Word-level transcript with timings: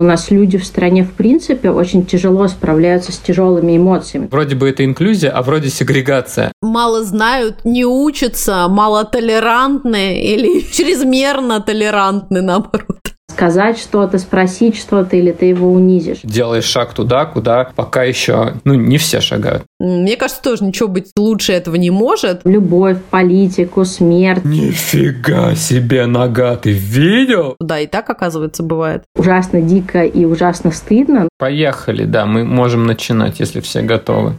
У 0.00 0.04
нас 0.04 0.30
люди 0.30 0.58
в 0.58 0.64
стране, 0.64 1.02
в 1.02 1.12
принципе, 1.12 1.70
очень 1.70 2.06
тяжело 2.06 2.46
справляются 2.46 3.10
с 3.10 3.18
тяжелыми 3.18 3.76
эмоциями. 3.76 4.28
Вроде 4.30 4.54
бы 4.54 4.68
это 4.68 4.84
инклюзия, 4.84 5.32
а 5.32 5.42
вроде 5.42 5.70
сегрегация. 5.70 6.52
Мало 6.62 7.02
знают, 7.02 7.64
не 7.64 7.84
учатся, 7.84 8.68
мало 8.68 9.04
толерантны 9.04 10.22
или 10.22 10.60
чрезмерно 10.72 11.60
толерантны, 11.60 12.42
наоборот 12.42 13.07
сказать 13.38 13.78
что-то, 13.78 14.18
спросить 14.18 14.76
что-то, 14.76 15.14
или 15.16 15.30
ты 15.30 15.46
его 15.46 15.72
унизишь. 15.72 16.18
Делаешь 16.24 16.64
шаг 16.64 16.92
туда, 16.92 17.24
куда 17.24 17.70
пока 17.76 18.02
еще, 18.02 18.54
ну, 18.64 18.74
не 18.74 18.98
все 18.98 19.20
шагают. 19.20 19.62
Мне 19.78 20.16
кажется, 20.16 20.42
тоже 20.42 20.64
ничего 20.64 20.88
быть 20.88 21.12
лучше 21.16 21.52
этого 21.52 21.76
не 21.76 21.90
может. 21.90 22.40
Любовь, 22.42 22.96
политику, 23.10 23.84
смерть. 23.84 24.44
Нифига 24.44 25.54
себе 25.54 26.06
нога, 26.06 26.56
ты 26.56 26.72
видел? 26.72 27.54
Да, 27.60 27.78
и 27.78 27.86
так, 27.86 28.10
оказывается, 28.10 28.64
бывает. 28.64 29.04
Ужасно 29.14 29.62
дико 29.62 30.02
и 30.02 30.24
ужасно 30.24 30.72
стыдно. 30.72 31.28
Поехали, 31.38 32.06
да, 32.06 32.26
мы 32.26 32.44
можем 32.44 32.86
начинать, 32.86 33.38
если 33.38 33.60
все 33.60 33.82
готовы. 33.82 34.34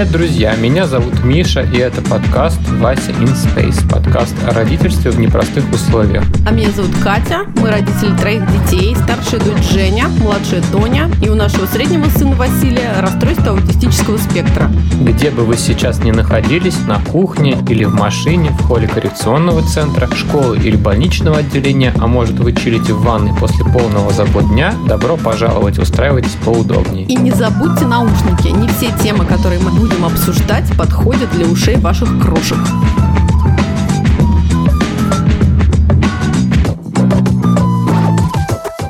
Привет, 0.00 0.12
друзья! 0.14 0.56
Меня 0.56 0.86
зовут 0.86 1.22
Миша, 1.24 1.60
и 1.60 1.76
это 1.76 2.00
подкаст 2.00 2.58
«Вася 2.78 3.10
in 3.20 3.34
Space», 3.34 3.86
подкаст 3.86 4.34
о 4.48 4.54
родительстве 4.54 5.10
в 5.10 5.20
непростых 5.20 5.70
условиях. 5.70 6.24
А 6.46 6.52
меня 6.52 6.70
зовут 6.70 6.92
Катя, 7.04 7.40
мы 7.56 7.70
родители 7.70 8.16
троих 8.16 8.42
детей, 8.50 8.96
старшая 8.96 9.40
дочь 9.40 9.62
Женя, 9.70 10.08
младшая 10.08 10.62
Тоня, 10.72 11.10
и 11.22 11.28
у 11.28 11.34
нашего 11.34 11.66
среднего 11.66 12.08
сына 12.08 12.34
Василия 12.34 12.94
расстройство 12.98 13.50
аутистического 13.50 14.16
спектра. 14.16 14.70
Где 15.02 15.30
бы 15.30 15.44
вы 15.44 15.58
сейчас 15.58 16.02
ни 16.02 16.12
находились, 16.12 16.78
на 16.86 16.98
кухне 16.98 17.62
или 17.68 17.84
в 17.84 17.94
машине, 17.94 18.52
в 18.58 18.62
холле 18.62 18.88
коррекционного 18.88 19.60
центра, 19.68 20.08
школы 20.14 20.56
или 20.56 20.76
больничного 20.76 21.40
отделения, 21.40 21.92
а 22.00 22.06
может 22.06 22.38
вы 22.38 22.54
чилите 22.54 22.94
в 22.94 23.02
ванной 23.02 23.34
после 23.38 23.66
полного 23.66 24.10
забот 24.14 24.48
дня, 24.48 24.72
добро 24.88 25.18
пожаловать, 25.18 25.78
устраивайтесь 25.78 26.38
поудобнее. 26.42 27.04
И 27.04 27.16
не 27.16 27.32
забудьте 27.32 27.84
наушники, 27.84 28.48
не 28.48 28.66
все 28.68 28.90
темы, 29.02 29.26
которые 29.26 29.60
мы 29.60 29.70
будем 29.72 29.89
будем 29.90 30.04
обсуждать, 30.04 30.64
подходят 30.76 31.30
для 31.32 31.46
ушей 31.46 31.76
ваших 31.76 32.08
крошек. 32.20 32.58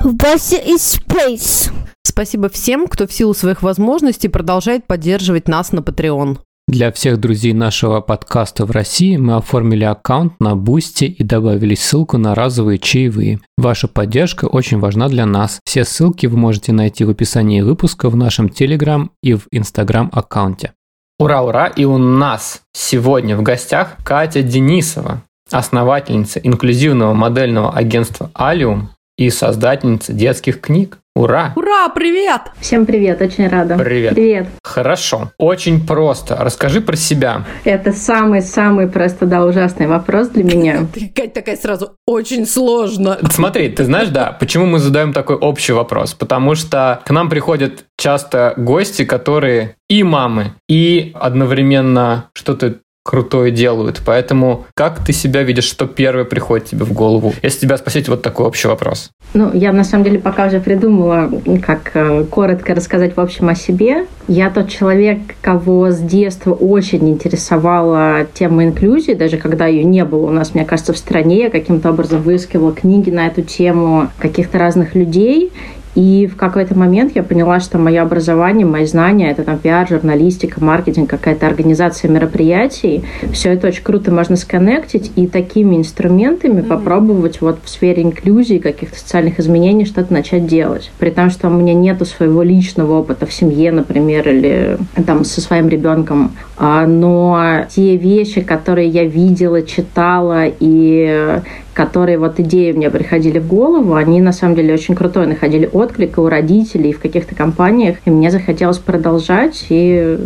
Вася 0.03 0.57
из 0.57 0.97
Space. 0.97 1.73
Спасибо 2.03 2.49
всем, 2.49 2.87
кто 2.87 3.07
в 3.07 3.13
силу 3.13 3.35
своих 3.35 3.63
возможностей 3.63 4.29
продолжает 4.29 4.87
поддерживать 4.87 5.49
нас 5.49 5.73
на 5.73 5.81
Patreon. 5.81 6.39
Для 6.69 6.93
всех 6.93 7.19
друзей 7.19 7.53
нашего 7.53 8.01
подкаста 8.01 8.65
в 8.65 8.71
России 8.71 9.17
мы 9.17 9.35
оформили 9.35 9.83
аккаунт 9.85 10.35
на 10.39 10.55
Бусти 10.55 11.05
и 11.05 11.25
добавили 11.25 11.75
ссылку 11.75 12.17
на 12.17 12.35
разовые 12.35 12.79
чаевые. 12.79 13.41
Ваша 13.57 13.89
поддержка 13.89 14.45
очень 14.45 14.79
важна 14.79 15.09
для 15.09 15.27
нас. 15.27 15.59
Все 15.65 15.85
ссылки 15.85 16.27
вы 16.27 16.37
можете 16.37 16.73
найти 16.73 17.05
в 17.05 17.11
описании 17.11 17.63
выпуска 17.63 18.09
в 18.09 18.17
нашем 18.17 18.49
Телеграм 18.49 19.11
и 19.23 19.35
в 19.35 19.47
Инстаграм 19.51 20.11
аккаунте. 20.13 20.73
Ура, 21.21 21.43
ура! 21.43 21.67
И 21.67 21.85
у 21.85 21.99
нас 21.99 22.63
сегодня 22.73 23.37
в 23.37 23.43
гостях 23.43 23.99
Катя 24.03 24.41
Денисова, 24.41 25.21
основательница 25.51 26.41
инклюзивного 26.41 27.13
модельного 27.13 27.75
агентства 27.75 28.31
«Алиум» 28.33 28.89
и 29.19 29.29
создательница 29.29 30.15
детских 30.15 30.63
книг. 30.63 30.97
Ура! 31.21 31.53
Ура, 31.55 31.91
привет! 31.91 32.41
Всем 32.61 32.87
привет, 32.87 33.21
очень 33.21 33.47
рада. 33.47 33.77
Привет. 33.77 34.15
Привет. 34.15 34.49
Хорошо. 34.65 35.31
Очень 35.37 35.87
просто. 35.87 36.35
Расскажи 36.37 36.81
про 36.81 36.97
себя. 36.97 37.45
Это 37.65 37.93
самый-самый 37.93 38.89
просто, 38.89 39.27
да, 39.27 39.45
ужасный 39.45 39.87
вопрос 39.87 40.29
для 40.29 40.45
меня. 40.45 40.87
Ты, 40.95 41.13
Кать, 41.15 41.35
такая 41.35 41.59
сразу, 41.59 41.95
очень 42.07 42.47
сложно. 42.47 43.19
Смотри, 43.31 43.69
ты 43.69 43.85
знаешь, 43.85 44.09
да, 44.09 44.35
почему 44.41 44.65
мы 44.65 44.79
задаем 44.79 45.13
такой 45.13 45.37
общий 45.37 45.75
вопрос? 45.75 46.15
Потому 46.15 46.55
что 46.55 47.03
к 47.05 47.11
нам 47.11 47.29
приходят 47.29 47.85
часто 47.99 48.55
гости, 48.57 49.05
которые 49.05 49.77
и 49.91 50.03
мамы, 50.03 50.55
и 50.71 51.13
одновременно 51.15 52.31
что-то 52.33 52.77
крутое 53.03 53.51
делают. 53.51 54.03
Поэтому 54.05 54.67
как 54.75 55.05
ты 55.05 55.13
себя 55.13 55.43
видишь, 55.43 55.65
что 55.65 55.87
первое 55.87 56.25
приходит 56.25 56.69
тебе 56.69 56.85
в 56.85 56.93
голову? 56.93 57.33
Если 57.43 57.61
тебя 57.61 57.77
спросить 57.79 58.09
вот 58.09 58.23
такой 58.23 58.47
общий 58.47 58.69
вопрос. 58.69 59.11
Ну, 59.33 59.51
я 59.55 59.73
на 59.73 59.85
самом 59.85 60.05
деле 60.05 60.19
пока 60.19 60.47
уже 60.47 60.61
придумала, 60.61 61.31
как 61.65 61.93
э, 61.95 62.25
коротко 62.25 62.75
рассказать 62.75 63.17
в 63.17 63.21
общем 63.21 63.49
о 63.49 63.55
себе. 63.55 64.07
Я 64.29 64.51
тот 64.51 64.69
человек, 64.69 65.19
кого 65.41 65.91
с 65.91 65.99
детства 65.99 66.53
очень 66.53 67.09
интересовала 67.09 68.27
тема 68.35 68.65
инклюзии, 68.65 69.13
даже 69.15 69.39
когда 69.39 69.67
ее 69.67 69.85
не 69.85 70.05
было 70.05 70.27
у 70.27 70.31
нас, 70.31 70.55
мне 70.55 70.65
кажется, 70.65 70.93
в 70.93 70.99
стране. 70.99 71.45
Я 71.45 71.51
каким-то 71.51 71.91
образом 71.91 72.23
выискивала 72.23 72.73
книги 72.73 73.11
на 73.11 73.27
эту 73.27 73.43
тему 73.43 74.11
каких-то 74.19 74.59
разных 74.59 74.95
людей. 74.95 75.53
И 75.95 76.27
в 76.27 76.37
какой-то 76.37 76.79
момент 76.79 77.13
я 77.17 77.23
поняла, 77.23 77.59
что 77.61 77.79
мое 77.79 78.03
образование, 78.03 78.67
мои 78.67 78.87
знания, 78.87 79.31
это 79.31 79.43
там 79.43 79.59
пиар, 79.59 79.89
журналистика, 79.89 80.63
маркетинг, 80.63 81.11
какая-то 81.11 81.47
организация 81.47 82.11
мероприятий, 82.11 83.05
все 83.33 83.53
это 83.53 83.69
очень 83.69 83.83
круто 83.83 84.13
можно 84.13 84.37
сконнектить 84.37 85.11
и 85.17 85.27
такими 85.27 85.77
инструментами 85.77 86.61
mm-hmm. 86.61 86.69
попробовать 86.69 87.41
вот 87.41 87.59
в 87.65 87.69
сфере 87.69 88.03
инклюзии, 88.03 88.59
каких-то 88.59 88.99
социальных 88.99 89.41
изменений 89.41 89.85
что-то 89.85 90.13
начать 90.13 90.47
делать. 90.47 90.91
При 90.99 91.11
том, 91.11 91.31
что 91.31 91.49
у 91.49 91.51
меня 91.51 91.75
нету 91.75 92.05
своего 92.05 92.43
личного 92.43 93.01
опыта 93.01 93.27
в 93.27 93.33
семье, 93.33 93.73
например, 93.73 94.29
или 94.29 94.79
там 95.07 95.25
со 95.25 95.41
своим 95.41 95.69
ребенком, 95.69 96.33
а, 96.57 96.87
но 96.87 97.65
те 97.69 97.97
вещи, 97.97 98.43
которые 98.43 98.89
я 98.89 99.05
видела, 99.05 99.63
читала 99.63 100.45
и 100.47 101.41
которые 101.75 102.19
вот 102.19 102.41
идеи 102.41 102.73
мне 102.73 102.91
приходили 102.91 103.39
в 103.39 103.47
голову, 103.47 103.95
они 103.95 104.21
на 104.21 104.33
самом 104.33 104.57
деле 104.57 104.75
очень 104.75 104.95
крутой, 104.95 105.27
находили 105.27 105.69
отклик 105.73 106.19
и 106.19 106.21
у 106.21 106.29
родителей, 106.29 106.91
и 106.91 106.93
в 106.93 107.01
каких-то 107.01 107.35
компаниях, 107.35 107.97
и 108.05 108.11
мне 108.11 108.31
захотелось 108.31 108.79
продолжать, 108.79 109.67
и 109.69 110.19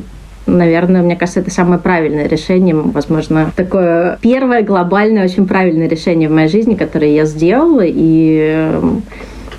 наверное, 0.47 1.03
мне 1.03 1.17
кажется, 1.17 1.41
это 1.41 1.51
самое 1.51 1.81
правильное 1.81 2.29
решение, 2.29 2.75
возможно, 2.75 3.51
такое 3.57 4.19
первое 4.21 4.63
глобальное, 4.63 5.25
очень 5.25 5.47
правильное 5.47 5.89
решение 5.89 6.29
в 6.29 6.33
моей 6.33 6.49
жизни, 6.49 6.75
которое 6.75 7.15
я 7.15 7.25
сделала, 7.25 7.85
и 7.85 8.73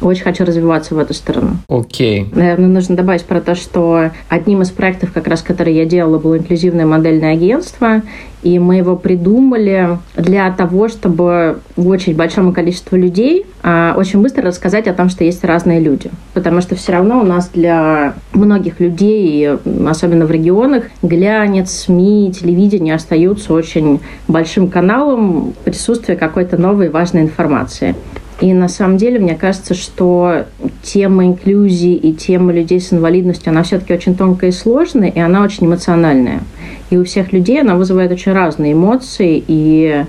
очень 0.08 0.24
хочу 0.24 0.46
развиваться 0.46 0.96
в 0.96 1.00
эту 1.00 1.14
сторону. 1.14 1.58
Окей. 1.68 2.24
Okay. 2.24 2.36
Наверное, 2.36 2.68
нужно 2.68 2.96
добавить 2.96 3.24
про 3.24 3.42
то, 3.42 3.56
что 3.56 4.12
одним 4.30 4.62
из 4.62 4.70
проектов, 4.70 5.12
как 5.14 5.28
раз, 5.28 5.42
который 5.42 5.74
я 5.74 5.86
делала, 5.86 6.20
было 6.20 6.38
инклюзивное 6.38 6.86
модельное 6.86 7.34
агентство, 7.34 8.02
и 8.44 8.60
мы 8.60 8.76
его 8.76 8.96
придумали 8.96 9.98
для 10.16 10.52
того, 10.52 10.88
чтобы 10.88 11.60
очень 11.76 12.16
большому 12.16 12.54
количеству 12.54 12.96
людей 12.96 13.46
а, 13.64 13.96
очень 13.98 14.22
быстро 14.22 14.44
рассказать 14.44 14.88
о 14.88 14.94
том, 14.94 15.10
что 15.10 15.24
есть 15.24 15.44
разные 15.44 15.80
люди. 15.80 16.12
Потому 16.36 16.62
что 16.62 16.76
все 16.76 16.92
равно 16.92 17.20
у 17.20 17.24
нас 17.24 17.50
для 17.50 18.14
многих 18.34 18.80
людей, 18.80 19.50
особенно 19.88 20.28
в 20.28 20.32
регионах, 20.32 20.84
глянец, 21.02 21.72
СМИ, 21.72 22.32
телевидение 22.40 22.94
остаются 22.94 23.52
очень 23.54 24.00
большим 24.28 24.70
каналом 24.70 25.56
присутствия 25.64 26.16
какой-то 26.16 26.58
новой 26.58 26.90
важной 26.90 27.24
информации. 27.24 27.96
И 28.42 28.54
на 28.54 28.68
самом 28.68 28.98
деле, 28.98 29.20
мне 29.20 29.36
кажется, 29.36 29.74
что 29.74 30.46
тема 30.84 31.26
инклюзии 31.26 31.96
и 31.96 32.14
тема 32.14 32.52
людей 32.52 32.82
с 32.82 32.92
инвалидностью, 32.92 33.52
она 33.52 33.64
все-таки 33.64 33.94
очень 33.94 34.16
тонкая 34.16 34.50
и 34.50 34.54
сложная, 34.54 35.10
и 35.10 35.20
она 35.20 35.42
очень 35.42 35.68
эмоциональная. 35.68 36.42
И 36.90 36.98
у 36.98 37.06
всех 37.06 37.32
людей 37.32 37.62
она 37.62 37.76
вызывает 37.76 38.12
очень 38.12 38.34
разные 38.34 38.74
эмоции, 38.74 39.42
и 39.48 40.06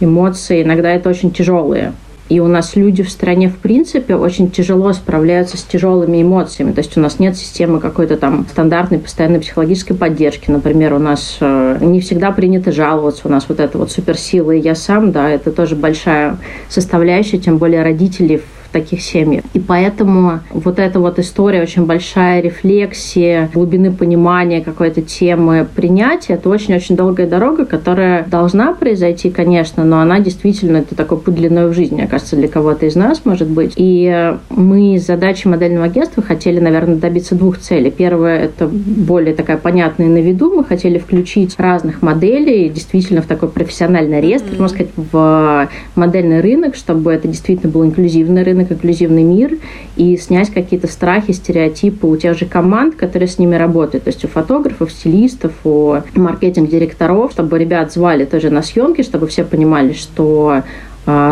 эмоции 0.00 0.62
иногда 0.62 0.90
это 0.90 1.08
очень 1.08 1.30
тяжелые. 1.30 1.92
И 2.30 2.38
у 2.38 2.46
нас 2.46 2.76
люди 2.76 3.02
в 3.02 3.10
стране, 3.10 3.48
в 3.48 3.58
принципе, 3.58 4.14
очень 4.14 4.52
тяжело 4.52 4.92
справляются 4.92 5.58
с 5.58 5.64
тяжелыми 5.64 6.22
эмоциями. 6.22 6.70
То 6.70 6.78
есть 6.78 6.96
у 6.96 7.00
нас 7.00 7.18
нет 7.18 7.36
системы 7.36 7.80
какой-то 7.80 8.16
там 8.16 8.46
стандартной 8.48 9.00
постоянной 9.00 9.40
психологической 9.40 9.96
поддержки. 9.96 10.48
Например, 10.48 10.94
у 10.94 11.00
нас 11.00 11.38
э, 11.40 11.78
не 11.80 12.00
всегда 12.00 12.30
принято 12.30 12.70
жаловаться. 12.70 13.26
У 13.26 13.30
нас 13.30 13.46
вот 13.48 13.58
это 13.58 13.76
вот 13.78 13.90
суперсила 13.90 14.52
и 14.52 14.60
я 14.60 14.76
сам, 14.76 15.10
да, 15.10 15.28
это 15.28 15.50
тоже 15.50 15.74
большая 15.74 16.38
составляющая, 16.68 17.38
тем 17.38 17.58
более 17.58 17.82
родители 17.82 18.42
таких 18.70 19.02
семьях. 19.02 19.44
И 19.54 19.60
поэтому 19.60 20.40
вот 20.50 20.78
эта 20.78 21.00
вот 21.00 21.18
история, 21.18 21.62
очень 21.62 21.86
большая 21.86 22.40
рефлексия, 22.40 23.50
глубины 23.52 23.92
понимания 23.92 24.60
какой-то 24.60 25.02
темы, 25.02 25.66
принятия, 25.74 26.34
это 26.34 26.48
очень-очень 26.48 26.96
долгая 26.96 27.26
дорога, 27.26 27.64
которая 27.64 28.24
должна 28.24 28.72
произойти, 28.72 29.30
конечно, 29.30 29.84
но 29.84 30.00
она 30.00 30.20
действительно, 30.20 30.78
это 30.78 30.94
такой 30.94 31.18
путь 31.18 31.34
длиной 31.34 31.68
в 31.68 31.74
жизни, 31.74 31.96
мне 31.96 32.06
кажется, 32.08 32.36
для 32.36 32.48
кого-то 32.48 32.86
из 32.86 32.96
нас, 32.96 33.22
может 33.24 33.48
быть. 33.48 33.74
И 33.76 34.34
мы 34.50 34.98
с 34.98 35.06
задачей 35.06 35.48
модельного 35.48 35.86
агентства 35.86 36.22
хотели, 36.22 36.60
наверное, 36.60 36.96
добиться 36.96 37.34
двух 37.34 37.58
целей. 37.58 37.90
Первое– 37.90 38.38
это 38.44 38.68
более 38.68 39.34
такая 39.34 39.56
понятная 39.56 40.08
на 40.08 40.18
виду. 40.18 40.52
Мы 40.54 40.64
хотели 40.64 40.98
включить 40.98 41.54
разных 41.58 42.02
моделей 42.02 42.68
действительно 42.68 43.22
в 43.22 43.26
такой 43.26 43.48
профессиональный 43.48 44.20
реестр, 44.20 44.52
mm-hmm. 44.52 44.60
можно 44.60 44.76
сказать, 44.76 44.92
в 44.96 45.68
модельный 45.94 46.40
рынок, 46.40 46.76
чтобы 46.76 47.12
это 47.12 47.28
действительно 47.28 47.72
был 47.72 47.84
инклюзивный 47.84 48.42
рынок, 48.42 48.59
инклюзивный 48.62 49.22
мир, 49.22 49.58
и 49.96 50.16
снять 50.16 50.50
какие-то 50.50 50.86
страхи, 50.86 51.32
стереотипы 51.32 52.06
у 52.06 52.16
тех 52.16 52.36
же 52.36 52.46
команд, 52.46 52.96
которые 52.96 53.28
с 53.28 53.38
ними 53.38 53.54
работают, 53.56 54.04
то 54.04 54.10
есть 54.10 54.24
у 54.24 54.28
фотографов, 54.28 54.90
стилистов, 54.90 55.52
у 55.64 55.96
маркетинг-директоров, 56.14 57.32
чтобы 57.32 57.58
ребят 57.58 57.92
звали 57.92 58.24
тоже 58.24 58.50
на 58.50 58.62
съемки, 58.62 59.02
чтобы 59.02 59.26
все 59.26 59.44
понимали, 59.44 59.92
что 59.92 60.62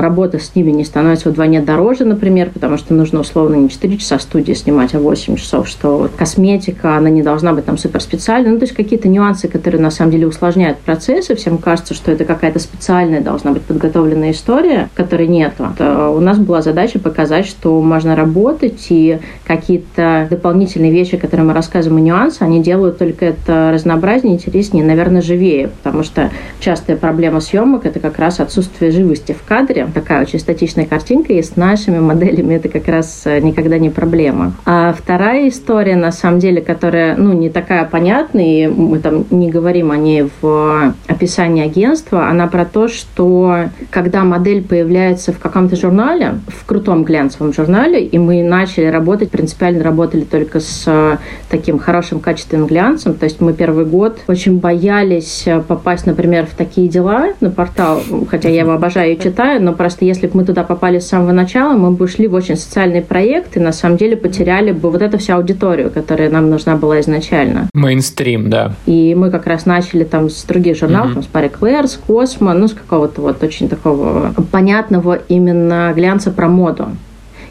работа 0.01 0.39
с 0.39 0.55
ними 0.55 0.71
не 0.71 0.85
становится 0.85 1.31
вдвойне 1.31 1.61
дороже, 1.61 2.05
например, 2.05 2.51
потому 2.51 2.79
что 2.79 2.95
нужно 2.95 3.21
условно 3.21 3.55
не 3.57 3.69
4 3.69 3.97
часа 3.99 4.19
студии 4.19 4.53
снимать, 4.53 4.95
а 4.95 4.99
8 4.99 5.37
часов, 5.37 5.69
что 5.69 5.99
вот 5.99 6.13
косметика, 6.13 6.97
она 6.97 7.11
не 7.11 7.23
должна 7.23 7.53
быть 7.53 7.65
там 7.65 7.79
супер 7.79 8.01
специальной. 8.01 8.51
Ну, 8.51 8.59
то 8.59 8.65
есть 8.65 8.75
какие-то 8.75 9.09
нюансы, 9.09 9.49
которые 9.49 9.81
на 9.81 9.91
самом 9.91 10.13
деле 10.13 10.27
усложняют 10.27 10.79
процессы. 10.79 11.35
Всем 11.35 11.59
кажется, 11.59 11.95
что 11.95 12.13
это 12.13 12.25
какая-то 12.25 12.59
специальная 12.59 13.21
должна 13.21 13.53
быть 13.53 13.63
подготовленная 13.63 14.31
история, 14.31 14.89
которой 14.95 15.27
нет. 15.27 15.55
У 15.59 16.21
нас 16.21 16.39
была 16.39 16.63
задача 16.63 16.99
показать, 16.99 17.47
что 17.47 17.81
можно 17.83 18.17
работать, 18.17 18.87
и 18.91 19.19
какие-то 19.47 20.27
дополнительные 20.31 20.91
вещи, 20.91 21.17
которые 21.17 21.47
мы 21.47 21.53
рассказываем, 21.53 22.03
и 22.03 22.07
нюансы, 22.07 22.43
они 22.43 22.63
делают 22.63 22.99
только 22.99 23.27
это 23.27 23.71
разнообразнее, 23.73 24.35
интереснее, 24.35 24.85
наверное, 24.85 25.23
живее, 25.23 25.69
потому 25.69 26.03
что 26.03 26.31
частая 26.61 26.97
проблема 26.97 27.41
съемок– 27.41 27.85
это 27.87 28.01
как 28.01 28.19
раз 28.19 28.41
отсутствие 28.41 28.91
живости 28.91 29.33
в 29.33 29.47
кадре, 29.47 29.68
кадре, 29.69 29.87
такая 29.93 30.23
очень 30.23 30.39
статичная 30.39 30.87
картинка, 30.87 31.33
и 31.33 31.43
с 31.43 31.57
нашими 31.57 31.99
моделями 31.99 32.55
это 32.55 32.69
как 32.69 32.89
раз 32.89 33.23
э, 33.25 33.41
никогда 33.41 33.79
не 33.79 33.91
проблема. 33.91 34.53
А 34.65 34.95
вторая 34.97 35.49
история, 35.49 35.97
на 35.97 36.13
самом 36.13 36.39
деле, 36.39 36.61
которая, 36.61 37.17
ну, 37.17 37.33
не 37.33 37.51
такая 37.51 37.85
понятная, 37.85 38.45
и 38.45 38.67
мы 38.67 38.99
там 38.99 39.25
не 39.31 39.51
говорим 39.51 39.91
о 39.91 39.97
ней 39.97 40.29
в 40.41 40.95
описании 41.07 41.65
агентства, 41.65 42.29
она 42.29 42.47
про 42.47 42.65
то, 42.65 42.89
что 42.89 43.69
когда 43.91 44.25
модель 44.25 44.63
появляется 44.63 45.33
в 45.33 45.39
каком-то 45.39 45.77
журнале, 45.77 46.41
в 46.49 46.65
крутом 46.65 47.05
глянцевом 47.05 47.53
журнале, 47.53 48.05
и 48.05 48.19
мы 48.19 48.43
начали 48.43 48.87
работать, 48.87 49.31
принципиально 49.31 49.85
работали 49.85 50.23
только 50.23 50.61
с 50.61 50.85
э, 50.87 51.17
таким 51.51 51.79
хорошим 51.79 52.21
качественным 52.21 52.67
глянцем, 52.67 53.15
то 53.15 53.25
есть 53.25 53.41
мы 53.41 53.53
первый 53.53 53.85
год 53.85 54.19
очень 54.29 54.59
боялись 54.59 55.43
э, 55.47 55.61
попасть, 55.61 56.07
например, 56.07 56.47
в 56.47 56.55
такие 56.57 56.89
дела 56.89 57.29
на 57.41 57.51
портал, 57.51 58.01
хотя 58.31 58.49
я 58.49 58.61
его 58.61 58.73
обожаю 58.73 59.13
и 59.13 59.19
читаю, 59.19 59.48
но 59.59 59.73
просто 59.73 60.05
если 60.05 60.27
бы 60.27 60.39
мы 60.39 60.45
туда 60.45 60.65
попали 60.65 60.99
с 60.99 61.09
самого 61.09 61.33
начала, 61.33 61.73
мы 61.73 61.91
бы 61.93 62.05
ушли 62.05 62.27
в 62.27 62.35
очень 62.35 62.57
социальный 62.57 63.01
проект 63.01 63.57
и 63.57 63.61
на 63.61 63.73
самом 63.73 63.97
деле 63.97 64.17
потеряли 64.17 64.73
бы 64.73 64.91
вот 64.91 65.01
эту 65.01 65.19
всю 65.19 65.35
аудиторию, 65.35 65.91
которая 65.91 66.31
нам 66.31 66.51
нужна 66.51 66.77
была 66.77 67.01
изначально. 67.01 67.69
Мейнстрим, 67.73 68.51
да. 68.51 68.73
И 68.87 69.15
мы 69.15 69.31
как 69.31 69.47
раз 69.47 69.67
начали 69.67 70.05
там 70.05 70.29
с 70.29 70.45
других 70.45 70.77
журналов, 70.77 71.11
mm-hmm. 71.11 71.15
там, 71.15 71.23
с 71.23 71.27
Пари 71.27 71.49
Клэр, 71.49 71.87
с 71.87 71.97
Космо, 71.97 72.53
ну, 72.53 72.69
с 72.69 72.75
какого-то 72.75 73.23
вот 73.23 73.43
очень 73.43 73.69
такого 73.69 74.35
понятного 74.51 75.19
именно 75.29 75.93
глянца 75.95 76.31
про 76.31 76.49
моду 76.49 76.89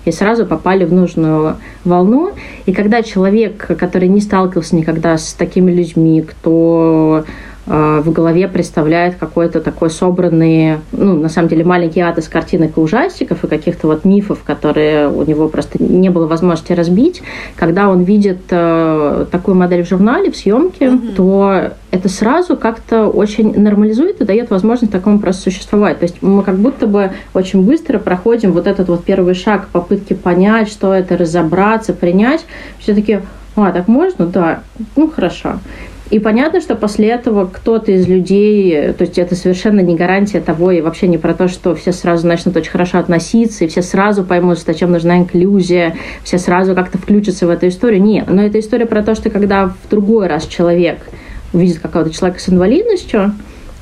и 0.07 0.11
сразу 0.11 0.45
попали 0.45 0.85
в 0.85 0.93
нужную 0.93 1.57
волну. 1.83 2.31
И 2.65 2.71
когда 2.71 3.03
человек, 3.03 3.67
который 3.77 4.07
не 4.07 4.21
сталкивался 4.21 4.75
никогда 4.75 5.17
с 5.17 5.33
такими 5.33 5.71
людьми, 5.71 6.21
кто 6.21 7.25
в 7.67 8.11
голове 8.11 8.47
представляет 8.47 9.15
какой-то 9.15 9.59
такой 9.59 9.89
собранный, 9.89 10.77
ну, 10.93 11.19
на 11.19 11.27
самом 11.27 11.49
деле, 11.49 11.65
маленький 11.65 11.99
ад 11.99 12.17
из 12.17 12.29
картинок 12.29 12.77
и 12.77 12.79
ужастиков 12.79 13.43
и 13.43 13.47
каких-то 13.47 13.87
вот 13.87 14.05
мифов, 14.05 14.39
которые 14.43 15.09
у 15.09 15.23
него 15.23 15.49
просто 15.49 15.83
не 15.83 16.09
было 16.09 16.27
возможности 16.27 16.71
разбить. 16.71 17.21
Когда 17.57 17.89
он 17.89 18.03
видит 18.03 18.39
э, 18.51 19.25
такую 19.31 19.55
модель 19.55 19.83
в 19.83 19.89
журнале, 19.89 20.31
в 20.31 20.37
съемке, 20.37 20.85
mm-hmm. 20.85 21.15
то 21.15 21.73
это 21.91 22.09
сразу 22.09 22.55
как-то 22.55 23.07
очень 23.07 23.59
нормализует 23.59 24.21
и 24.21 24.25
дает 24.25 24.49
возможность 24.49 24.91
такому 24.91 25.19
просто 25.19 25.43
существовать. 25.43 25.99
То 25.99 26.03
есть 26.03 26.21
мы 26.21 26.43
как 26.43 26.57
будто 26.57 26.87
бы 26.87 27.11
очень 27.33 27.63
быстро 27.63 27.99
проходим 27.99 28.53
вот 28.53 28.67
этот 28.67 28.87
вот 28.87 29.03
первый 29.03 29.33
шаг 29.33 29.67
попытки 29.73 30.13
понять, 30.13 30.69
что 30.69 30.93
это, 30.93 31.17
разобраться, 31.17 31.93
принять. 31.93 32.45
Все-таки, 32.79 33.19
а, 33.57 33.71
так 33.71 33.87
можно? 33.87 34.25
Да, 34.25 34.61
ну 34.95 35.09
хорошо. 35.09 35.59
И 36.09 36.19
понятно, 36.19 36.61
что 36.61 36.75
после 36.75 37.09
этого 37.09 37.45
кто-то 37.45 37.91
из 37.91 38.07
людей, 38.07 38.93
то 38.93 39.03
есть 39.03 39.17
это 39.17 39.35
совершенно 39.35 39.81
не 39.81 39.95
гарантия 39.95 40.39
того, 40.39 40.71
и 40.71 40.81
вообще 40.81 41.07
не 41.07 41.17
про 41.17 41.33
то, 41.33 41.47
что 41.49 41.75
все 41.75 41.91
сразу 41.91 42.25
начнут 42.25 42.55
очень 42.55 42.71
хорошо 42.71 42.99
относиться, 42.99 43.65
и 43.65 43.67
все 43.67 43.81
сразу 43.81 44.23
поймут, 44.23 44.59
зачем 44.59 44.91
нужна 44.91 45.17
инклюзия, 45.17 45.95
все 46.23 46.37
сразу 46.37 46.75
как-то 46.75 46.97
включатся 46.97 47.45
в 47.45 47.49
эту 47.49 47.67
историю. 47.67 48.01
Нет, 48.01 48.25
но 48.27 48.41
это 48.41 48.59
история 48.59 48.85
про 48.85 49.03
то, 49.03 49.15
что 49.15 49.29
когда 49.29 49.67
в 49.67 49.89
другой 49.89 50.27
раз 50.27 50.45
человек 50.45 50.99
увидит 51.51 51.79
какого-то 51.79 52.11
человека 52.11 52.39
с 52.39 52.49
инвалидностью, 52.49 53.33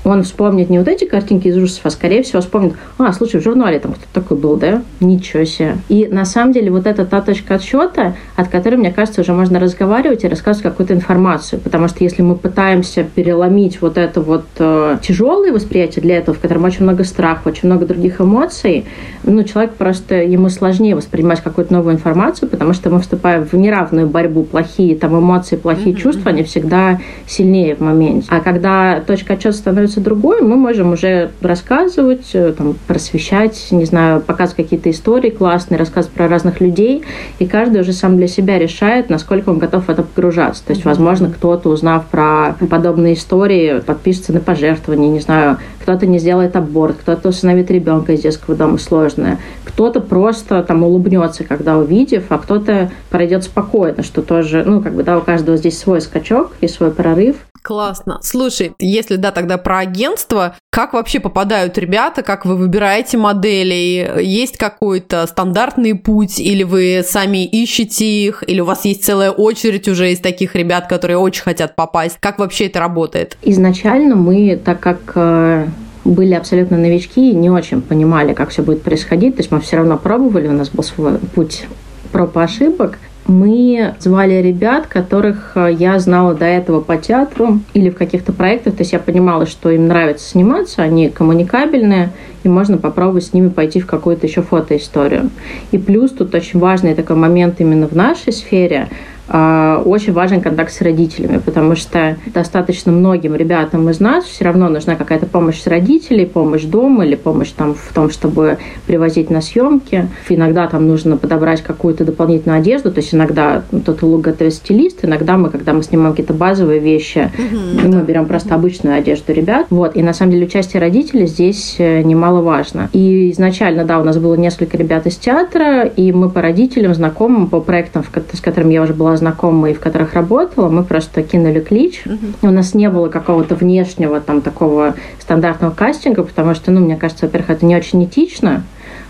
он 0.06 0.24
вспомнит 0.24 0.70
не 0.70 0.78
вот 0.78 0.88
эти 0.88 1.06
картинки 1.06 1.48
из 1.48 1.58
ужасов, 1.58 1.82
а 1.86 1.90
скорее 1.90 2.24
всего 2.24 2.42
вспомнит, 2.42 2.74
а, 2.98 3.12
слушай, 3.12 3.42
в 3.42 3.44
журнале 3.44 3.80
там 3.80 3.94
кто-то 3.94 4.08
такой 4.14 4.38
был, 4.38 4.56
да? 4.56 4.84
Ничего 5.00 5.44
себе. 5.46 5.78
И 5.90 6.08
на 6.08 6.26
самом 6.26 6.54
деле 6.54 6.72
вот 6.72 6.86
это 6.86 7.06
та 7.06 7.22
точка 7.22 7.56
отсчета, 7.56 8.16
от 8.36 8.48
которой, 8.50 8.76
мне 8.76 8.92
кажется, 8.92 9.22
уже 9.22 9.34
можно 9.34 9.60
разговаривать 9.60 10.24
и 10.24 10.28
рассказывать 10.28 10.64
какую-то 10.64 10.94
информацию. 10.94 11.60
Потому 11.60 11.88
что 11.88 12.04
если 12.04 12.22
мы 12.22 12.36
пытаемся 12.36 13.04
переломить 13.04 13.82
вот 13.82 13.98
это 13.98 14.22
вот 14.22 14.46
э, 14.60 14.98
тяжелое 15.02 15.52
восприятие 15.52 16.04
для 16.04 16.18
этого, 16.18 16.38
в 16.38 16.40
котором 16.40 16.64
очень 16.66 16.84
много 16.84 17.04
страха, 17.04 17.48
очень 17.48 17.68
много 17.68 17.86
других 17.86 18.22
эмоций, 18.22 18.86
ну, 19.24 19.44
человек 19.44 19.74
просто, 19.74 20.22
ему 20.22 20.50
сложнее 20.50 20.96
воспринимать 20.96 21.42
какую-то 21.42 21.74
новую 21.74 21.96
информацию, 21.96 22.48
потому 22.48 22.74
что 22.74 22.90
мы 22.92 23.00
вступаем 23.02 23.44
в 23.46 23.54
неравную 23.54 24.08
борьбу. 24.08 24.44
Плохие 24.44 24.96
там 24.96 25.18
эмоции, 25.18 25.56
плохие 25.56 25.96
mm-hmm. 25.96 26.00
чувства, 26.00 26.30
они 26.30 26.44
всегда 26.44 27.00
сильнее 27.26 27.76
в 27.76 27.80
моменте. 27.80 28.28
А 28.30 28.40
когда 28.40 29.02
точка 29.06 29.34
отчета 29.34 29.54
становится 29.54 29.95
становится 29.96 30.02
другой, 30.02 30.42
мы 30.42 30.56
можем 30.56 30.94
уже 30.94 31.32
рассказывать, 31.42 32.30
э, 32.34 32.54
там, 32.58 32.76
просвещать, 32.88 33.68
не 33.72 33.86
знаю, 33.86 34.22
показывать 34.22 34.64
какие-то 34.64 34.90
истории 34.90 35.30
классные, 35.30 35.78
рассказывать 35.78 36.16
про 36.16 36.28
разных 36.28 36.62
людей, 36.62 37.04
и 37.40 37.46
каждый 37.46 37.82
уже 37.82 37.94
сам 37.94 38.18
для 38.18 38.28
себя 38.28 38.60
решает, 38.60 39.10
насколько 39.10 39.50
он 39.50 39.60
готов 39.60 39.86
в 39.86 39.90
это 39.90 40.04
погружаться. 40.04 40.64
То 40.66 40.74
есть, 40.74 40.86
возможно, 40.86 41.30
кто-то, 41.30 41.70
узнав 41.70 42.06
про 42.06 42.56
подобные 42.70 43.14
истории, 43.14 43.80
подпишется 43.80 44.34
на 44.34 44.40
пожертвования, 44.40 45.10
не 45.10 45.20
знаю, 45.20 45.58
кто-то 45.82 46.06
не 46.08 46.20
сделает 46.20 46.56
аборт, 46.56 46.98
кто-то 47.02 47.30
усыновит 47.30 47.72
ребенка 47.72 48.14
из 48.14 48.22
детского 48.22 48.56
дома 48.56 48.78
сложное, 48.78 49.40
кто-то 49.64 50.02
просто 50.02 50.64
там 50.64 50.84
улыбнется, 50.84 51.44
когда 51.44 51.78
увидев, 51.78 52.24
а 52.30 52.38
кто-то 52.38 52.92
пройдет 53.10 53.44
спокойно, 53.44 54.04
что 54.04 54.22
тоже, 54.22 54.64
ну, 54.66 54.82
как 54.82 54.94
бы, 54.94 55.04
да, 55.04 55.18
у 55.18 55.22
каждого 55.22 55.58
здесь 55.58 55.78
свой 55.78 56.02
скачок 56.02 56.52
и 56.62 56.68
свой 56.68 56.92
прорыв. 56.92 57.36
Классно. 57.66 58.20
Слушай, 58.22 58.74
если 58.78 59.16
да, 59.16 59.32
тогда 59.32 59.58
про 59.58 59.80
агентство, 59.80 60.56
как 60.70 60.94
вообще 60.94 61.20
попадают 61.20 61.80
ребята, 61.80 62.22
как 62.22 62.46
вы 62.46 62.58
выбираете 62.58 63.18
модели? 63.18 64.22
Есть 64.22 64.58
какой-то 64.58 65.26
стандартный 65.26 65.96
путь, 65.96 66.40
или 66.40 66.62
вы 66.62 67.02
сами 67.04 67.44
ищете 67.44 68.06
их, 68.06 68.44
или 68.46 68.62
у 68.62 68.66
вас 68.66 68.86
есть 68.86 69.04
целая 69.04 69.32
очередь 69.32 69.88
уже 69.88 70.12
из 70.12 70.20
таких 70.20 70.54
ребят, 70.54 70.86
которые 70.86 71.18
очень 71.18 71.42
хотят 71.42 71.76
попасть? 71.76 72.18
Как 72.20 72.38
вообще 72.38 72.68
это 72.68 72.80
работает? 72.80 73.36
Изначально 73.42 74.16
мы, 74.16 74.62
так 74.64 74.80
как 74.80 75.00
э, 75.16 75.66
были 76.04 76.36
абсолютно 76.36 76.78
новички 76.78 77.32
и 77.32 77.34
не 77.34 77.50
очень 77.50 77.82
понимали, 77.82 78.36
как 78.36 78.52
все 78.52 78.62
будет 78.62 78.84
происходить. 78.84 79.38
То 79.38 79.40
есть 79.40 79.50
мы 79.52 79.60
все 79.60 79.78
равно 79.78 79.98
пробовали, 79.98 80.48
у 80.48 80.54
нас 80.54 80.70
был 80.70 80.84
свой 80.84 81.18
путь 81.34 81.66
проб 82.12 82.38
и 82.38 82.42
ошибок 82.42 83.00
мы 83.28 83.96
звали 84.00 84.36
ребят, 84.36 84.88
которых 84.88 85.54
э, 85.56 85.74
я 85.78 85.98
знала 86.00 86.36
до 86.36 86.46
этого 86.46 86.82
по 86.82 86.98
театру 86.98 87.60
или 87.74 87.90
в 87.90 87.96
каких-то 87.96 88.34
проектах. 88.34 88.76
То 88.76 88.82
есть 88.82 88.94
я 88.94 89.00
понимала, 89.00 89.46
что 89.46 89.72
им 89.72 89.88
нравится 89.88 90.30
сниматься, 90.30 90.84
они 90.84 91.10
коммуникабельные, 91.10 92.12
и 92.44 92.50
можно 92.50 92.78
попробовать 92.78 93.26
с 93.26 93.34
ними 93.34 93.50
пойти 93.50 93.80
в 93.80 93.88
какую-то 93.88 94.28
еще 94.28 94.44
фотоисторию. 94.44 95.32
И 95.72 95.78
плюс 95.78 96.12
тут 96.12 96.36
очень 96.36 96.60
важный 96.60 96.94
такой 96.94 97.16
момент 97.16 97.60
именно 97.60 97.88
в 97.88 97.94
нашей 97.94 98.32
сфере– 98.32 98.90
очень 99.28 100.14
важен 100.14 100.42
контакт 100.42 100.72
с 100.72 100.82
родителями, 100.82 101.40
потому 101.44 101.76
что 101.76 102.18
достаточно 102.28 102.92
многим 102.92 103.36
ребятам 103.36 103.90
из 103.90 104.00
нас 104.00 104.26
все 104.26 104.46
равно 104.46 104.70
нужна 104.70 104.96
какая-то 104.96 105.26
помощь 105.26 105.62
с 105.62 105.68
родителей, 105.68 106.26
помощь 106.26 106.64
дома 106.64 107.06
или 107.06 107.16
помощь 107.16 107.50
там 107.50 107.74
в 107.74 107.94
том, 107.94 108.10
чтобы 108.10 108.58
привозить 108.86 109.30
на 109.30 109.42
съемки. 109.42 110.08
Иногда 110.30 110.68
там 110.68 110.88
нужно 110.88 111.18
подобрать 111.18 111.62
какую-то 111.62 112.06
дополнительную 112.06 112.60
одежду, 112.60 112.92
то 112.92 113.00
есть 113.00 113.14
иногда 113.14 113.64
ну, 113.72 113.80
тот 113.80 114.02
лук 114.04 114.22
готовит 114.22 114.54
стилист, 114.54 115.04
иногда 115.04 115.38
мы, 115.38 115.50
когда 115.50 115.74
мы 115.74 115.82
снимаем 115.84 116.12
какие-то 116.12 116.34
базовые 116.34 116.80
вещи, 116.80 117.32
mm-hmm, 117.36 117.96
мы 117.96 118.04
берем 118.04 118.26
просто 118.28 118.56
обычную 118.56 118.98
одежду 118.98 119.34
ребят. 119.34 119.68
Вот. 119.70 119.96
И 119.96 120.04
на 120.04 120.14
самом 120.14 120.34
деле 120.34 120.46
участие 120.46 120.80
родителей 120.80 121.28
здесь 121.28 121.76
э, 121.80 122.02
немаловажно. 122.02 122.90
И 122.94 123.32
изначально, 123.32 123.86
да, 123.86 124.00
у 124.00 124.04
нас 124.04 124.18
было 124.18 124.36
несколько 124.36 124.78
ребят 124.78 125.08
из 125.08 125.16
театра, 125.16 125.84
и 125.84 126.12
мы 126.12 126.30
по 126.30 126.42
родителям, 126.42 126.94
знакомым, 126.94 127.48
по 127.48 127.60
проектам, 127.60 128.04
с 128.34 128.42
которыми 128.42 128.74
я 128.74 128.84
уже 128.84 128.94
была 128.94 129.15
знакомые, 129.18 129.76
в 129.76 129.80
которых 129.80 130.14
работала, 130.14 130.70
мы 130.70 130.84
просто 130.84 131.24
кинули 131.24 131.60
клич. 131.60 132.04
Угу. 132.06 132.48
У 132.48 132.52
нас 132.52 132.74
не 132.74 132.90
было 132.90 133.10
какого-то 133.10 133.56
внешнего 133.56 134.20
там 134.20 134.42
такого 134.42 134.96
стандартного 135.20 135.72
кастинга, 135.72 136.24
потому 136.24 136.56
что, 136.56 136.72
ну, 136.72 136.82
мне 136.82 136.96
кажется, 136.96 137.26
во-первых, 137.26 137.50
это 137.50 137.66
не 137.66 137.76
очень 137.76 138.04
этично, 138.06 138.64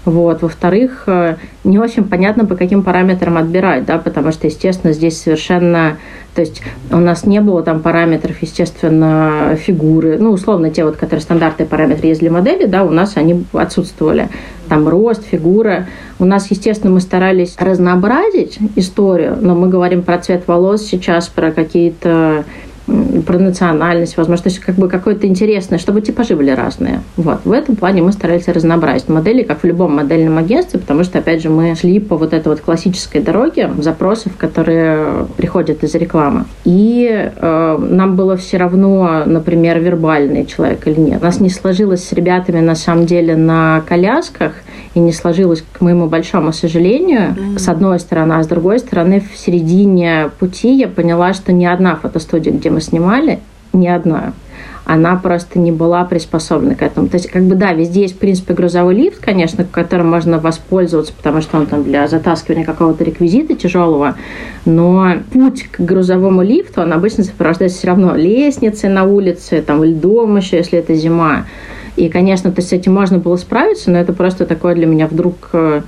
вот. 0.06 0.44
Во-вторых, 0.44 1.04
э, 1.08 1.36
не 1.64 1.80
очень 1.80 2.04
понятно, 2.04 2.46
по 2.46 2.56
каким 2.56 2.84
параметрам 2.84 3.38
отбирать, 3.38 3.86
да, 3.86 3.98
потому 3.98 4.32
что, 4.32 4.48
естественно, 4.48 4.94
здесь 4.94 5.20
совершенно... 5.20 5.98
То 6.36 6.42
есть 6.42 6.62
у 6.92 6.98
нас 6.98 7.26
не 7.26 7.42
было 7.42 7.64
там 7.64 7.82
параметров, 7.82 8.36
естественно, 8.42 9.58
фигуры. 9.60 10.18
Ну, 10.20 10.32
условно, 10.32 10.70
те 10.70 10.86
вот, 10.86 10.98
которые 10.98 11.22
стандартные 11.22 11.66
параметры 11.66 12.08
есть 12.08 12.20
для 12.20 12.30
модели, 12.30 12.66
да, 12.66 12.84
у 12.84 12.92
нас 12.92 13.18
они 13.18 13.46
отсутствовали. 13.54 14.30
Там 14.70 14.88
рост, 14.88 15.24
фигура. 15.26 15.88
У 16.18 16.26
нас, 16.26 16.50
естественно, 16.50 16.94
мы 16.94 17.02
старались 17.02 17.56
разнообразить 17.60 18.58
историю, 18.76 19.38
но 19.40 19.54
мы 19.54 19.68
говорим 19.68 20.02
про 20.02 20.18
цвет 20.18 20.48
волос 20.48 20.84
сейчас, 20.84 21.28
про 21.28 21.52
какие-то 21.52 22.46
про 23.26 23.40
национальность, 23.40 24.18
возможно, 24.18 24.44
то 24.44 24.50
есть 24.50 24.60
как 24.60 24.76
бы 24.76 24.88
какое-то 24.88 25.28
интересное, 25.28 25.80
чтобы 25.80 26.02
типажи 26.02 26.36
были 26.36 26.52
разные. 26.52 27.02
Вот. 27.18 27.40
В 27.44 27.52
этом 27.52 27.76
плане 27.76 28.02
мы 28.02 28.12
старались 28.12 28.48
разнообразить 28.48 29.10
модели, 29.10 29.44
как 29.44 29.64
в 29.64 29.66
любом 29.66 29.96
модельном 29.96 30.38
агентстве, 30.38 30.80
потому 30.80 31.04
что, 31.04 31.20
опять 31.20 31.42
же, 31.42 31.50
мы 31.50 31.76
шли 31.76 32.00
по 32.00 32.16
вот 32.16 32.34
этой 32.34 32.50
вот 32.50 32.62
классической 32.62 33.22
дороге 33.22 33.72
запросов, 33.80 34.34
которые 34.38 35.26
приходят 35.38 35.84
из 35.84 35.96
рекламы. 35.96 36.46
И 36.64 37.32
э, 37.36 37.78
нам 37.80 38.16
было 38.16 38.38
все 38.38 38.58
равно, 38.58 39.24
например, 39.26 39.80
вербальный 39.80 40.46
человек 40.46 40.88
или 40.88 41.00
нет. 41.00 41.22
У 41.22 41.26
нас 41.26 41.40
не 41.40 41.50
сложилось 41.50 42.04
с 42.04 42.14
ребятами, 42.14 42.60
на 42.60 42.76
самом 42.76 43.06
деле, 43.06 43.36
на 43.36 43.82
колясках, 43.88 44.54
и 44.94 45.00
не 45.00 45.12
сложилось, 45.12 45.64
к 45.74 45.82
моему 45.82 46.08
большому 46.08 46.54
сожалению, 46.54 47.36
mm-hmm. 47.36 47.60
с 47.60 47.68
одной 47.68 48.00
стороны, 48.00 48.34
а 48.34 48.44
с 48.44 48.48
другой 48.48 48.80
стороны, 48.80 49.22
в 49.22 49.38
середине 49.38 50.30
пути 50.40 50.74
я 50.74 50.88
поняла, 50.88 51.34
что 51.34 51.52
ни 51.52 51.66
одна 51.66 51.96
фотостудия, 51.96 52.54
где 52.54 52.70
мы 52.76 52.82
снимали, 52.82 53.40
ни 53.74 53.88
одна, 53.88 54.34
она 54.86 55.16
просто 55.16 55.58
не 55.60 55.72
была 55.72 56.06
приспособлена 56.06 56.76
к 56.76 56.84
этому. 56.84 57.08
То 57.08 57.18
есть, 57.18 57.30
как 57.30 57.44
бы, 57.44 57.56
да, 57.56 57.74
везде 57.74 58.04
есть, 58.04 58.16
в 58.16 58.20
принципе, 58.20 58.54
грузовой 58.54 58.94
лифт, 58.96 59.20
конечно, 59.20 59.66
которым 59.66 60.10
можно 60.10 60.40
воспользоваться, 60.40 61.12
потому 61.12 61.42
что 61.42 61.58
он 61.58 61.66
там 61.66 61.84
для 61.84 62.08
затаскивания 62.08 62.64
какого-то 62.64 63.04
реквизита 63.04 63.56
тяжелого, 63.56 64.16
но 64.66 65.14
путь 65.34 65.64
к 65.72 65.80
грузовому 65.80 66.44
лифту, 66.44 66.82
он 66.82 66.94
обычно 66.94 67.24
сопровождается 67.24 67.80
все 67.80 67.88
равно 67.88 68.16
лестницей 68.16 68.90
на 68.90 69.04
улице, 69.06 69.64
там, 69.66 69.84
льдом 69.84 70.38
еще, 70.38 70.58
если 70.58 70.78
это 70.80 70.94
зима. 70.94 71.46
И, 71.96 72.10
конечно, 72.10 72.52
то 72.52 72.62
с 72.62 72.72
этим 72.72 72.94
можно 72.94 73.18
было 73.18 73.38
справиться, 73.38 73.90
но 73.90 73.98
это 73.98 74.14
просто 74.14 74.46
такое 74.46 74.76
для 74.76 74.86
меня 74.86 75.08
вдруг 75.08 75.50
э, 75.54 75.82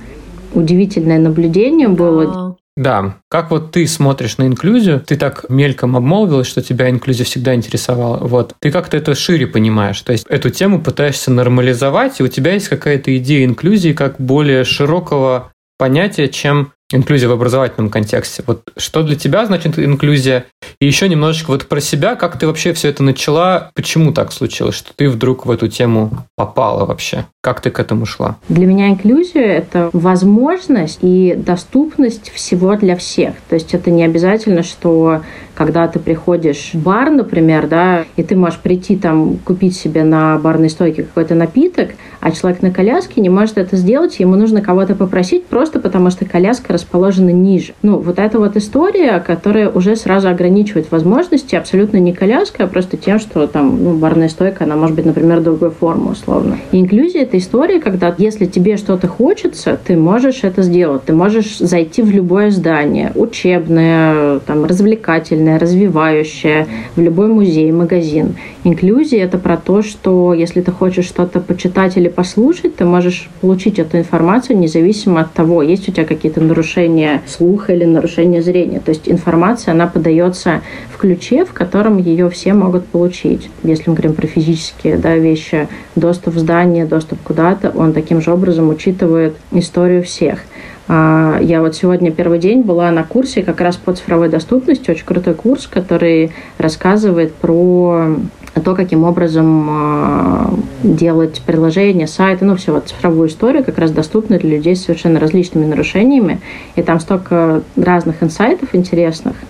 удивительное 0.54 1.18
наблюдение 1.18 1.88
было. 1.88 2.47
Да, 2.78 3.16
как 3.28 3.50
вот 3.50 3.72
ты 3.72 3.88
смотришь 3.88 4.38
на 4.38 4.46
инклюзию, 4.46 5.00
ты 5.00 5.16
так 5.16 5.46
мельком 5.48 5.96
обмолвилась, 5.96 6.46
что 6.46 6.62
тебя 6.62 6.88
инклюзия 6.88 7.24
всегда 7.26 7.52
интересовала. 7.56 8.18
Вот, 8.18 8.54
ты 8.60 8.70
как-то 8.70 8.96
это 8.96 9.16
шире 9.16 9.48
понимаешь, 9.48 10.00
то 10.02 10.12
есть 10.12 10.24
эту 10.28 10.50
тему 10.50 10.80
пытаешься 10.80 11.32
нормализовать, 11.32 12.20
и 12.20 12.22
у 12.22 12.28
тебя 12.28 12.52
есть 12.52 12.68
какая-то 12.68 13.16
идея 13.18 13.46
инклюзии 13.46 13.92
как 13.92 14.20
более 14.20 14.62
широкого 14.62 15.50
понятия, 15.76 16.28
чем 16.28 16.72
инклюзия 16.92 17.28
в 17.28 17.32
образовательном 17.32 17.90
контексте. 17.90 18.42
Вот 18.46 18.62
что 18.76 19.02
для 19.02 19.16
тебя 19.16 19.44
значит 19.46 19.78
инклюзия? 19.78 20.46
И 20.80 20.86
еще 20.86 21.08
немножечко 21.08 21.50
вот 21.50 21.66
про 21.66 21.80
себя, 21.80 22.14
как 22.14 22.38
ты 22.38 22.46
вообще 22.46 22.72
все 22.72 22.88
это 22.88 23.02
начала, 23.02 23.70
почему 23.74 24.12
так 24.12 24.32
случилось, 24.32 24.74
что 24.74 24.92
ты 24.94 25.08
вдруг 25.08 25.44
в 25.46 25.50
эту 25.50 25.68
тему 25.68 26.10
попала 26.36 26.86
вообще? 26.86 27.26
Как 27.42 27.60
ты 27.60 27.70
к 27.70 27.78
этому 27.78 28.06
шла? 28.06 28.36
Для 28.48 28.66
меня 28.66 28.88
инклюзия– 28.88 29.42
это 29.44 29.90
возможность 29.92 30.98
и 31.02 31.34
доступность 31.36 32.30
всего 32.30 32.74
для 32.76 32.96
всех. 32.96 33.34
То 33.48 33.54
есть 33.54 33.74
это 33.74 33.90
не 33.90 34.04
обязательно, 34.04 34.62
что 34.62 35.22
когда 35.58 35.88
ты 35.88 35.98
приходишь 35.98 36.70
в 36.72 36.80
бар, 36.80 37.10
например, 37.10 37.66
да, 37.66 38.04
и 38.14 38.22
ты 38.22 38.36
можешь 38.36 38.60
прийти 38.60 38.94
там 38.94 39.38
купить 39.38 39.76
себе 39.76 40.04
на 40.04 40.38
барной 40.38 40.70
стойке 40.70 41.02
какой-то 41.02 41.34
напиток, 41.34 41.90
а 42.20 42.30
человек 42.30 42.62
на 42.62 42.70
коляске 42.70 43.20
не 43.20 43.28
может 43.28 43.58
это 43.58 43.74
сделать, 43.74 44.20
ему 44.20 44.36
нужно 44.36 44.62
кого-то 44.62 44.94
попросить 44.94 45.46
просто 45.46 45.80
потому, 45.80 46.10
что 46.10 46.24
коляска 46.24 46.72
расположена 46.72 47.30
ниже. 47.30 47.72
Ну, 47.82 47.98
вот 47.98 48.20
эта 48.20 48.38
вот 48.38 48.56
история, 48.56 49.18
которая 49.18 49.68
уже 49.68 49.96
сразу 49.96 50.28
ограничивает 50.28 50.92
возможности, 50.92 51.56
абсолютно 51.56 51.96
не 51.96 52.12
коляска, 52.12 52.62
а 52.62 52.66
просто 52.68 52.96
тем, 52.96 53.18
что 53.18 53.48
там 53.48 53.82
ну, 53.82 53.98
барная 53.98 54.28
стойка, 54.28 54.62
она 54.62 54.76
может 54.76 54.94
быть, 54.94 55.06
например, 55.06 55.40
другой 55.40 55.72
формы 55.72 56.12
условно. 56.12 56.58
И 56.70 56.78
инклюзия– 56.78 57.22
это 57.24 57.36
история, 57.36 57.80
когда 57.80 58.14
если 58.16 58.46
тебе 58.46 58.76
что-то 58.76 59.08
хочется, 59.08 59.76
ты 59.84 59.96
можешь 59.96 60.44
это 60.44 60.62
сделать. 60.62 61.02
Ты 61.06 61.14
можешь 61.14 61.58
зайти 61.58 62.02
в 62.02 62.12
любое 62.12 62.52
здание, 62.52 63.10
учебное, 63.16 64.38
там, 64.38 64.64
развлекательное, 64.64 65.47
полезное, 65.48 65.58
развивающее, 65.58 66.66
в 66.96 67.00
любой 67.00 67.28
музей, 67.28 67.72
магазин. 67.72 68.36
Инклюзия– 68.64 69.24
это 69.24 69.38
про 69.38 69.56
то, 69.56 69.82
что 69.82 70.34
если 70.34 70.60
ты 70.60 70.72
хочешь 70.72 71.06
что-то 71.06 71.40
почитать 71.40 71.96
или 71.96 72.08
послушать, 72.08 72.76
ты 72.76 72.84
можешь 72.84 73.28
получить 73.40 73.78
эту 73.78 73.98
информацию 73.98 74.58
независимо 74.58 75.20
от 75.20 75.32
того, 75.32 75.62
есть 75.62 75.88
у 75.88 75.92
тебя 75.92 76.04
какие-то 76.04 76.40
нарушения 76.40 77.22
слуха 77.26 77.72
или 77.72 77.84
нарушения 77.84 78.42
зрения. 78.42 78.80
То 78.80 78.90
есть 78.90 79.08
информация, 79.08 79.72
она 79.72 79.86
подается 79.86 80.60
в 80.92 80.98
ключе, 80.98 81.44
в 81.44 81.52
котором 81.52 81.98
ее 81.98 82.28
все 82.28 82.52
могут 82.52 82.86
получить. 82.86 83.48
Если 83.62 83.90
мы 83.90 83.96
говорим 83.96 84.14
про 84.14 84.26
физические 84.26 84.96
да, 84.96 85.16
вещи, 85.16 85.68
доступ 85.96 86.34
в 86.34 86.38
здание, 86.38 86.84
доступ 86.86 87.18
куда-то, 87.24 87.70
он 87.70 87.92
таким 87.92 88.20
же 88.20 88.32
образом 88.32 88.68
учитывает 88.68 89.34
историю 89.52 90.02
всех. 90.02 90.40
А, 90.88 91.38
я 91.40 91.60
вот 91.60 91.76
сегодня 91.76 92.10
первый 92.10 92.38
день 92.38 92.62
была 92.62 92.90
на 92.90 93.04
курсе 93.04 93.42
как 93.42 93.60
раз 93.60 93.76
по 93.76 93.92
цифровой 93.92 94.30
доступности, 94.30 94.90
очень 94.90 95.04
крутой 95.04 95.34
курс, 95.34 95.66
который 95.66 96.32
рассказывает 96.56 97.34
про 97.34 98.16
то, 98.64 98.74
каким 98.74 99.04
образом 99.04 99.66
а, 99.70 100.54
делать 100.82 101.42
приложения, 101.46 102.06
сайты, 102.06 102.44
ну, 102.44 102.56
все, 102.56 102.72
вот 102.72 102.88
цифровую 102.88 103.28
историю, 103.28 103.64
как 103.64 103.78
раз 103.78 103.90
доступную 103.90 104.40
для 104.40 104.50
людей 104.56 104.74
с 104.74 104.84
совершенно 104.84 105.20
различными 105.20 105.66
нарушениями. 105.66 106.40
И 106.74 106.82
там 106.82 106.98
столько 107.00 107.62
разных 107.76 108.22
инсайтов 108.22 108.74
интересных– 108.74 109.34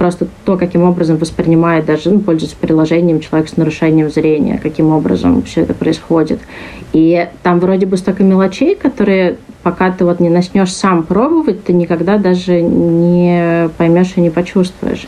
просто 0.00 0.28
то, 0.46 0.56
каким 0.56 0.84
образом 0.84 1.18
воспринимает 1.18 1.84
даже, 1.84 2.08
ну, 2.08 2.20
пользуется 2.20 2.56
приложением 2.58 3.20
человек 3.20 3.50
с 3.50 3.58
нарушением 3.58 4.08
зрения, 4.08 4.58
каким 4.58 4.92
образом 4.92 5.42
все 5.42 5.60
это 5.60 5.74
происходит. 5.74 6.40
И 6.94 7.28
там 7.42 7.60
вроде 7.60 7.84
бы 7.84 7.98
столько 7.98 8.24
мелочей, 8.24 8.76
которые 8.76 9.36
пока 9.62 9.90
ты 9.90 10.06
вот 10.06 10.18
не 10.18 10.30
начнешь 10.30 10.72
сам 10.72 11.02
пробовать, 11.02 11.64
ты 11.64 11.74
никогда 11.74 12.16
даже 12.16 12.62
не 12.62 13.68
поймешь 13.76 14.14
и 14.16 14.22
не 14.22 14.30
почувствуешь. 14.30 15.06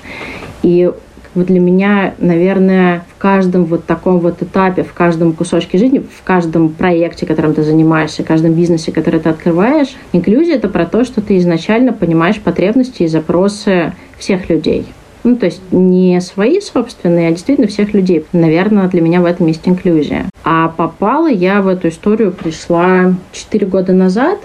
И 0.63 0.91
вот 1.35 1.47
для 1.47 1.61
меня, 1.61 2.13
наверное, 2.19 3.05
в 3.17 3.19
каждом 3.19 3.65
вот 3.65 3.87
таком 3.87 4.19
вот 4.19 4.43
этапе, 4.43 4.83
в 4.83 4.93
каждом 4.93 5.33
кусочке 5.33 5.79
жизни, 5.79 6.01
в 6.01 6.23
каждом 6.23 6.69
проекте, 6.69 7.25
которым 7.25 7.55
ты 7.55 7.63
занимаешься, 7.63 8.23
в 8.23 8.27
каждом 8.27 8.53
бизнесе, 8.53 8.93
который 8.93 9.21
ты 9.21 9.31
открываешь, 9.31 9.89
инклюзия– 10.13 10.57
это 10.57 10.69
про 10.69 10.85
то, 10.85 11.05
что 11.05 11.23
ты 11.23 11.39
изначально 11.39 11.95
понимаешь 11.95 12.39
потребности 12.39 13.05
и 13.05 13.07
запросы 13.07 13.95
всех 14.23 14.49
людей. 14.49 14.87
Ну, 15.25 15.37
то 15.37 15.47
есть 15.47 15.61
не 15.71 16.21
свои 16.21 16.61
собственные, 16.61 17.29
а 17.29 17.31
действительно 17.31 17.69
всех 17.69 17.95
людей. 17.95 18.25
Наверное, 18.33 18.89
для 18.89 19.01
меня 19.01 19.21
в 19.21 19.25
этом 19.25 19.47
есть 19.47 19.69
инклюзия. 19.69 20.27
А 20.43 20.69
попала 20.69 21.29
я 21.29 21.61
в 21.61 21.69
эту 21.69 21.89
историю, 21.89 22.33
пришла 22.33 23.15
4 23.33 23.67
года 23.67 23.93
назад, 23.93 24.39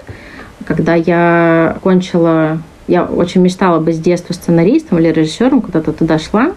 когда 0.64 0.94
я 0.94 1.78
кончила 1.82 2.58
я 2.88 3.04
очень 3.04 3.42
мечтала 3.42 3.80
быть 3.80 3.96
с 3.96 3.98
детства 3.98 4.32
сценаристом 4.32 4.98
или 4.98 5.08
режиссером, 5.08 5.60
куда-то 5.60 5.92
туда 5.92 6.18
шла. 6.18 6.52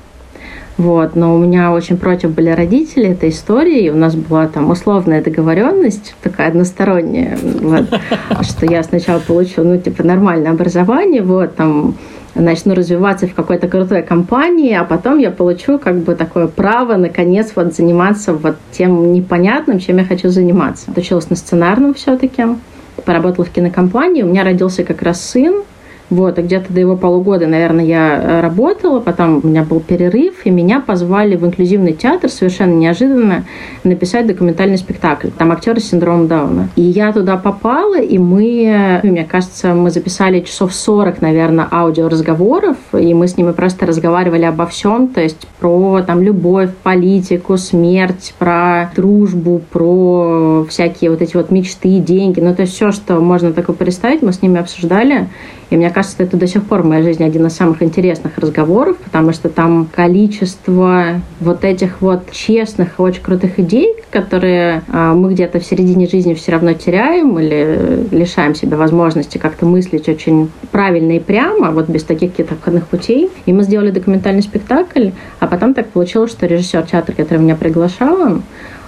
Вот, 0.77 1.15
но 1.15 1.35
у 1.35 1.37
меня 1.37 1.73
очень 1.73 1.97
против 1.97 2.31
были 2.31 2.49
родители 2.49 3.09
этой 3.09 3.29
истории, 3.29 3.81
и 3.81 3.89
у 3.89 3.95
нас 3.95 4.15
была 4.15 4.47
там 4.47 4.71
условная 4.71 5.21
договоренность, 5.21 6.15
такая 6.23 6.47
односторонняя, 6.47 7.37
вот, 7.37 7.87
что 8.41 8.65
я 8.65 8.81
сначала 8.81 9.19
получу, 9.19 9.63
ну, 9.63 9.77
типа, 9.77 10.03
нормальное 10.03 10.51
образование, 10.51 11.21
вот, 11.21 11.55
там, 11.55 11.95
начну 12.35 12.73
развиваться 12.73 13.27
в 13.27 13.33
какой-то 13.33 13.67
крутой 13.67 14.03
компании, 14.03 14.73
а 14.73 14.83
потом 14.83 15.19
я 15.19 15.31
получу 15.31 15.77
как 15.79 15.97
бы 15.97 16.15
такое 16.15 16.47
право, 16.47 16.95
наконец, 16.95 17.51
вот 17.55 17.73
заниматься 17.73 18.33
вот 18.33 18.55
тем 18.71 19.11
непонятным, 19.13 19.79
чем 19.79 19.97
я 19.97 20.05
хочу 20.05 20.29
заниматься. 20.29 20.91
Отучилась 20.91 21.29
на 21.29 21.35
сценарном 21.35 21.93
все-таки, 21.93 22.43
поработала 23.05 23.45
в 23.45 23.49
кинокомпании, 23.49 24.23
у 24.23 24.27
меня 24.27 24.43
родился 24.43 24.83
как 24.83 25.01
раз 25.01 25.21
сын, 25.21 25.63
Вот, 26.11 26.37
и 26.37 26.41
где-то 26.41 26.73
до 26.73 26.79
его 26.81 26.97
полугода, 26.97 27.47
наверное, 27.47 27.85
я 27.85 28.21
э, 28.21 28.41
работала, 28.41 28.99
потом 28.99 29.39
у 29.41 29.47
меня 29.47 29.63
был 29.63 29.79
перерыв, 29.79 30.45
и 30.45 30.49
меня 30.49 30.81
позвали 30.81 31.37
в 31.37 31.45
инклюзивный 31.45 31.93
театр 31.93 32.29
совершенно 32.29 32.73
неожиданно 32.73 33.45
написать 33.85 34.27
документальный 34.27 34.77
спектакль. 34.77 35.29
Там 35.29 35.53
актеры 35.53 35.79
с 35.79 35.89
синдромом 35.89 36.27
Дауна. 36.27 36.67
И 36.75 36.81
я 36.81 37.13
туда 37.13 37.37
попала, 37.37 37.97
и 37.97 38.17
мы, 38.17 38.99
мне 39.03 39.23
кажется, 39.23 39.73
мы 39.73 39.89
записали 39.89 40.41
часов 40.41 40.73
40, 40.73 41.21
наверное, 41.21 41.65
аудиоразговоров, 41.71 42.75
и 42.91 43.13
мы 43.13 43.29
с 43.29 43.37
ними 43.37 43.53
просто 43.53 43.85
разговаривали 43.85 44.43
обо 44.43 44.65
всем, 44.65 45.07
то 45.07 45.21
есть 45.21 45.47
про 45.61 46.01
там 46.05 46.21
любовь, 46.21 46.71
политику, 46.83 47.55
смерть, 47.55 48.33
про 48.37 48.91
дружбу, 48.97 49.61
про 49.71 50.65
всякие 50.69 51.09
вот 51.09 51.21
эти 51.21 51.37
вот 51.37 51.51
мечты, 51.51 51.99
деньги, 51.99 52.41
ну 52.41 52.53
то 52.53 52.63
есть 52.63 52.73
все, 52.73 52.91
что 52.91 53.21
можно 53.21 53.53
такое 53.53 53.77
представить, 53.77 54.21
мы 54.21 54.33
с 54.33 54.41
ними 54.41 54.59
обсуждали. 54.59 55.29
И 55.71 55.77
мне 55.77 55.89
кажется, 55.89 56.17
это 56.19 56.35
до 56.35 56.47
сих 56.47 56.63
пор 56.63 56.81
в 56.81 56.85
моей 56.85 57.01
жизни 57.01 57.23
один 57.23 57.47
из 57.47 57.53
самых 57.53 57.81
интересных 57.81 58.37
разговоров, 58.37 58.97
потому 58.97 59.31
что 59.31 59.47
там 59.47 59.87
количество 59.95 61.21
вот 61.39 61.63
этих 61.63 62.01
вот 62.01 62.29
честных 62.31 62.99
очень 62.99 63.23
крутых 63.23 63.57
идей, 63.57 63.95
которые 64.11 64.83
а, 64.89 65.13
мы 65.13 65.33
где-то 65.33 65.61
в 65.61 65.65
середине 65.65 66.07
жизни 66.07 66.33
все 66.33 66.51
равно 66.51 66.73
теряем 66.73 67.39
или 67.39 68.05
лишаем 68.11 68.53
себя 68.53 68.75
возможности 68.75 69.37
как-то 69.37 69.65
мыслить 69.65 70.09
очень 70.09 70.51
правильно 70.71 71.13
и 71.13 71.19
прямо, 71.19 71.71
вот 71.71 71.87
без 71.87 72.03
таких 72.03 72.31
каких-то 72.31 72.55
входных 72.55 72.87
путей. 72.87 73.29
И 73.45 73.53
мы 73.53 73.63
сделали 73.63 73.91
документальный 73.91 74.43
спектакль, 74.43 75.11
а 75.39 75.47
потом 75.47 75.73
так 75.73 75.87
получилось, 75.87 76.31
что 76.31 76.47
режиссер 76.47 76.83
театра, 76.83 77.15
который 77.15 77.39
меня 77.39 77.55
приглашал, 77.55 78.41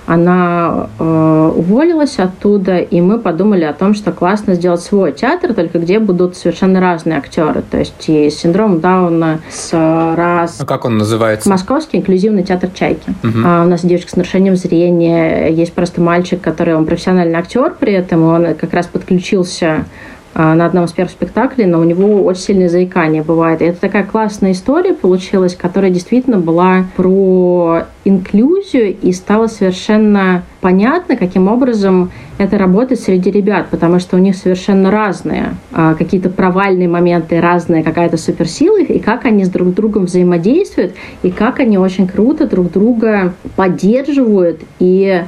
она 0.05 0.89
э, 0.99 1.51
уволилась 1.55 2.19
оттуда, 2.19 2.77
и 2.77 2.99
мы 3.01 3.19
подумали 3.19 3.63
о 3.63 3.73
том, 3.73 3.93
что 3.93 4.11
классно 4.11 4.55
сделать 4.55 4.81
свой 4.81 5.13
театр, 5.13 5.53
только 5.53 5.79
где 5.79 5.99
будут 5.99 6.35
совершенно 6.35 6.81
разные 6.81 7.17
актеры. 7.17 7.63
То 7.69 7.79
есть 7.79 8.09
и 8.09 8.29
синдром 8.29 8.79
Дауна 8.79 9.39
с 9.49 9.71
раз... 9.71 10.59
А 10.59 10.65
как 10.65 10.85
он 10.85 10.97
называется? 10.97 11.49
Московский 11.49 11.97
инклюзивный 11.97 12.43
театр 12.43 12.69
«Чайки». 12.73 13.09
Угу. 13.23 13.37
А, 13.45 13.63
у 13.63 13.67
нас 13.67 13.81
девочка 13.85 14.11
с 14.11 14.15
нарушением 14.15 14.55
зрения, 14.55 15.47
есть 15.47 15.73
просто 15.73 16.01
мальчик, 16.01 16.41
который 16.41 16.75
он 16.75 16.85
профессиональный 16.85 17.39
актер 17.39 17.75
при 17.79 17.93
этом, 17.93 18.23
он 18.23 18.55
как 18.55 18.73
раз 18.73 18.87
подключился 18.87 19.85
на 20.35 20.65
одном 20.65 20.85
из 20.85 20.91
первых 20.91 21.11
спектаклей, 21.11 21.65
но 21.65 21.79
у 21.79 21.83
него 21.83 22.23
очень 22.23 22.41
сильное 22.41 22.69
заикание 22.69 23.23
бывает. 23.23 23.61
И 23.61 23.65
это 23.65 23.81
такая 23.81 24.03
классная 24.03 24.51
история 24.51 24.93
получилась, 24.93 25.55
которая 25.55 25.91
действительно 25.91 26.37
была 26.37 26.85
про 26.95 27.83
инклюзию 28.05 28.95
и 28.99 29.11
стало 29.11 29.47
совершенно 29.47 30.43
понятно, 30.61 31.15
каким 31.15 31.47
образом 31.47 32.11
это 32.37 32.57
работает 32.57 32.99
среди 32.99 33.29
ребят, 33.31 33.67
потому 33.69 33.99
что 33.99 34.17
у 34.17 34.19
них 34.19 34.35
совершенно 34.35 34.89
разные 34.91 35.55
а, 35.71 35.93
какие-то 35.93 36.29
провальные 36.29 36.87
моменты, 36.87 37.39
разная 37.39 37.83
какая-то 37.83 38.17
суперсила, 38.17 38.81
и 38.81 38.99
как 38.99 39.25
они 39.25 39.45
с 39.45 39.49
друг 39.49 39.73
другом 39.73 40.05
взаимодействуют, 40.05 40.93
и 41.21 41.31
как 41.31 41.59
они 41.59 41.77
очень 41.77 42.07
круто 42.07 42.47
друг 42.47 42.71
друга 42.71 43.33
поддерживают 43.55 44.61
и 44.79 45.23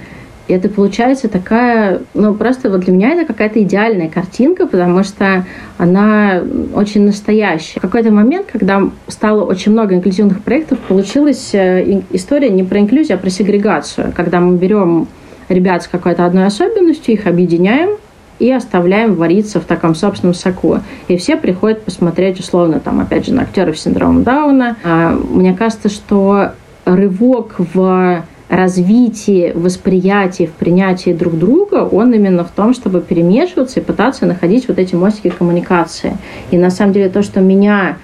и 0.48 0.54
это 0.54 0.70
получается 0.70 1.28
такая, 1.28 2.02
ну 2.14 2.34
просто 2.36 2.70
вот 2.70 2.82
для 2.82 2.94
меня 2.94 3.14
это 3.14 3.26
какая-то 3.26 3.62
идеальная 3.64 4.10
картинка, 4.10 4.68
потому 4.68 5.04
что 5.04 5.46
она 5.78 6.42
очень 6.74 7.06
настоящая. 7.06 7.80
В 7.80 7.82
какой-то 7.82 8.12
момент, 8.12 8.48
когда 8.52 8.84
стало 9.08 9.44
очень 9.44 9.72
много 9.72 9.96
инклюзивных 9.96 10.42
проектов, 10.42 10.78
получилась 10.80 11.50
э, 11.54 12.04
история 12.12 12.50
не 12.50 12.64
про 12.64 12.80
инклюзию, 12.80 13.18
а 13.18 13.20
про 13.20 13.30
сегрегацию. 13.30 14.14
Когда 14.16 14.40
мы 14.40 14.58
берем 14.58 15.08
ребят 15.50 15.84
с 15.84 15.88
какой-то 15.88 16.26
одной 16.26 16.46
особенностью, 16.46 17.14
их 17.14 17.26
объединяем, 17.26 17.98
и 18.38 18.52
оставляем 18.52 19.16
вариться 19.16 19.62
в 19.62 19.64
таком 19.64 19.96
собственном 19.96 20.34
соку. 20.34 20.80
И 21.08 21.18
все 21.18 21.38
приходят 21.38 21.84
посмотреть, 21.84 22.40
условно, 22.40 22.82
там, 22.82 23.00
опять 23.00 23.26
же, 23.26 23.34
на 23.34 23.44
актеров 23.44 23.78
с 23.78 23.84
синдромом 23.84 24.24
Дауна. 24.24 24.76
А, 24.84 25.12
мне 25.12 25.54
кажется, 25.54 25.88
что 25.88 26.52
рывок 26.84 27.56
в 27.58 28.24
развитии 28.50 29.52
восприятия, 29.56 30.48
в 30.48 30.52
принятии 30.52 31.14
друг 31.14 31.38
друга, 31.38 31.88
он 31.92 32.14
именно 32.14 32.44
в 32.44 32.52
том, 32.52 32.74
чтобы 32.74 33.02
перемешиваться 33.02 33.80
и 33.80 33.84
пытаться 33.84 34.26
находить 34.26 34.68
вот 34.68 34.78
эти 34.78 34.96
мостики 34.96 35.30
коммуникации. 35.30 36.18
И 36.52 36.58
на 36.58 36.70
самом 36.70 36.94
деле 36.94 37.10
то, 37.10 37.24
что 37.24 37.42
меня 37.42 37.98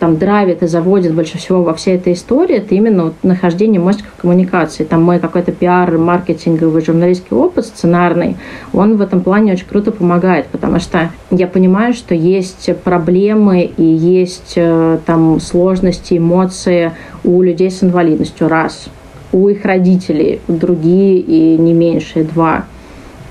там 0.00 0.16
драйвит 0.16 0.62
и 0.62 0.66
заводит 0.66 1.14
больше 1.14 1.38
всего 1.38 1.62
во 1.62 1.74
всей 1.74 1.96
этой 1.96 2.14
истории, 2.14 2.56
это 2.56 2.74
именно 2.74 3.04
вот 3.04 3.14
нахождение 3.22 3.80
мостиков 3.80 4.12
коммуникации. 4.16 4.82
Там 4.82 5.02
мой 5.02 5.20
какой-то 5.20 5.52
пиар, 5.52 5.96
маркетинговый, 5.96 6.84
журналистский 6.84 7.36
опыт 7.36 7.66
сценарный, 7.66 8.36
он 8.72 8.96
в 8.96 9.00
этом 9.00 9.20
плане 9.20 9.52
очень 9.52 9.66
круто 9.66 9.92
помогает, 9.92 10.46
потому 10.46 10.80
что 10.80 11.10
я 11.30 11.46
понимаю, 11.46 11.94
что 11.94 12.14
есть 12.14 12.74
проблемы 12.82 13.62
и 13.62 13.84
есть 13.84 14.54
э, 14.56 14.98
там 15.06 15.38
сложности, 15.38 16.18
эмоции 16.18 16.92
у 17.22 17.40
людей 17.42 17.70
с 17.70 17.82
инвалидностью, 17.84 18.48
раз– 18.48 18.88
у 19.34 19.48
их 19.48 19.64
родителей, 19.64 20.40
другие 20.46 21.18
и 21.18 21.58
не 21.58 21.72
меньшие 21.72 22.24
два. 22.24 22.66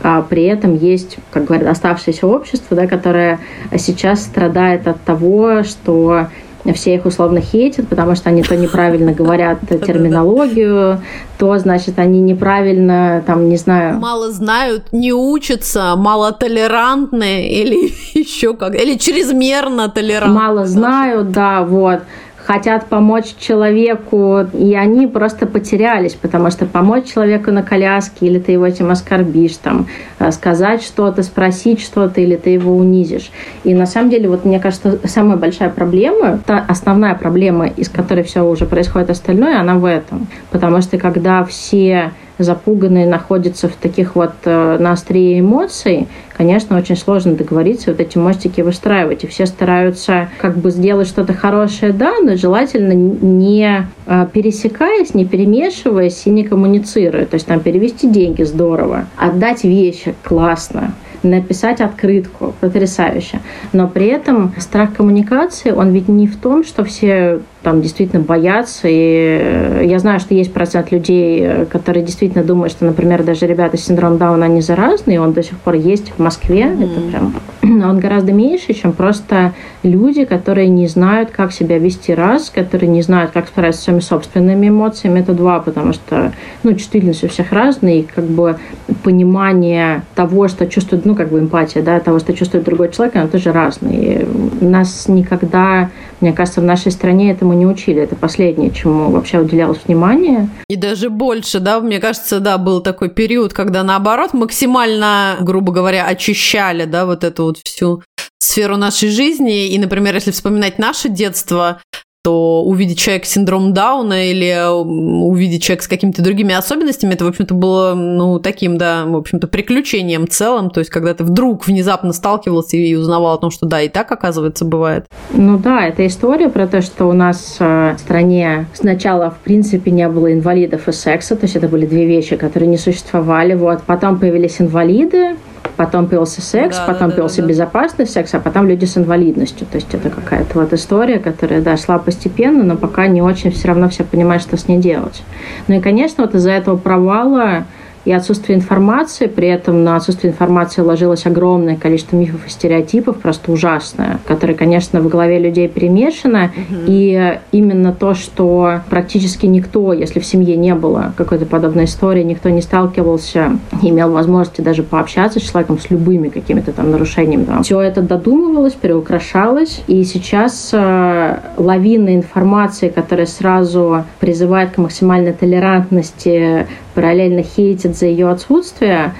А 0.01 0.22
при 0.22 0.43
этом 0.43 0.75
есть, 0.75 1.17
как 1.31 1.45
говорят, 1.45 1.69
оставшееся 1.69 2.27
общество, 2.27 2.75
да, 2.75 2.88
которое 2.88 3.39
сейчас 3.77 4.22
страдает 4.22 4.86
от 4.86 5.00
того, 5.01 5.63
что 5.63 6.27
все 6.74 6.95
их 6.95 7.05
условно 7.05 7.39
хейтят, 7.39 7.88
потому 7.88 8.15
что 8.15 8.29
они 8.29 8.43
то 8.43 8.57
неправильно 8.57 9.13
говорят 9.22 9.60
терминологию, 9.86 11.01
то, 11.38 11.57
значит, 11.57 12.00
они 12.00 12.19
неправильно, 12.19 13.24
там, 13.25 13.48
не 13.48 13.55
знаю... 13.55 13.98
Мало 13.98 14.29
знают, 14.29 14.91
не 14.91 15.13
учатся, 15.13 15.95
мало 15.95 16.33
толерантны 16.33 17.48
или 17.48 17.93
еще 18.13 18.55
как, 18.55 18.75
или 18.75 18.98
чрезмерно 18.98 19.88
толерантны. 19.88 20.38
Мало 20.38 20.65
знают, 20.65 21.31
да, 21.31 21.63
вот 21.63 22.01
хотят 22.45 22.88
помочь 22.88 23.36
человеку, 23.39 24.39
и 24.53 24.75
они 24.75 25.08
просто 25.08 25.45
потерялись, 25.45 26.13
потому 26.13 26.51
что 26.51 26.65
помочь 26.65 27.06
человеку 27.06 27.51
на 27.51 27.63
коляске, 27.63 28.27
или 28.27 28.39
ты 28.39 28.51
его 28.53 28.65
этим 28.65 28.91
оскорбишь, 28.91 29.58
там, 29.58 29.88
э, 30.19 30.32
сказать 30.32 30.84
что-то, 30.84 31.23
спросить 31.23 31.82
что-то, 31.82 32.19
или 32.21 32.36
ты 32.36 32.51
его 32.51 32.75
унизишь. 32.75 33.32
И 33.63 33.73
на 33.73 33.86
самом 33.86 34.10
деле, 34.10 34.27
вот 34.27 34.45
мне 34.45 34.60
кажется, 34.60 34.99
самая 35.06 35.38
большая 35.38 35.69
проблема, 35.69 36.39
та 36.45 36.63
основная 36.67 37.15
проблема, 37.15 37.67
из 37.67 37.89
которой 37.89 38.23
все 38.23 38.41
уже 38.41 38.65
происходит 38.65 39.10
остальное, 39.10 39.60
она 39.60 39.75
в 39.75 39.86
этом. 39.86 40.27
Потому 40.51 40.82
что 40.82 40.97
когда 40.97 41.43
все 41.45 42.12
запуганные 42.38 43.06
находятся 43.06 43.67
в 43.67 43.76
таких 43.76 44.15
вот 44.15 44.34
э, 44.46 44.78
на 44.80 44.91
острие 44.91 45.39
эмоций, 45.39 46.08
конечно, 46.36 46.78
очень 46.78 46.98
сложно 46.98 47.36
договориться, 47.36 47.91
вот 47.91 48.00
эти 48.00 48.17
мостики 48.17 48.62
выстраивать. 48.62 49.24
И 49.24 49.28
все 49.28 49.46
стараются 49.46 50.30
как 50.39 50.58
бы 50.58 50.72
сделать 50.72 51.08
что-то 51.08 51.34
хорошее, 51.34 51.93
да, 51.93 52.15
но 52.22 52.36
желательно 52.36 52.93
не 52.93 53.88
э, 54.06 54.28
пересекаясь, 54.34 55.13
не 55.13 55.26
перемешиваясь 55.26 56.26
и 56.26 56.30
не 56.30 56.43
коммуницируя. 56.43 57.26
То 57.26 57.36
есть 57.36 57.46
там 57.46 57.60
перевести 57.60 58.10
деньги 58.10 58.43
здорово, 58.43 59.06
отдать 59.17 59.63
вещи 59.63 60.15
классно, 60.24 60.93
написать 61.23 61.81
открытку, 61.81 62.53
потрясающе. 62.59 63.39
Но 63.71 63.88
при 63.88 64.07
этом 64.07 64.53
страх 64.59 64.93
коммуникации, 64.93 65.71
он 65.71 65.91
ведь 65.91 66.07
не 66.07 66.27
в 66.27 66.38
том, 66.38 66.63
что 66.63 66.83
все 66.83 67.41
там 67.63 67.81
действительно 67.81 68.21
боятся. 68.21 68.88
И 68.88 69.39
э, 69.41 69.83
я 69.86 69.97
знаю, 69.99 70.19
что 70.19 70.36
есть 70.36 70.53
процент 70.53 70.91
людей, 70.91 71.39
э, 71.41 71.65
которые 71.65 72.03
действительно 72.03 72.43
думают, 72.43 72.73
что, 72.73 72.86
например, 72.86 73.23
даже 73.23 73.47
ребята 73.47 73.77
с 73.77 73.86
синдромом 73.86 74.17
Дауна, 74.17 74.45
они 74.45 74.62
заразные, 74.62 75.21
он 75.21 75.33
до 75.33 75.41
сих 75.41 75.57
пор 75.59 75.75
есть 75.75 76.12
в 76.12 76.19
Москве. 76.19 76.63
Mm-hmm. 76.63 76.83
Это 76.83 77.01
прям... 77.09 77.36
Но 77.62 77.89
он 77.89 77.99
гораздо 77.99 78.33
меньше, 78.33 78.73
чем 78.73 78.91
просто 78.93 79.53
люди, 79.81 80.25
которые 80.25 80.67
не 80.67 80.88
знают, 80.88 81.31
как 81.31 81.51
себя 81.53 81.79
вести 81.79 82.13
раз, 82.13 82.49
которые 82.49 82.89
не 82.89 83.01
знают, 83.01 83.31
как 83.31 83.47
справиться 83.47 83.81
с 83.81 83.83
своими 83.86 84.01
собственными 84.01 84.67
эмоциями. 84.67 85.21
Это 85.21 85.33
два, 85.33 85.59
потому 85.59 85.93
что 85.93 86.33
ну, 86.63 86.73
чувствительность 86.73 87.23
у 87.23 87.29
всех 87.29 87.51
разная, 87.51 87.95
и 87.95 88.03
как 88.03 88.25
бы 88.25 88.57
понимание 89.03 90.03
того, 90.15 90.47
что 90.49 90.67
чувствует, 90.67 91.05
ну, 91.05 91.12
как 91.15 91.30
бы 91.30 91.39
эмпатия, 91.39 91.82
да, 91.82 91.99
того, 91.99 92.19
что 92.19 92.34
чувствует 92.34 92.63
другой 92.63 92.91
человек, 92.91 93.15
она 93.15 93.28
тоже 93.28 93.52
разная. 93.52 93.93
И 93.93 94.26
нас 94.62 95.08
никогда, 95.08 95.89
мне 96.21 96.34
кажется, 96.34 96.62
в 96.62 96.63
нашей 96.63 96.91
стране 96.91 97.32
этому 97.32 97.54
не 97.54 97.65
учили. 97.65 98.02
Это 98.02 98.15
последнее, 98.15 98.71
чему 98.71 99.12
вообще 99.12 99.39
уделялось 99.39 99.80
внимание. 99.86 100.49
И 100.67 100.76
даже 100.76 101.10
больше, 101.10 101.60
да, 101.60 101.80
мне 101.80 101.99
кажется, 101.99 102.39
да, 102.39 102.58
был 102.58 102.82
такой 102.82 103.10
период, 103.10 103.54
когда 103.54 103.84
наоборот 103.84 104.34
максимально, 104.34 105.38
грубо 105.41 105.71
говоря, 105.71 106.06
очищали, 106.06 106.86
да, 106.86 107.06
вот 107.06 107.23
эту 107.23 107.43
вот 107.45 107.58
всю 107.63 108.02
сферу 108.39 108.78
нашей 108.78 109.10
жизни. 109.10 109.67
И, 109.67 109.80
например, 109.80 110.15
если 110.15 110.32
вспоминать 110.32 110.78
наше 110.78 111.10
детство, 111.10 111.82
то 112.23 112.63
увидеть 112.63 112.99
человека 112.99 113.27
с 113.27 113.31
синдромом 113.31 113.73
Дауна 113.73 114.29
или 114.29 114.57
увидеть 114.71 115.62
человека 115.62 115.83
с 115.83 115.88
какими-то 115.89 116.23
другими 116.23 116.55
особенностями, 116.55 117.13
это, 117.15 117.25
в 117.25 117.27
общем-то, 117.27 117.53
было, 117.53 117.95
ну, 117.95 118.39
таким, 118.39 118.77
да, 118.77 119.03
в 119.05 119.17
общем-то, 119.17 119.47
приключением 119.47 120.29
целым. 120.29 120.69
То 120.69 120.79
есть, 120.79 120.89
когда 120.89 121.13
ты 121.13 121.25
вдруг 121.25 121.67
внезапно 121.67 122.13
сталкивался 122.13 122.77
и 122.77 122.95
узнавал 122.95 123.33
о 123.36 123.38
том, 123.39 123.51
что 123.51 123.65
да, 123.65 123.81
и 123.81 123.89
так, 123.89 124.09
оказывается, 124.09 124.63
бывает. 124.63 125.05
Ну 125.33 125.57
да, 125.57 125.86
это 125.86 126.07
история 126.07 126.47
про 126.47 126.65
то, 126.65 126.81
что 126.81 127.07
у 127.07 127.13
нас 127.13 127.57
э, 127.59 127.95
в 127.97 127.99
стране 127.99 128.67
сначала, 128.73 129.31
в 129.31 129.39
принципе, 129.39 129.91
не 129.91 130.07
было 130.07 130.31
инвалидов 130.31 130.88
и 130.88 130.93
секса, 130.93 131.36
то 131.36 131.43
есть 131.43 131.57
это 131.57 131.67
были 131.67 131.86
две 131.86 132.05
вещи, 132.05 132.38
которые 132.38 132.69
не 132.69 132.77
существовали. 132.77 133.53
Вот. 133.53 133.83
Потом 133.83 134.17
появились 134.17 134.62
инвалиды, 134.62 135.36
потом 135.76 136.08
появился 136.08 136.41
секс, 136.41 136.78
да, 136.78 136.86
потом 136.86 137.10
да, 137.10 137.15
появился 137.15 137.38
да, 137.38 137.43
да. 137.43 137.49
безопасный 137.49 138.08
секс, 138.08 138.34
а 138.34 138.39
потом 138.39 138.67
люди 138.67 138.86
с 138.86 138.97
инвалидностью. 138.97 139.65
То 139.67 139.78
есть 139.78 139.93
это 139.93 140.10
какая-то 140.10 140.60
вот 140.60 140.73
история, 140.73 141.19
которая, 141.19 141.62
да, 141.62 141.78
шла 141.78 141.97
постепенно, 141.97 142.63
но 142.63 142.76
пока 142.76 143.08
не 143.08 143.21
очень 143.21 143.52
все 143.52 143.69
равно 143.69 143.89
все 143.89 144.04
понимают, 144.04 144.43
что 144.43 144.58
с 144.58 144.67
ней 144.67 144.80
делать. 144.80 145.23
Ну 145.67 145.76
и, 145.76 145.80
конечно, 145.80 146.26
вот 146.26 146.36
из-за 146.36 146.52
этого 146.52 146.78
провала 146.78 147.65
и 148.05 148.11
отсутствие 148.11 148.57
информации. 148.57 149.27
При 149.27 149.47
этом 149.47 149.83
на 149.83 149.95
отсутствие 149.95 150.31
информации 150.31 150.81
ложилось 150.81 151.25
огромное 151.25 151.75
количество 151.75 152.15
мифов 152.15 152.45
и 152.45 152.49
стереотипов, 152.49 153.17
просто 153.17 153.51
ужасное, 153.51 154.19
которые, 154.25 154.55
конечно, 154.55 155.01
в 155.01 155.07
голове 155.07 155.39
людей 155.39 155.67
перемешано. 155.67 156.51
Угу. 156.55 156.81
И 156.87 157.39
именно 157.51 157.93
то, 157.93 158.13
что 158.13 158.81
практически 158.89 159.45
никто, 159.45 159.93
если 159.93 160.19
в 160.19 160.25
семье 160.25 160.55
не 160.55 160.75
было 160.75 161.13
какой-то 161.17 161.45
подобной 161.45 161.85
истории, 161.85 162.23
никто 162.23 162.49
не 162.49 162.61
сталкивался, 162.61 163.57
не 163.81 163.89
имел 163.89 164.11
возможности 164.11 164.61
даже 164.61 164.83
пообщаться 164.83 165.39
с 165.39 165.43
человеком 165.43 165.79
с 165.79 165.89
любыми 165.89 166.29
какими-то 166.29 166.71
там 166.71 166.91
нарушениями. 166.91 167.45
Да. 167.45 167.63
Все 167.63 167.79
это 167.81 168.01
додумывалось, 168.01 168.73
переукрашалось. 168.73 169.81
И 169.87 170.03
сейчас 170.03 170.71
э, 170.73 171.37
лавина 171.57 172.15
информации, 172.15 172.89
которая 172.89 173.25
сразу 173.25 174.03
призывает 174.19 174.71
к 174.71 174.77
максимальной 174.77 175.33
толерантности, 175.33 176.67
параллельно 176.93 177.43
хейтит 177.43 177.95
за 177.97 178.06
ее 178.06 178.29
отсутствие, 178.29 179.13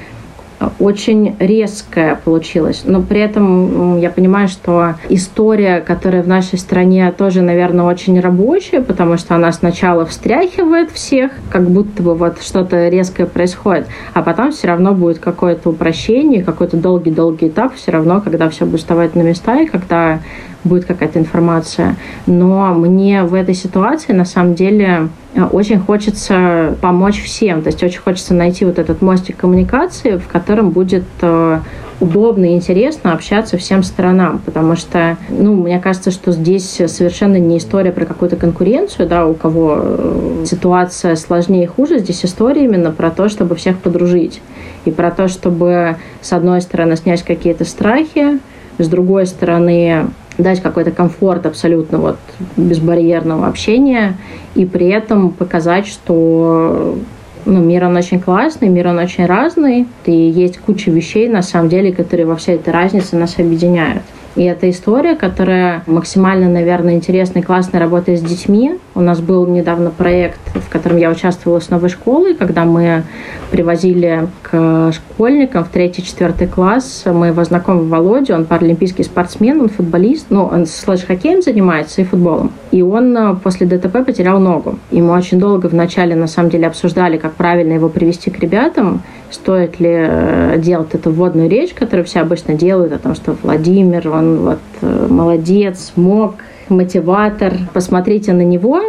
очень 0.80 1.36
резкая 1.40 2.16
получилась. 2.16 2.84
Но 2.86 3.02
при 3.02 3.20
этом 3.20 4.00
я 4.00 4.10
понимаю, 4.10 4.48
что 4.48 4.96
история, 5.10 5.82
которая 5.82 6.24
в 6.24 6.28
нашей 6.28 6.58
стране 6.60 7.12
тоже, 7.12 7.42
наверное, 7.42 7.86
очень 7.86 8.20
рабочая, 8.20 8.82
потому 8.82 9.18
что 9.18 9.36
она 9.36 9.52
сначала 9.52 10.06
встряхивает 10.06 10.92
всех, 10.92 11.32
как 11.52 11.70
будто 11.70 12.04
бы 12.04 12.16
вот 12.16 12.42
что-то 12.42 12.88
резкое 12.90 13.26
происходит, 13.26 13.88
а 14.14 14.22
потом 14.22 14.52
все 14.52 14.68
равно 14.68 14.94
будет 14.94 15.20
какое-то 15.20 15.70
упрощение, 15.70 16.44
какой-то 16.44 16.78
долгий-долгий 16.78 17.50
этап 17.50 17.76
все 17.76 17.92
равно, 17.92 18.22
когда 18.22 18.50
все 18.50 18.66
будет 18.66 18.82
вставать 18.82 19.16
на 19.16 19.22
места 19.22 19.62
и 19.62 19.66
когда 19.66 20.20
будет 20.64 20.86
какая-то 20.86 21.20
информация. 21.20 21.96
Но 22.26 22.74
мне 22.74 23.24
в 23.24 23.34
этой 23.34 23.56
ситуации 23.56 24.14
на 24.14 24.26
самом 24.26 24.56
деле 24.56 25.10
э, 25.36 25.44
очень 25.44 25.80
хочется 25.80 26.76
помочь 26.82 27.22
всем. 27.22 27.62
То 27.62 27.68
есть 27.68 27.84
очень 27.84 28.00
хочется 28.00 28.34
найти 28.34 28.66
вот 28.66 28.80
этот 28.80 29.02
мостик 29.02 29.38
коммуникации, 29.38 30.18
в 30.18 30.28
котором 30.28 30.72
будет 30.72 31.04
э, 31.22 31.60
удобно 32.00 32.46
и 32.46 32.56
интересно 32.56 33.14
общаться 33.14 33.58
всем 33.58 33.82
сторонам, 33.82 34.42
потому 34.44 34.76
что, 34.76 35.18
ну, 35.30 35.56
мне 35.56 35.80
кажется, 35.80 36.12
что 36.12 36.32
здесь 36.32 36.70
совершенно 36.88 37.38
не 37.38 37.58
история 37.58 37.92
про 37.92 38.06
какую-то 38.06 38.36
конкуренцию, 38.36 39.08
да, 39.08 39.26
у 39.26 39.34
кого 39.34 39.78
э, 39.80 40.46
ситуация 40.46 41.16
сложнее 41.16 41.64
и 41.64 41.68
хуже, 41.68 42.00
здесь 42.00 42.26
история 42.26 42.66
именно 42.66 42.92
про 42.92 43.10
то, 43.10 43.30
чтобы 43.30 43.56
всех 43.56 43.80
подружить, 43.80 44.42
и 44.86 44.92
про 44.92 45.12
то, 45.12 45.28
чтобы, 45.28 45.98
с 46.22 46.34
одной 46.34 46.62
стороны, 46.62 46.98
снять 46.98 47.24
какие-то 47.24 47.64
страхи, 47.66 48.40
с 48.78 48.88
другой 48.88 49.26
стороны, 49.26 50.08
дать 50.38 50.62
какой-то 50.62 50.92
комфорт 50.92 51.46
абсолютно 51.46 51.98
вот 51.98 52.18
безбарьерного 52.58 53.48
общения 53.48 54.18
и 54.56 54.66
при 54.66 54.88
этом 54.88 55.32
показать, 55.32 55.88
что 55.88 56.98
ну, 57.46 57.60
мир 57.60 57.86
он 57.86 57.96
очень 57.96 58.20
классный, 58.20 58.70
мир 58.70 58.88
он 58.88 59.00
очень 59.00 59.26
разный, 59.26 59.88
и 60.06 60.12
есть 60.12 60.58
куча 60.60 60.92
вещей, 60.92 61.28
на 61.28 61.42
самом 61.42 61.70
деле, 61.70 61.92
которые 61.92 62.26
во 62.26 62.36
всей 62.36 62.56
этой 62.56 62.74
разнице 62.74 63.16
нас 63.16 63.38
объединяют. 63.38 64.04
И 64.36 64.44
это 64.44 64.70
история, 64.70 65.16
которая 65.16 65.84
максимально, 65.86 66.50
наверное, 66.50 66.96
интересная 66.96 67.44
и 67.44 67.46
классная 67.46 67.80
работает 67.80 68.20
с 68.20 68.24
детьми. 68.24 68.80
У 68.96 69.02
нас 69.02 69.20
был 69.22 69.48
недавно 69.48 69.90
проект, 69.90 70.40
в 70.54 70.70
котором 70.70 70.98
я 70.98 71.10
участвовала 71.10 71.60
с 71.60 71.70
новой 71.70 71.90
школой, 71.90 72.36
когда 72.36 72.64
мы 72.64 73.04
привозили 73.50 74.28
к 74.44 74.92
школьникам 74.92 75.64
в 75.64 75.70
третий-четвертый 75.70 76.48
класс 76.48 77.04
моего 77.06 77.44
знакомого 77.44 77.86
Володю. 77.86 78.36
Он 78.36 78.46
паралимпийский 78.46 79.04
спортсмен, 79.04 79.62
он 79.62 79.70
футболист. 79.70 80.28
Ну, 80.30 80.46
он 80.46 80.68
слэш-хоккеем 80.68 81.42
занимается 81.42 82.02
и 82.02 82.04
футболом. 82.04 82.52
И 82.72 82.84
он 82.84 83.18
э, 83.18 83.36
после 83.36 83.66
ДТП 83.66 84.06
потерял 84.06 84.40
ногу. 84.40 84.78
И 84.92 85.02
мы 85.02 85.14
очень 85.16 85.40
долго 85.40 85.68
вначале, 85.68 86.16
на 86.16 86.28
самом 86.28 86.52
деле, 86.52 86.68
обсуждали, 86.68 87.18
как 87.18 87.34
правильно 87.34 87.74
его 87.74 87.90
привести 87.90 88.30
к 88.30 88.40
ребятам 88.40 89.02
стоит 89.34 89.80
ли 89.80 89.90
э, 89.92 90.60
делать 90.60 90.94
эту 90.94 91.12
вводную 91.12 91.50
речь, 91.50 91.74
которую 91.74 92.06
все 92.06 92.20
обычно 92.20 92.54
делают, 92.54 92.94
о 92.94 93.00
том, 93.00 93.16
что 93.16 93.36
Владимир, 93.42 94.08
он 94.10 94.38
вот 94.38 94.60
э, 94.82 95.08
молодец, 95.10 95.94
мог, 95.96 96.36
мотиватор. 96.70 97.54
Посмотрите 97.74 98.34
на 98.34 98.44
него, 98.44 98.82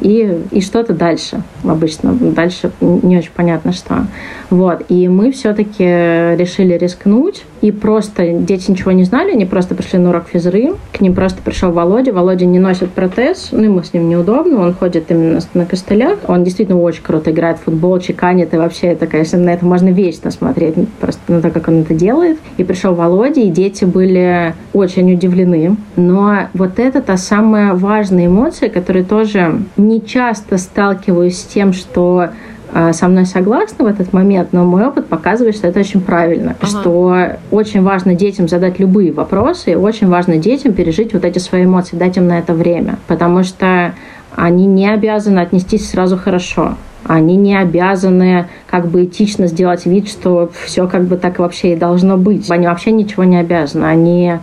и, 0.00 0.38
и 0.50 0.60
что-то 0.60 0.94
дальше. 0.94 1.42
Обычно 1.64 2.12
дальше 2.14 2.70
не 2.80 3.18
очень 3.18 3.32
понятно 3.34 3.72
что. 3.72 4.06
Вот. 4.50 4.84
И 4.88 5.08
мы 5.08 5.32
все-таки 5.32 5.84
решили 5.84 6.74
рискнуть. 6.74 7.44
И 7.60 7.72
просто 7.72 8.32
дети 8.32 8.70
ничего 8.70 8.92
не 8.92 9.02
знали, 9.02 9.32
они 9.32 9.44
просто 9.44 9.74
пришли 9.74 9.98
на 9.98 10.10
урок 10.10 10.28
физры. 10.32 10.74
К 10.92 11.00
ним 11.00 11.14
просто 11.14 11.42
пришел 11.42 11.72
Володя. 11.72 12.12
Володя 12.12 12.46
не 12.46 12.60
носит 12.60 12.90
протез, 12.90 13.48
ну 13.50 13.64
ему 13.64 13.82
с 13.82 13.92
ним 13.92 14.08
неудобно, 14.08 14.60
он 14.60 14.74
ходит 14.74 15.10
именно 15.10 15.40
на 15.54 15.66
костылях. 15.66 16.18
Он 16.28 16.44
действительно 16.44 16.80
очень 16.80 17.02
круто 17.02 17.32
играет 17.32 17.58
в 17.58 17.64
футбол, 17.64 17.98
чеканит, 17.98 18.54
и 18.54 18.56
вообще 18.56 18.88
это, 18.88 19.06
конечно, 19.06 19.38
на 19.38 19.50
это 19.50 19.66
можно 19.66 19.88
вечно 19.88 20.30
смотреть, 20.30 20.74
просто 21.00 21.20
на 21.28 21.42
то, 21.42 21.50
как 21.50 21.68
он 21.68 21.80
это 21.80 21.94
делает. 21.94 22.38
И 22.58 22.64
пришел 22.64 22.94
Володя, 22.94 23.40
и 23.40 23.50
дети 23.50 23.84
были 23.84 24.54
очень 24.72 25.12
удивлены. 25.12 25.76
Но 25.96 26.48
вот 26.54 26.78
это 26.78 27.02
та 27.02 27.16
самая 27.16 27.74
важная 27.74 28.26
эмоция, 28.26 28.68
которая 28.68 29.02
тоже 29.02 29.62
не 29.78 30.04
часто 30.04 30.58
сталкиваюсь 30.58 31.38
с 31.38 31.44
тем, 31.44 31.72
что 31.72 32.30
а, 32.72 32.92
со 32.92 33.08
мной 33.08 33.24
согласны 33.24 33.84
в 33.84 33.88
этот 33.88 34.12
момент, 34.12 34.52
но 34.52 34.64
мой 34.64 34.86
опыт 34.86 35.06
показывает, 35.06 35.56
что 35.56 35.68
это 35.68 35.80
очень 35.80 36.00
правильно, 36.00 36.54
ага. 36.60 36.66
что 36.66 37.16
очень 37.50 37.82
важно 37.82 38.14
детям 38.14 38.48
задать 38.48 38.78
любые 38.78 39.12
вопросы, 39.12 39.72
и 39.72 39.74
очень 39.74 40.08
важно 40.08 40.36
детям 40.36 40.74
пережить 40.74 41.14
вот 41.14 41.24
эти 41.24 41.38
свои 41.38 41.64
эмоции, 41.64 41.96
дать 41.96 42.16
им 42.18 42.26
на 42.28 42.38
это 42.38 42.52
время, 42.52 42.98
потому 43.06 43.42
что 43.42 43.94
они 44.36 44.66
не 44.66 44.88
обязаны 44.88 45.38
отнестись 45.38 45.90
сразу 45.90 46.16
хорошо. 46.16 46.76
Они 47.04 47.36
не 47.36 47.56
обязаны 47.56 48.48
как 48.66 48.88
бы 48.88 49.04
этично 49.04 49.46
сделать 49.46 49.86
вид, 49.86 50.08
что 50.08 50.50
все 50.64 50.86
как 50.86 51.04
бы 51.04 51.16
так 51.16 51.38
вообще 51.38 51.72
и 51.72 51.76
должно 51.76 52.18
быть. 52.18 52.50
Они 52.50 52.66
вообще 52.66 52.90
ничего 52.90 53.24
не 53.24 53.38
обязаны. 53.38 53.86
Они 53.86 54.34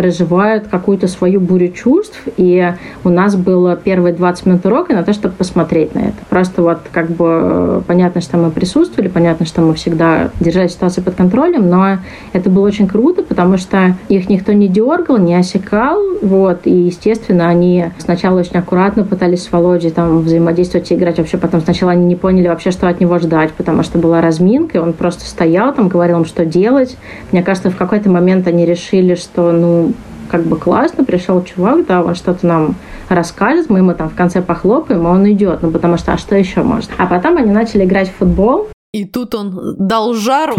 проживают 0.00 0.66
какую-то 0.68 1.08
свою 1.08 1.40
бурю 1.40 1.68
чувств, 1.72 2.18
и 2.38 2.72
у 3.04 3.10
нас 3.10 3.36
было 3.36 3.76
первые 3.76 4.14
20 4.14 4.46
минут 4.46 4.64
урока 4.64 4.94
на 4.94 5.02
то, 5.02 5.12
чтобы 5.12 5.34
посмотреть 5.34 5.94
на 5.94 5.98
это. 5.98 6.16
Просто 6.30 6.62
вот 6.62 6.78
как 6.90 7.10
бы 7.10 7.26
э, 7.28 7.82
понятно, 7.86 8.22
что 8.22 8.38
мы 8.38 8.50
присутствовали, 8.50 9.08
понятно, 9.08 9.44
что 9.44 9.60
мы 9.60 9.74
всегда 9.74 10.30
держали 10.40 10.68
ситуацию 10.68 11.04
под 11.04 11.16
контролем, 11.16 11.68
но 11.68 11.98
это 12.32 12.48
было 12.48 12.66
очень 12.66 12.88
круто, 12.88 13.22
потому 13.22 13.58
что 13.58 13.94
их 14.08 14.30
никто 14.30 14.54
не 14.54 14.68
дергал, 14.68 15.18
не 15.18 15.34
осекал, 15.34 16.00
вот, 16.22 16.60
и, 16.64 16.74
естественно, 16.74 17.50
они 17.50 17.90
сначала 17.98 18.40
очень 18.40 18.56
аккуратно 18.56 19.04
пытались 19.04 19.42
с 19.42 19.52
Володей 19.52 19.90
там 19.90 20.20
взаимодействовать 20.20 20.90
и 20.90 20.94
играть, 20.94 21.18
вообще 21.18 21.36
потом 21.36 21.60
сначала 21.60 21.92
они 21.92 22.06
не 22.06 22.16
поняли 22.16 22.48
вообще, 22.48 22.70
что 22.70 22.88
от 22.88 23.00
него 23.00 23.18
ждать, 23.18 23.52
потому 23.52 23.82
что 23.82 23.98
была 23.98 24.22
разминка, 24.22 24.78
и 24.78 24.80
он 24.80 24.94
просто 24.94 25.26
стоял 25.26 25.74
там, 25.74 25.88
говорил 25.88 26.20
им, 26.20 26.24
что 26.24 26.46
делать. 26.46 26.96
Мне 27.32 27.42
кажется, 27.42 27.68
в 27.68 27.76
какой-то 27.76 28.08
момент 28.08 28.46
они 28.46 28.64
решили, 28.64 29.14
что, 29.14 29.52
ну, 29.52 29.89
как 30.30 30.42
бы 30.42 30.56
классно, 30.56 31.04
пришел 31.04 31.42
чувак, 31.42 31.86
да, 31.86 32.02
он 32.02 32.14
что-то 32.14 32.46
нам 32.46 32.76
расскажет, 33.08 33.68
мы 33.68 33.78
ему 33.78 33.94
там 33.94 34.08
в 34.08 34.14
конце 34.14 34.40
похлопаем, 34.40 35.02
и 35.02 35.10
он 35.10 35.30
идет, 35.30 35.62
ну 35.62 35.70
потому 35.70 35.96
что, 35.96 36.12
а 36.12 36.18
что 36.18 36.36
еще 36.36 36.62
может? 36.62 36.90
А 36.98 37.06
потом 37.06 37.36
они 37.36 37.50
начали 37.50 37.84
играть 37.84 38.08
в 38.08 38.16
футбол, 38.16 38.68
и 38.92 39.04
тут 39.04 39.36
он 39.36 39.76
дал 39.78 40.14
жару. 40.14 40.56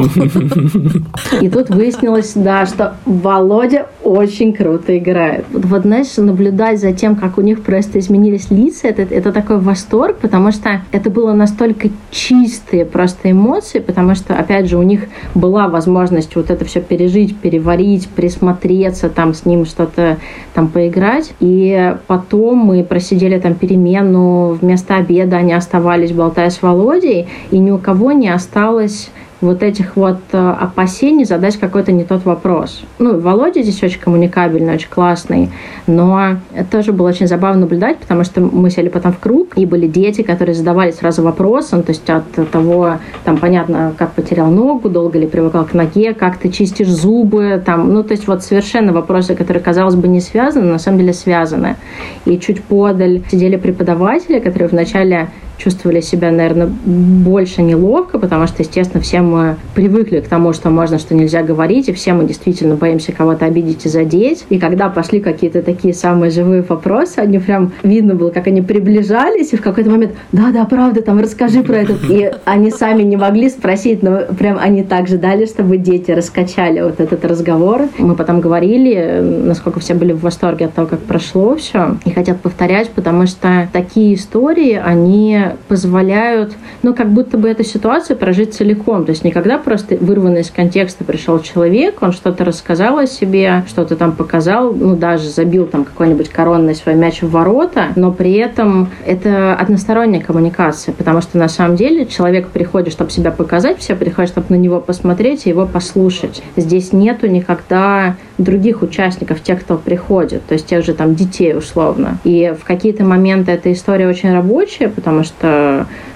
И 1.42 1.50
тут 1.50 1.70
выяснилось, 1.70 2.32
да, 2.34 2.66
что 2.66 2.96
Володя 3.06 3.88
очень 4.04 4.54
круто 4.54 4.98
играет. 4.98 5.46
Вот, 5.52 5.82
знаешь, 5.82 6.16
наблюдать 6.16 6.80
за 6.80 6.94
тем, 6.94 7.18
как 7.18 7.38
у 7.38 7.42
них 7.42 7.62
просто 7.62 8.00
изменились 8.00 8.50
лица, 8.50 8.88
это, 8.88 9.02
это 9.02 9.34
такой 9.34 9.60
восторг, 9.60 10.20
потому 10.20 10.54
что 10.54 10.82
это 10.94 11.10
было 11.10 11.34
настолько 11.34 11.90
чистые 12.10 12.86
просто 12.86 13.32
эмоции, 13.32 13.80
потому 13.80 14.16
что, 14.16 14.34
опять 14.34 14.70
же, 14.70 14.78
у 14.78 14.84
них 14.84 15.08
была 15.36 15.68
возможность 15.68 16.34
вот 16.38 16.52
это 16.52 16.64
все 16.64 16.80
пережить, 16.80 17.38
переварить, 17.38 18.08
присмотреться, 18.08 19.10
там 19.10 19.34
с 19.34 19.46
ним 19.46 19.66
что-то 19.66 20.20
там 20.54 20.70
поиграть. 20.70 21.34
И 21.42 21.96
потом 22.08 22.60
мы 22.60 22.86
просидели 22.86 23.38
там 23.40 23.56
перемену, 23.56 24.58
вместо 24.62 24.96
обеда 24.96 25.36
они 25.36 25.52
оставались, 25.52 26.14
болтая 26.14 26.50
с 26.50 26.62
Володей, 26.62 27.28
и 27.52 27.58
ни 27.58 27.72
у 27.72 27.78
кого 27.78 28.14
не 28.22 28.30
осталось 28.30 29.10
вот 29.42 29.64
этих 29.64 29.96
вот 29.96 30.20
э, 30.32 30.38
опасений 30.38 31.26
задать 31.26 31.58
какой-то 31.58 31.92
не 31.92 32.04
тот 32.04 32.26
вопрос. 32.26 32.84
Ну, 33.00 33.20
Володя 33.20 33.64
здесь 33.64 33.82
очень 33.84 34.00
коммуникабельный, 34.00 34.76
очень 34.76 34.90
классный, 34.90 35.50
но 35.88 36.38
это 36.54 36.72
тоже 36.72 36.94
было 36.94 37.10
очень 37.10 37.28
забавно 37.28 37.62
наблюдать, 37.62 37.98
потому 37.98 38.24
что 38.24 38.40
мы 38.42 38.70
сели 38.70 38.88
потом 38.88 39.14
в 39.14 39.20
круг, 39.20 39.58
и 39.58 39.66
были 39.66 39.88
дети, 39.88 40.22
которые 40.22 40.54
задавали 40.54 40.92
сразу 40.92 41.24
вопросы, 41.24 41.76
ну, 41.76 41.84
то 41.84 41.92
есть 41.92 42.08
от 42.10 42.52
того, 42.52 42.98
там, 43.24 43.38
понятно, 43.38 43.94
как 43.98 44.12
потерял 44.12 44.52
ногу, 44.52 44.90
долго 44.90 45.18
ли 45.18 45.26
привыкал 45.26 45.66
к 45.66 45.74
ноге, 45.74 46.14
как 46.14 46.38
ты 46.38 46.50
чистишь 46.50 46.90
зубы, 46.90 47.62
там, 47.66 47.92
ну, 47.92 48.04
то 48.04 48.12
есть 48.12 48.28
вот 48.28 48.44
совершенно 48.44 48.94
вопросы, 48.94 49.36
которые, 49.36 49.64
казалось 49.64 49.96
бы, 49.96 50.08
не 50.08 50.22
связаны, 50.22 50.66
но 50.66 50.74
на 50.74 50.80
самом 50.80 51.00
деле 51.00 51.14
связаны. 51.14 51.78
И 52.26 52.38
чуть 52.38 52.64
подаль 52.64 53.24
сидели 53.32 53.56
преподаватели, 53.56 54.40
которые 54.40 54.70
вначале 54.70 55.30
чувствовали 55.62 56.02
себя, 56.02 56.32
наверное, 56.32 56.68
больше 56.68 57.62
неловко, 57.62 58.18
потому 58.18 58.48
что, 58.48 58.64
естественно, 58.64 59.02
все 59.02 59.22
мы 59.22 59.58
привыкли 59.76 60.20
к 60.20 60.28
тому, 60.28 60.54
что 60.54 60.70
можно, 60.70 60.98
что 60.98 61.14
нельзя 61.14 61.44
говорить, 61.44 61.88
и 61.88 61.94
все 61.94 62.14
мы 62.14 62.26
действительно 62.26 62.76
боимся 62.76 63.12
кого-то 63.12 63.46
обидеть 63.46 63.86
и 63.86 63.90
задеть. 63.90 64.46
И 64.50 64.58
когда 64.58 64.90
пошли 64.90 65.20
какие-то 65.20 65.62
такие 65.62 65.94
самые 65.94 66.32
живые 66.32 66.64
вопросы, 66.64 67.20
они 67.20 67.38
прям 67.40 67.74
видно 67.84 68.16
было, 68.16 68.32
как 68.32 68.48
они 68.48 68.62
приближались, 68.62 69.54
и 69.54 69.58
в 69.58 69.62
какой-то 69.62 69.90
момент, 69.90 70.14
да-да, 70.32 70.66
правда, 70.66 71.02
там 71.02 71.20
расскажи 71.20 71.62
про 71.62 71.78
это. 71.78 71.94
И 72.10 72.32
они 72.46 72.72
сами 72.72 73.04
не 73.04 73.18
могли 73.18 73.50
спросить, 73.50 74.02
но 74.02 74.22
прям 74.38 74.58
они 74.60 74.84
так 74.84 75.08
ждали, 75.08 75.46
чтобы 75.46 75.78
дети 75.78 76.12
раскачали 76.12 76.82
вот 76.82 77.00
этот 77.00 77.24
разговор. 77.26 77.84
Мы 77.98 78.16
потом 78.16 78.42
говорили, 78.42 79.22
насколько 79.22 79.80
все 79.80 79.94
были 79.94 80.14
в 80.14 80.22
восторге 80.22 80.66
от 80.66 80.74
того, 80.74 80.88
как 80.88 81.00
прошло 81.00 81.56
все, 81.56 81.98
и 82.06 82.12
хотят 82.12 82.42
повторять, 82.42 82.90
потому 82.90 83.28
что 83.28 83.70
такие 83.72 84.16
истории, 84.16 84.82
они 84.84 85.51
позволяют, 85.68 86.54
ну, 86.84 86.94
как 86.94 87.10
будто 87.10 87.38
бы 87.38 87.50
эту 87.50 87.64
ситуацию 87.64 88.18
прожить 88.18 88.54
целиком. 88.54 89.06
То 89.06 89.12
есть 89.12 89.24
никогда 89.24 89.58
просто 89.58 89.98
вырванный 89.98 90.42
из 90.42 90.52
контекста 90.52 91.04
пришел 91.04 91.40
человек, 91.40 92.02
он 92.02 92.12
что-то 92.12 92.46
рассказал 92.46 92.98
о 92.98 93.08
себе, 93.08 93.64
что-то 93.68 93.96
там 93.96 94.14
показал, 94.14 94.74
ну, 94.74 94.96
даже 94.96 95.30
забил 95.30 95.66
там 95.66 95.86
какой-нибудь 95.86 96.30
коронный 96.30 96.76
свой 96.76 96.96
мяч 96.96 97.22
в 97.22 97.30
ворота, 97.30 97.88
но 97.96 98.12
при 98.12 98.34
этом 98.34 98.90
это 99.06 99.56
односторонняя 99.56 100.22
коммуникация, 100.22 100.94
потому 100.94 101.22
что 101.22 101.38
на 101.38 101.48
самом 101.48 101.76
деле 101.76 102.06
человек 102.06 102.48
приходит, 102.50 102.94
чтобы 102.94 103.12
себя 103.12 103.32
показать, 103.32 103.80
все 103.80 103.96
приходят, 103.96 104.32
чтобы 104.32 104.48
на 104.50 104.56
него 104.56 104.80
посмотреть 104.80 105.46
и 105.46 105.50
его 105.50 105.66
послушать. 105.66 106.42
Здесь 106.56 106.94
нету 106.94 107.28
никогда 107.28 108.16
других 108.38 108.82
участников, 108.82 109.42
тех, 109.42 109.62
кто 109.62 109.78
приходит, 109.78 110.46
то 110.46 110.54
есть 110.54 110.68
тех 110.68 110.86
же 110.86 110.94
там 110.94 111.16
детей 111.16 111.56
условно. 111.56 112.18
И 112.24 112.54
в 112.60 112.66
какие-то 112.66 113.04
моменты 113.04 113.52
эта 113.52 113.72
история 113.72 114.08
очень 114.08 114.34
рабочая, 114.34 114.90
потому 114.90 115.24
что 115.24 115.41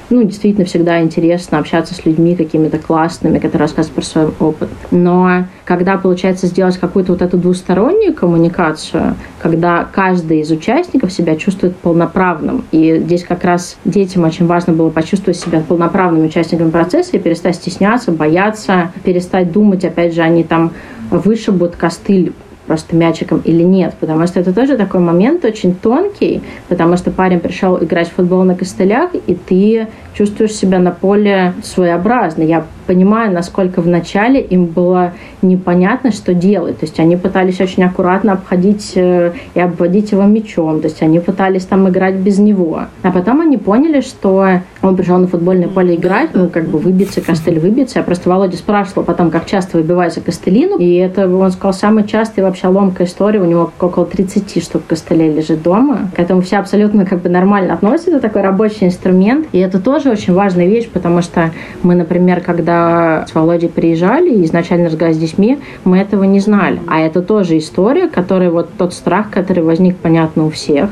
ну, 0.10 0.24
действительно 0.24 0.66
всегда 0.66 1.02
интересно 1.02 1.58
общаться 1.58 1.96
с 1.96 2.06
людьми 2.06 2.36
какими-то 2.36 2.78
классными, 2.78 3.40
которые 3.40 3.62
рассказывают 3.62 3.96
про 3.96 4.04
свой 4.04 4.28
опыт. 4.40 4.70
Но 4.92 5.46
когда 5.64 5.98
получается 5.98 6.48
сделать 6.48 6.78
какую-то 6.78 7.14
вот 7.14 7.22
эту 7.22 7.38
двустороннюю 7.38 8.14
коммуникацию, 8.14 9.16
когда 9.42 9.88
каждый 9.92 10.42
из 10.42 10.52
участников 10.52 11.12
себя 11.12 11.36
чувствует 11.36 11.76
полноправным, 11.78 12.64
и 12.72 13.00
здесь 13.00 13.24
как 13.24 13.44
раз 13.44 13.78
детям 13.84 14.24
очень 14.24 14.46
важно 14.46 14.74
было 14.74 14.90
почувствовать 14.90 15.40
себя 15.40 15.62
полноправными 15.68 16.28
участниками 16.28 16.70
процесса 16.70 17.18
и 17.18 17.20
перестать 17.20 17.56
стесняться, 17.56 18.12
бояться, 18.12 18.92
перестать 19.04 19.52
думать, 19.52 19.84
опять 19.86 20.14
же, 20.14 20.22
они 20.22 20.44
там 20.44 20.72
вышибут 21.10 21.76
костыль 21.76 22.34
просто 22.68 22.96
мячиком 22.96 23.42
или 23.44 23.64
нет, 23.64 23.94
потому 24.00 24.26
что 24.28 24.40
это 24.40 24.54
тоже 24.54 24.78
такой 24.78 25.00
момент 25.00 25.46
очень 25.46 25.76
тонкий, 25.76 26.42
потому 26.68 26.98
что 26.98 27.12
парень 27.12 27.40
пришел 27.40 27.82
играть 27.84 28.10
в 28.10 28.14
футбол 28.14 28.44
на 28.44 28.56
костылях, 28.56 29.12
и 29.14 29.36
ты 29.36 29.88
чувствуешь 30.16 30.54
себя 30.54 30.80
на 30.80 30.92
поле 30.92 31.54
своеобразно. 31.64 32.44
Я 32.44 32.66
понимаю, 32.88 33.32
насколько 33.32 33.82
вначале 33.82 34.40
им 34.40 34.66
было 34.66 35.14
непонятно, 35.42 36.12
что 36.12 36.34
делать. 36.34 36.80
То 36.80 36.86
есть 36.86 37.00
они 37.00 37.18
пытались 37.18 37.60
очень 37.60 37.84
аккуратно 37.84 38.34
обходить 38.34 38.94
э, 38.96 39.34
и 39.54 39.60
обводить 39.60 40.12
его 40.12 40.24
мячом. 40.24 40.80
То 40.80 40.88
есть 40.88 41.02
они 41.02 41.20
пытались 41.20 41.66
там 41.66 41.90
играть 41.90 42.16
без 42.16 42.40
него. 42.40 42.82
А 43.04 43.12
потом 43.12 43.42
они 43.42 43.58
поняли, 43.58 44.02
что 44.02 44.62
он 44.82 44.96
пришел 44.96 45.18
на 45.18 45.28
футбольное 45.28 45.68
поле 45.68 45.96
играть, 45.96 46.30
ну, 46.34 46.50
как 46.50 46.68
бы 46.68 46.80
выбиться, 46.80 47.22
костыль 47.22 47.60
выбиться. 47.60 48.00
Я 48.00 48.04
просто 48.04 48.30
Володя 48.30 48.58
спрашивала 48.58 49.04
потом, 49.04 49.32
как 49.32 49.46
часто 49.46 49.78
выбивается 49.78 50.22
костылину. 50.22 50.78
И 50.78 50.96
это, 50.96 51.28
он 51.28 51.52
сказал, 51.52 51.74
самый 51.74 52.06
частый 52.06 52.44
вообще 52.44 52.55
ломкая 52.64 53.08
история. 53.08 53.40
У 53.40 53.46
него 53.46 53.72
около 53.80 54.06
30 54.06 54.64
штук 54.64 54.84
костылей 54.88 55.34
лежит 55.34 55.62
дома. 55.62 56.10
К 56.16 56.20
этому 56.20 56.42
все 56.42 56.58
абсолютно 56.58 57.06
как 57.06 57.22
бы 57.22 57.30
нормально 57.30 57.74
относятся. 57.74 58.20
Такой 58.20 58.42
рабочий 58.42 58.86
инструмент. 58.86 59.48
И 59.52 59.60
это 59.60 59.80
тоже 59.80 60.10
очень 60.10 60.34
важная 60.34 60.68
вещь, 60.68 60.90
потому 60.90 61.22
что 61.22 61.52
мы, 61.84 61.96
например, 61.96 62.42
когда 62.42 63.26
с 63.28 63.34
Володей 63.34 63.70
приезжали 63.70 64.34
и 64.34 64.46
изначально 64.46 64.88
разговаривали 64.88 65.18
с 65.18 65.30
детьми, 65.30 65.60
мы 65.84 66.00
этого 66.00 66.24
не 66.24 66.40
знали. 66.40 66.80
А 66.88 67.00
это 67.00 67.22
тоже 67.22 67.58
история, 67.58 68.08
которая 68.08 68.52
вот 68.52 68.70
тот 68.78 68.94
страх, 68.94 69.30
который 69.30 69.64
возник, 69.64 69.98
понятно, 69.98 70.46
у 70.46 70.50
всех. 70.50 70.90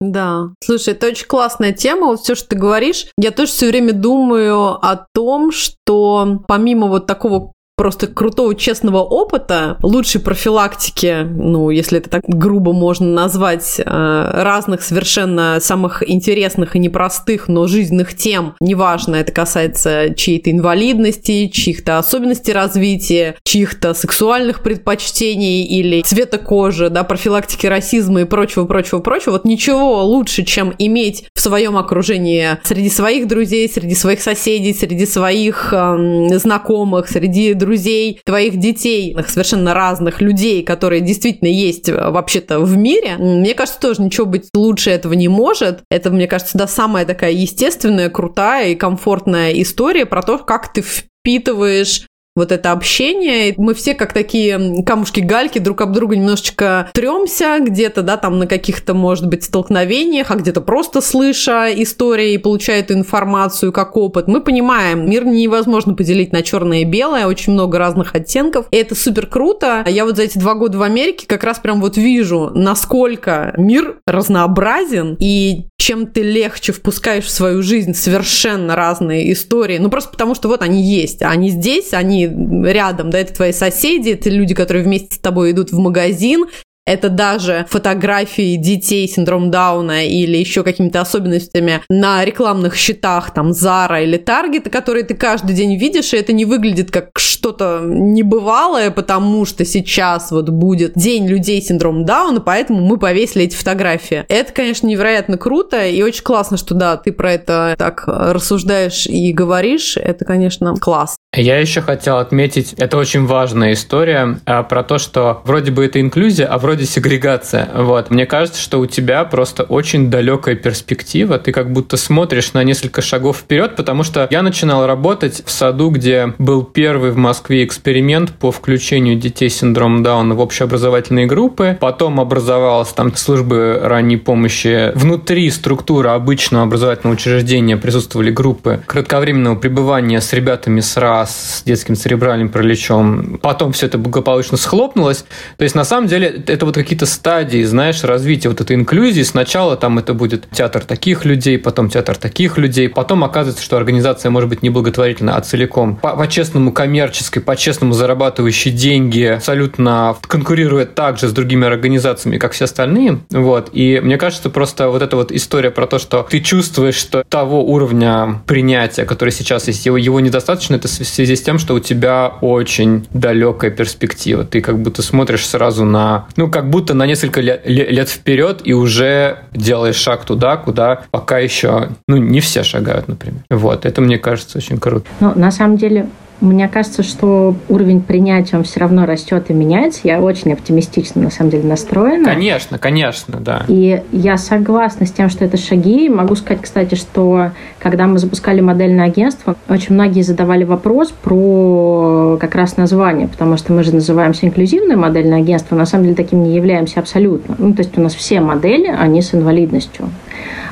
Да. 0.00 0.50
Слушай, 0.62 0.94
это 0.94 1.08
очень 1.08 1.26
классная 1.26 1.72
тема. 1.72 2.06
Вот 2.06 2.20
все, 2.20 2.34
что 2.34 2.50
ты 2.50 2.56
говоришь. 2.56 3.06
Я 3.18 3.32
тоже 3.32 3.50
все 3.50 3.66
время 3.66 3.92
думаю 3.92 4.74
о 4.74 5.06
том, 5.12 5.50
что 5.50 6.40
помимо 6.46 6.86
вот 6.86 7.06
такого 7.06 7.52
просто 7.78 8.08
крутого, 8.08 8.54
честного 8.56 8.98
опыта, 8.98 9.78
лучшей 9.82 10.20
профилактики, 10.20 11.22
ну, 11.22 11.70
если 11.70 11.98
это 11.98 12.10
так 12.10 12.22
грубо 12.26 12.72
можно 12.72 13.06
назвать, 13.06 13.76
э, 13.78 13.82
разных 13.84 14.82
совершенно 14.82 15.58
самых 15.60 16.02
интересных 16.08 16.74
и 16.74 16.80
непростых, 16.80 17.46
но 17.46 17.68
жизненных 17.68 18.16
тем, 18.16 18.54
неважно, 18.60 19.14
это 19.14 19.30
касается 19.30 20.12
чьей-то 20.14 20.50
инвалидности, 20.50 21.46
чьих-то 21.46 21.98
особенностей 21.98 22.52
развития, 22.52 23.36
чьих-то 23.44 23.94
сексуальных 23.94 24.62
предпочтений 24.62 25.62
или 25.62 26.02
цвета 26.02 26.38
кожи, 26.38 26.90
да, 26.90 27.04
профилактики 27.04 27.66
расизма 27.66 28.22
и 28.22 28.24
прочего, 28.24 28.64
прочего, 28.64 28.98
прочего. 28.98 29.32
Вот 29.32 29.44
ничего 29.44 30.04
лучше, 30.04 30.42
чем 30.42 30.74
иметь 30.78 31.28
в 31.32 31.40
своем 31.40 31.76
окружении 31.76 32.58
среди 32.64 32.90
своих 32.90 33.28
друзей, 33.28 33.68
среди 33.68 33.94
своих 33.94 34.20
соседей, 34.20 34.74
среди 34.74 35.06
своих 35.06 35.72
э, 35.72 36.38
знакомых, 36.38 37.08
среди 37.08 37.54
друзей, 37.54 37.67
друзей, 37.68 38.20
твоих 38.24 38.58
детей, 38.58 39.14
совершенно 39.28 39.74
разных 39.74 40.22
людей, 40.22 40.62
которые 40.62 41.02
действительно 41.02 41.48
есть 41.48 41.88
э, 41.88 42.10
вообще-то 42.10 42.60
в 42.60 42.76
мире, 42.76 43.16
мне 43.18 43.52
кажется, 43.52 43.80
тоже 43.80 44.00
ничего 44.00 44.26
быть 44.26 44.48
лучше 44.54 44.90
этого 44.90 45.12
не 45.12 45.28
может. 45.28 45.80
Это, 45.90 46.10
мне 46.10 46.26
кажется, 46.26 46.56
да, 46.56 46.66
самая 46.66 47.04
такая 47.04 47.32
естественная, 47.32 48.08
крутая 48.08 48.70
и 48.70 48.74
комфортная 48.74 49.52
история 49.52 50.06
про 50.06 50.22
то, 50.22 50.38
как 50.38 50.72
ты 50.72 50.82
впитываешь 50.82 52.06
вот 52.38 52.52
это 52.52 52.72
общение. 52.72 53.54
Мы 53.56 53.74
все 53.74 53.94
как 53.94 54.12
такие 54.12 54.82
камушки-гальки 54.84 55.58
друг 55.58 55.80
об 55.80 55.92
друга 55.92 56.16
немножечко 56.16 56.90
тремся, 56.94 57.58
где-то, 57.60 58.02
да, 58.02 58.16
там 58.16 58.38
на 58.38 58.46
каких-то, 58.46 58.94
может 58.94 59.26
быть, 59.26 59.44
столкновениях, 59.44 60.30
а 60.30 60.36
где-то 60.36 60.60
просто 60.60 61.00
слыша 61.00 61.68
истории 61.74 62.32
и 62.34 62.38
получая 62.38 62.80
эту 62.80 62.94
информацию 62.94 63.72
как 63.72 63.96
опыт. 63.96 64.28
Мы 64.28 64.40
понимаем, 64.40 65.08
мир 65.08 65.24
невозможно 65.24 65.94
поделить 65.94 66.32
на 66.32 66.42
черное 66.42 66.80
и 66.80 66.84
белое, 66.84 67.26
очень 67.26 67.52
много 67.52 67.78
разных 67.78 68.14
оттенков, 68.14 68.66
и 68.70 68.76
это 68.76 68.94
супер 68.94 69.26
круто. 69.26 69.84
Я 69.86 70.04
вот 70.04 70.16
за 70.16 70.22
эти 70.22 70.38
два 70.38 70.54
года 70.54 70.78
в 70.78 70.82
Америке 70.82 71.26
как 71.26 71.44
раз 71.44 71.58
прям 71.58 71.80
вот 71.80 71.96
вижу, 71.96 72.50
насколько 72.54 73.52
мир 73.56 73.98
разнообразен, 74.06 75.16
и 75.20 75.66
чем 75.78 76.06
ты 76.06 76.22
легче 76.22 76.72
впускаешь 76.72 77.24
в 77.24 77.30
свою 77.30 77.62
жизнь 77.62 77.94
совершенно 77.94 78.76
разные 78.76 79.32
истории, 79.32 79.78
ну 79.78 79.90
просто 79.90 80.10
потому 80.10 80.34
что 80.34 80.48
вот 80.48 80.62
они 80.62 80.82
есть, 80.82 81.22
они 81.22 81.50
здесь, 81.50 81.92
они 81.92 82.27
рядом, 82.64 83.10
да, 83.10 83.18
это 83.18 83.34
твои 83.34 83.52
соседи, 83.52 84.10
это 84.10 84.30
люди, 84.30 84.54
которые 84.54 84.84
вместе 84.84 85.16
с 85.16 85.18
тобой 85.18 85.52
идут 85.52 85.72
в 85.72 85.78
магазин, 85.78 86.46
это 86.88 87.10
даже 87.10 87.66
фотографии 87.68 88.56
детей 88.56 89.06
с 89.06 89.12
синдромом 89.12 89.50
Дауна 89.50 90.06
или 90.06 90.38
еще 90.38 90.62
какими-то 90.62 91.02
особенностями 91.02 91.82
на 91.90 92.24
рекламных 92.24 92.76
счетах, 92.76 93.34
там, 93.34 93.50
Zara 93.50 94.02
или 94.02 94.18
Target, 94.18 94.70
которые 94.70 95.04
ты 95.04 95.14
каждый 95.14 95.54
день 95.54 95.76
видишь, 95.76 96.14
и 96.14 96.16
это 96.16 96.32
не 96.32 96.46
выглядит 96.46 96.90
как 96.90 97.10
что-то 97.18 97.82
небывалое, 97.84 98.90
потому 98.90 99.44
что 99.44 99.66
сейчас 99.66 100.30
вот 100.30 100.48
будет 100.48 100.94
День 100.94 101.28
людей 101.28 101.60
с 101.60 101.66
синдромом 101.66 102.06
Дауна, 102.06 102.40
поэтому 102.40 102.80
мы 102.80 102.96
повесили 102.96 103.44
эти 103.44 103.54
фотографии. 103.54 104.24
Это, 104.28 104.50
конечно, 104.54 104.86
невероятно 104.86 105.36
круто, 105.36 105.86
и 105.86 106.00
очень 106.00 106.22
классно, 106.22 106.56
что, 106.56 106.74
да, 106.74 106.96
ты 106.96 107.12
про 107.12 107.34
это 107.34 107.74
так 107.76 108.04
рассуждаешь 108.06 109.06
и 109.06 109.30
говоришь. 109.34 109.98
Это, 109.98 110.24
конечно, 110.24 110.74
класс. 110.76 111.18
Я 111.38 111.58
еще 111.58 111.82
хотел 111.82 112.18
отметить, 112.18 112.72
это 112.78 112.96
очень 112.96 113.24
важная 113.24 113.72
история 113.72 114.40
а, 114.44 114.64
про 114.64 114.82
то, 114.82 114.98
что 114.98 115.40
вроде 115.44 115.70
бы 115.70 115.84
это 115.84 116.00
инклюзия, 116.00 116.46
а 116.46 116.58
вроде 116.58 116.84
сегрегация. 116.84 117.68
Вот. 117.76 118.10
Мне 118.10 118.26
кажется, 118.26 118.60
что 118.60 118.80
у 118.80 118.86
тебя 118.86 119.24
просто 119.24 119.62
очень 119.62 120.10
далекая 120.10 120.56
перспектива. 120.56 121.38
Ты 121.38 121.52
как 121.52 121.72
будто 121.72 121.96
смотришь 121.96 122.54
на 122.54 122.64
несколько 122.64 123.02
шагов 123.02 123.36
вперед, 123.36 123.76
потому 123.76 124.02
что 124.02 124.26
я 124.32 124.42
начинал 124.42 124.84
работать 124.84 125.44
в 125.46 125.50
саду, 125.52 125.90
где 125.90 126.34
был 126.38 126.64
первый 126.64 127.12
в 127.12 127.16
Москве 127.16 127.64
эксперимент 127.64 128.32
по 128.32 128.50
включению 128.50 129.14
детей 129.14 129.48
с 129.48 129.58
синдромом 129.58 130.02
Дауна 130.02 130.34
в 130.34 130.40
общеобразовательные 130.40 131.26
группы. 131.26 131.78
Потом 131.80 132.18
образовалась 132.18 132.88
там 132.88 133.14
службы 133.14 133.78
ранней 133.80 134.16
помощи. 134.16 134.90
Внутри 134.96 135.48
структуры 135.52 136.08
обычного 136.10 136.64
образовательного 136.64 137.14
учреждения 137.14 137.76
присутствовали 137.76 138.32
группы 138.32 138.82
кратковременного 138.86 139.54
пребывания 139.54 140.20
с 140.20 140.32
ребятами 140.32 140.80
с 140.80 140.96
РА, 140.96 141.27
с 141.28 141.62
детским 141.64 141.96
церебральным 141.96 142.48
параличом. 142.48 143.38
Потом 143.42 143.72
все 143.72 143.86
это 143.86 143.98
благополучно 143.98 144.56
схлопнулось. 144.56 145.24
То 145.56 145.64
есть, 145.64 145.74
на 145.74 145.84
самом 145.84 146.08
деле, 146.08 146.42
это 146.46 146.66
вот 146.66 146.74
какие-то 146.74 147.06
стадии, 147.06 147.62
знаешь, 147.62 148.02
развития 148.04 148.48
вот 148.48 148.60
этой 148.60 148.76
инклюзии. 148.76 149.22
Сначала 149.22 149.76
там 149.76 149.98
это 149.98 150.14
будет 150.14 150.48
театр 150.50 150.84
таких 150.84 151.24
людей, 151.24 151.58
потом 151.58 151.90
театр 151.90 152.16
таких 152.16 152.58
людей. 152.58 152.88
Потом 152.88 153.24
оказывается, 153.24 153.62
что 153.62 153.76
организация 153.76 154.30
может 154.30 154.48
быть 154.48 154.62
не 154.62 154.70
благотворительна, 154.70 155.36
а 155.36 155.40
целиком 155.40 155.96
по-честному 155.96 156.72
коммерческой, 156.72 157.40
по-честному 157.40 157.92
зарабатывающей 157.92 158.70
деньги, 158.70 159.24
абсолютно 159.24 160.16
конкурирует 160.22 160.94
также 160.94 161.28
с 161.28 161.32
другими 161.32 161.66
организациями, 161.66 162.38
как 162.38 162.52
все 162.52 162.64
остальные. 162.64 163.20
Вот. 163.30 163.70
И 163.72 164.00
мне 164.02 164.16
кажется, 164.16 164.50
просто 164.50 164.88
вот 164.88 165.02
эта 165.02 165.16
вот 165.16 165.32
история 165.32 165.70
про 165.70 165.86
то, 165.86 165.98
что 165.98 166.26
ты 166.28 166.40
чувствуешь, 166.40 166.96
что 166.96 167.24
того 167.28 167.64
уровня 167.64 168.42
принятия, 168.46 169.04
который 169.04 169.30
сейчас 169.30 169.66
есть, 169.68 169.86
его, 169.86 169.96
его 169.96 170.20
недостаточно, 170.20 170.76
это 170.76 170.88
в 171.08 171.14
связи 171.14 171.36
с 171.36 171.42
тем, 171.42 171.58
что 171.58 171.74
у 171.74 171.80
тебя 171.80 172.32
очень 172.40 173.06
далекая 173.12 173.70
перспектива. 173.70 174.44
Ты 174.44 174.60
как 174.60 174.78
будто 174.78 175.02
смотришь 175.02 175.46
сразу 175.46 175.84
на, 175.84 176.26
ну, 176.36 176.48
как 176.50 176.70
будто 176.70 176.94
на 176.94 177.06
несколько 177.06 177.40
лет, 177.40 177.62
лет 177.66 178.08
вперед 178.08 178.60
и 178.64 178.72
уже 178.72 179.38
делаешь 179.52 179.96
шаг 179.96 180.24
туда, 180.24 180.56
куда 180.56 181.02
пока 181.10 181.38
еще, 181.38 181.90
ну, 182.06 182.16
не 182.16 182.40
все 182.40 182.62
шагают, 182.62 183.08
например. 183.08 183.42
Вот, 183.50 183.86
это 183.86 184.00
мне 184.00 184.18
кажется 184.18 184.58
очень 184.58 184.78
круто. 184.78 185.06
Ну, 185.20 185.32
на 185.34 185.50
самом 185.50 185.76
деле, 185.76 186.06
мне 186.40 186.68
кажется, 186.68 187.02
что 187.02 187.56
уровень 187.68 188.00
принятия 188.00 188.56
он 188.56 188.64
все 188.64 188.80
равно 188.80 189.06
растет 189.06 189.46
и 189.48 189.52
меняется. 189.52 190.02
Я 190.04 190.20
очень 190.20 190.52
оптимистично, 190.52 191.22
на 191.22 191.30
самом 191.30 191.50
деле, 191.50 191.64
настроена. 191.64 192.24
Конечно, 192.24 192.78
конечно, 192.78 193.40
да. 193.40 193.64
И 193.66 194.02
я 194.12 194.36
согласна 194.36 195.06
с 195.06 195.10
тем, 195.10 195.30
что 195.30 195.44
это 195.44 195.56
шаги. 195.56 196.08
Могу 196.08 196.36
сказать, 196.36 196.62
кстати, 196.62 196.94
что 196.94 197.50
когда 197.78 198.06
мы 198.06 198.18
запускали 198.18 198.60
модельное 198.60 199.06
агентство, 199.06 199.56
очень 199.68 199.94
многие 199.94 200.22
задавали 200.22 200.64
вопрос 200.64 201.12
про 201.22 202.36
как 202.40 202.54
раз 202.54 202.76
название, 202.76 203.28
потому 203.28 203.56
что 203.56 203.72
мы 203.72 203.82
же 203.82 203.94
называемся 203.94 204.46
инклюзивное 204.46 204.96
модельное 204.96 205.38
агентство, 205.38 205.76
на 205.76 205.86
самом 205.86 206.04
деле 206.04 206.16
таким 206.16 206.42
не 206.42 206.54
являемся 206.54 207.00
абсолютно. 207.00 207.54
Ну, 207.58 207.72
то 207.74 207.82
есть 207.82 207.96
у 207.96 208.00
нас 208.00 208.14
все 208.14 208.40
модели, 208.40 208.86
они 208.86 209.22
с 209.22 209.34
инвалидностью. 209.34 210.08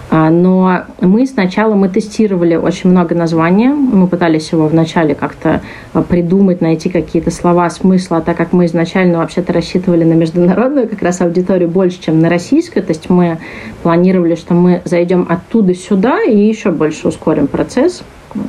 А, 0.08 0.30
но 0.30 0.84
мы 1.00 1.26
сначала 1.26 1.74
мы 1.74 1.88
тестировали 1.88 2.54
очень 2.54 2.90
много 2.90 3.14
названий. 3.14 3.68
Мы 3.68 4.06
пытались 4.06 4.52
его 4.52 4.68
вначале 4.68 5.14
как-то 5.14 5.62
а, 5.92 6.02
придумать, 6.02 6.60
найти 6.60 6.88
какие-то 6.88 7.32
слова, 7.32 7.68
смысла, 7.70 8.18
а 8.18 8.20
так 8.20 8.36
как 8.36 8.52
мы 8.52 8.66
изначально 8.66 9.18
вообще-то 9.18 9.52
рассчитывали 9.52 10.04
на 10.04 10.12
международную 10.12 10.88
как 10.88 11.02
раз 11.02 11.20
аудиторию 11.20 11.68
больше, 11.68 12.00
чем 12.00 12.20
на 12.20 12.28
российскую. 12.28 12.84
То 12.84 12.90
есть 12.90 13.10
мы 13.10 13.38
планировали, 13.82 14.36
что 14.36 14.54
мы 14.54 14.80
зайдем 14.84 15.26
оттуда 15.28 15.74
сюда 15.74 16.22
и 16.22 16.36
еще 16.38 16.70
больше 16.70 16.95
ускорим 17.04 17.46
процесс 17.46 18.02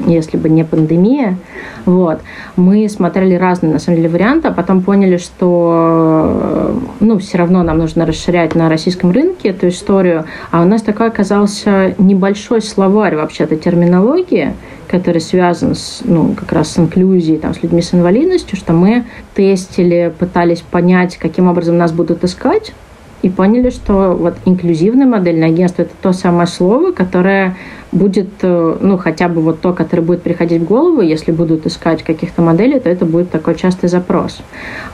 если 0.06 0.38
бы 0.38 0.50
не 0.50 0.64
пандемия. 0.64 1.38
Вот. 1.86 2.20
Мы 2.56 2.90
смотрели 2.90 3.36
разные, 3.36 3.72
на 3.72 3.80
самом 3.80 3.98
деле, 3.98 4.10
варианты, 4.10 4.50
а 4.50 4.52
потом 4.52 4.82
поняли, 4.82 5.18
что 5.18 6.80
ну, 7.00 7.20
все 7.20 7.38
равно 7.38 7.64
нам 7.64 7.78
нужно 7.78 8.06
расширять 8.06 8.56
на 8.56 8.70
российском 8.70 9.12
рынке 9.12 9.50
эту 9.50 9.70
историю. 9.70 10.26
А 10.52 10.62
у 10.62 10.66
нас 10.66 10.82
такой 10.82 11.08
оказался 11.08 11.96
небольшой 11.98 12.62
словарь 12.62 13.16
вообще-то 13.16 13.56
терминологии, 13.56 14.54
который 14.88 15.22
связан 15.22 15.76
с, 15.76 16.02
ну, 16.04 16.34
как 16.34 16.52
раз 16.52 16.72
с 16.72 16.80
инклюзией, 16.80 17.40
там, 17.40 17.54
с 17.54 17.62
людьми 17.62 17.82
с 17.82 17.94
инвалидностью, 17.94 18.58
что 18.58 18.74
мы 18.74 19.06
тестили, 19.34 20.14
пытались 20.18 20.62
понять, 20.62 21.18
каким 21.18 21.48
образом 21.48 21.78
нас 21.78 21.92
будут 21.92 22.24
искать, 22.24 22.74
и 23.24 23.30
поняли, 23.30 23.72
что 23.72 24.14
вот 24.14 24.36
инклюзивное 24.46 25.08
модельное 25.08 25.50
агентство– 25.50 25.82
это 25.84 25.92
то 26.02 26.14
самое 26.14 26.48
слово, 26.48 26.92
которое 26.92 27.58
будет, 27.92 28.30
э, 28.42 28.78
ну, 28.80 28.98
хотя 28.98 29.28
бы 29.30 29.42
вот 29.42 29.62
то, 29.62 29.74
которое 29.74 30.02
будет 30.02 30.22
приходить 30.22 30.62
в 30.62 30.66
голову, 30.66 31.02
если 31.02 31.32
будут 31.32 31.66
искать 31.66 32.04
каких-то 32.04 32.42
моделей, 32.42 32.80
то 32.80 32.90
это 32.90 33.06
будет 33.06 33.32
такой 33.32 33.56
частый 33.56 33.90
запрос. 33.90 34.40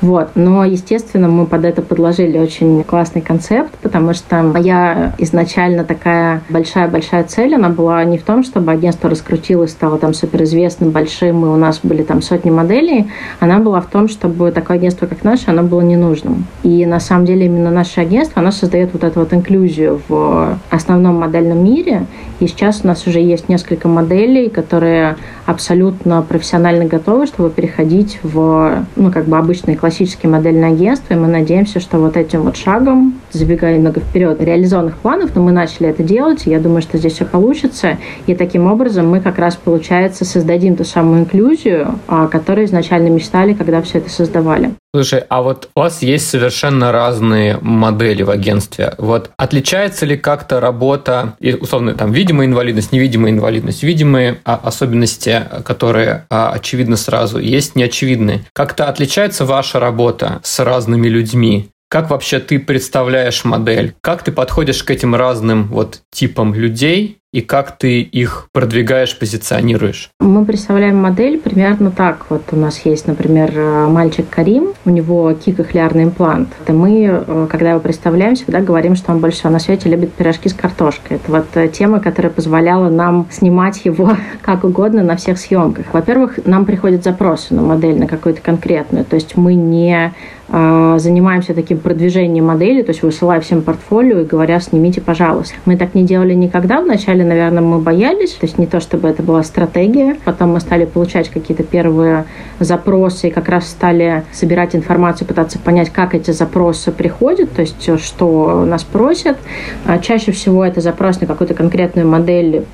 Вот. 0.01 0.29
Но, 0.35 0.63
естественно, 0.65 1.27
мы 1.27 1.45
под 1.45 1.65
это 1.65 1.81
подложили 1.81 2.37
очень 2.37 2.83
классный 2.83 3.21
концепт, 3.21 3.71
потому 3.81 4.13
что 4.13 4.43
моя 4.43 5.13
изначально 5.17 5.83
такая 5.83 6.41
большая-большая 6.49 7.23
цель, 7.23 7.55
она 7.55 7.69
была 7.69 8.03
не 8.03 8.17
в 8.17 8.23
том, 8.23 8.43
чтобы 8.43 8.71
агентство 8.71 9.09
раскрутилось, 9.09 9.71
стало 9.71 9.97
там 9.97 10.13
суперизвестным, 10.13 10.91
большим, 10.91 11.45
и 11.45 11.47
у 11.47 11.55
нас 11.55 11.79
были 11.83 12.03
там 12.03 12.21
сотни 12.21 12.49
моделей, 12.49 13.11
она 13.39 13.59
была 13.59 13.81
в 13.81 13.87
том, 13.87 14.07
чтобы 14.07 14.51
такое 14.51 14.77
агентство, 14.77 15.07
как 15.07 15.23
наше, 15.23 15.49
оно 15.49 15.63
было 15.63 15.81
ненужным. 15.81 16.45
И 16.63 16.85
на 16.85 16.99
самом 16.99 17.25
деле 17.25 17.45
именно 17.45 17.71
наше 17.71 18.01
агентство, 18.01 18.41
оно 18.41 18.51
создает 18.51 18.93
вот 18.93 19.03
эту 19.03 19.21
вот 19.21 19.33
инклюзию 19.33 20.01
в 20.07 20.57
основном 20.69 21.15
модельном 21.15 21.63
мире, 21.63 22.05
и 22.39 22.47
сейчас 22.47 22.82
у 22.83 22.87
нас 22.87 23.05
уже 23.07 23.19
есть 23.19 23.49
несколько 23.49 23.87
моделей, 23.87 24.49
которые 24.49 25.17
абсолютно 25.45 26.21
профессионально 26.21 26.85
готовы, 26.85 27.27
чтобы 27.27 27.49
переходить 27.49 28.19
в 28.23 28.85
ну, 28.95 29.11
как 29.11 29.25
бы 29.25 29.37
обычные 29.37 29.77
классические 29.77 30.31
модельные 30.31 30.71
агентства. 30.71 31.13
И 31.13 31.17
мы 31.17 31.27
надеемся, 31.27 31.79
что 31.79 31.97
вот 31.99 32.17
этим 32.17 32.43
вот 32.43 32.57
шагом, 32.57 33.19
забегая 33.31 33.77
немного 33.77 33.99
вперед, 33.99 34.41
реализованных 34.41 34.97
планов, 34.97 35.35
но 35.35 35.41
мы 35.41 35.51
начали 35.51 35.89
это 35.89 36.03
делать, 36.03 36.45
и 36.45 36.49
я 36.49 36.59
думаю, 36.59 36.81
что 36.81 36.97
здесь 36.97 37.13
все 37.13 37.25
получится. 37.25 37.97
И 38.27 38.35
таким 38.35 38.71
образом 38.71 39.09
мы 39.09 39.21
как 39.21 39.37
раз, 39.39 39.55
получается, 39.55 40.25
создадим 40.25 40.75
ту 40.75 40.83
самую 40.83 41.21
инклюзию, 41.21 41.99
о 42.07 42.27
которой 42.27 42.65
изначально 42.65 43.09
мечтали, 43.09 43.53
когда 43.53 43.81
все 43.81 43.99
это 43.99 44.09
создавали. 44.09 44.71
Слушай, 44.95 45.23
а 45.27 45.41
вот 45.41 45.69
у 45.75 45.79
вас 45.79 46.03
есть 46.03 46.29
совершенно 46.29 46.91
разные 46.91 47.57
модели 47.61 48.21
в 48.21 48.29
агентстве. 48.29 48.93
Вот 48.99 49.31
отличается 49.37 50.05
ли 50.05 50.15
как-то 50.17 50.59
работа, 50.59 51.33
и, 51.39 51.55
условно, 51.55 51.95
там, 51.95 52.11
видимая 52.11 52.45
инвалидность, 52.73 52.91
невидимая 52.91 53.31
инвалидность, 53.31 53.83
видимые 53.83 54.39
а, 54.45 54.55
особенности, 54.55 55.43
которые 55.63 56.25
а, 56.29 56.51
очевидны 56.51 56.97
сразу, 56.97 57.39
есть 57.39 57.75
неочевидные. 57.75 58.45
Как-то 58.53 58.89
отличается 58.89 59.45
ваша 59.45 59.79
работа 59.79 60.39
с 60.43 60.59
разными 60.63 61.07
людьми? 61.07 61.69
Как 61.89 62.09
вообще 62.09 62.39
ты 62.39 62.59
представляешь 62.59 63.45
модель? 63.45 63.93
Как 64.01 64.23
ты 64.23 64.31
подходишь 64.31 64.83
к 64.83 64.89
этим 64.89 65.13
разным 65.13 65.67
вот 65.67 66.01
типам 66.11 66.55
людей? 66.55 67.19
И 67.33 67.41
как 67.41 67.77
ты 67.77 68.01
их 68.01 68.47
продвигаешь, 68.53 69.17
позиционируешь? 69.17 70.11
Мы 70.19 70.45
представляем 70.45 70.97
модель 70.97 71.39
примерно 71.39 71.89
так. 71.91 72.27
Вот 72.29 72.43
у 72.51 72.55
нас 72.55 72.85
есть, 72.85 73.07
например, 73.07 73.51
мальчик 73.89 74.29
Карим, 74.29 74.73
у 74.85 74.91
него 74.91 75.33
кикохлеарный 75.33 76.03
имплант. 76.03 76.49
И 76.67 76.71
мы, 76.71 77.05
э, 77.05 77.47
когда 77.49 77.71
его 77.71 77.79
представляем, 77.79 78.35
всегда 78.35 78.61
говорим, 78.61 78.95
что 78.95 79.11
он 79.11 79.19
больше 79.19 79.39
всего 79.39 79.51
на 79.51 79.59
свете 79.59 79.89
любит 79.89 80.13
пирожки 80.13 80.47
с 80.47 80.53
картошкой. 80.53 81.17
Это 81.17 81.31
вот 81.31 81.47
э, 81.55 81.67
тема, 81.69 81.99
которая 81.99 82.31
позволяла 82.31 82.89
нам 82.89 83.27
снимать 83.31 83.83
его 83.83 84.15
как 84.41 84.63
угодно 84.63 85.01
на 85.01 85.15
всех 85.15 85.39
съемках. 85.39 85.87
Во-первых, 85.91 86.39
нам 86.45 86.65
приходят 86.65 87.03
запросы 87.03 87.55
на 87.55 87.63
модель, 87.63 87.97
на 87.97 88.05
какую-то 88.05 88.41
конкретную. 88.41 89.05
То 89.05 89.15
есть 89.15 89.35
мы 89.35 89.55
не 89.55 90.13
э, 90.42 90.42
занимаемся 90.49 91.53
таким 91.53 91.79
продвижением 91.79 92.45
модели, 92.45 92.83
то 92.83 92.91
есть 92.91 93.01
высылая 93.01 93.39
всем 93.39 93.61
портфолио 93.61 94.19
и 94.19 94.25
говоря, 94.25 94.59
снимите, 94.59 95.01
пожалуйста. 95.01 95.55
Мы 95.65 95.77
так 95.77 95.95
не 95.95 96.03
делали 96.03 96.33
никогда 96.33 96.81
вначале, 96.81 97.23
наверное, 97.23 97.61
мы 97.61 97.79
боялись, 97.79 98.33
то 98.33 98.45
есть 98.45 98.57
не 98.57 98.67
то, 98.67 98.79
чтобы 98.79 99.07
это 99.07 99.23
была 99.23 99.43
стратегия. 99.43 100.17
Потом 100.25 100.51
мы 100.51 100.59
стали 100.59 100.85
получать 100.85 101.29
какие-то 101.29 101.63
первые 101.63 102.25
запросы 102.59 103.29
и 103.29 103.31
как 103.31 103.49
раз 103.49 103.67
стали 103.69 104.23
собирать 104.31 104.75
информацию, 104.75 105.27
пытаться 105.27 105.57
понять, 105.59 105.89
как 105.89 106.13
эти 106.13 106.31
запросы 106.31 106.91
приходят, 106.91 107.51
то 107.53 107.61
есть 107.61 107.89
что 107.99 108.65
нас 108.65 108.83
просят. 108.83 109.37
А 109.85 109.97
чаще 109.97 110.31
всего 110.31 110.63
это 110.63 110.81
запрос 110.81 111.21
на 111.21 111.27
какую-то 111.27 111.53
конкретную 111.53 112.07
модель 112.07 112.65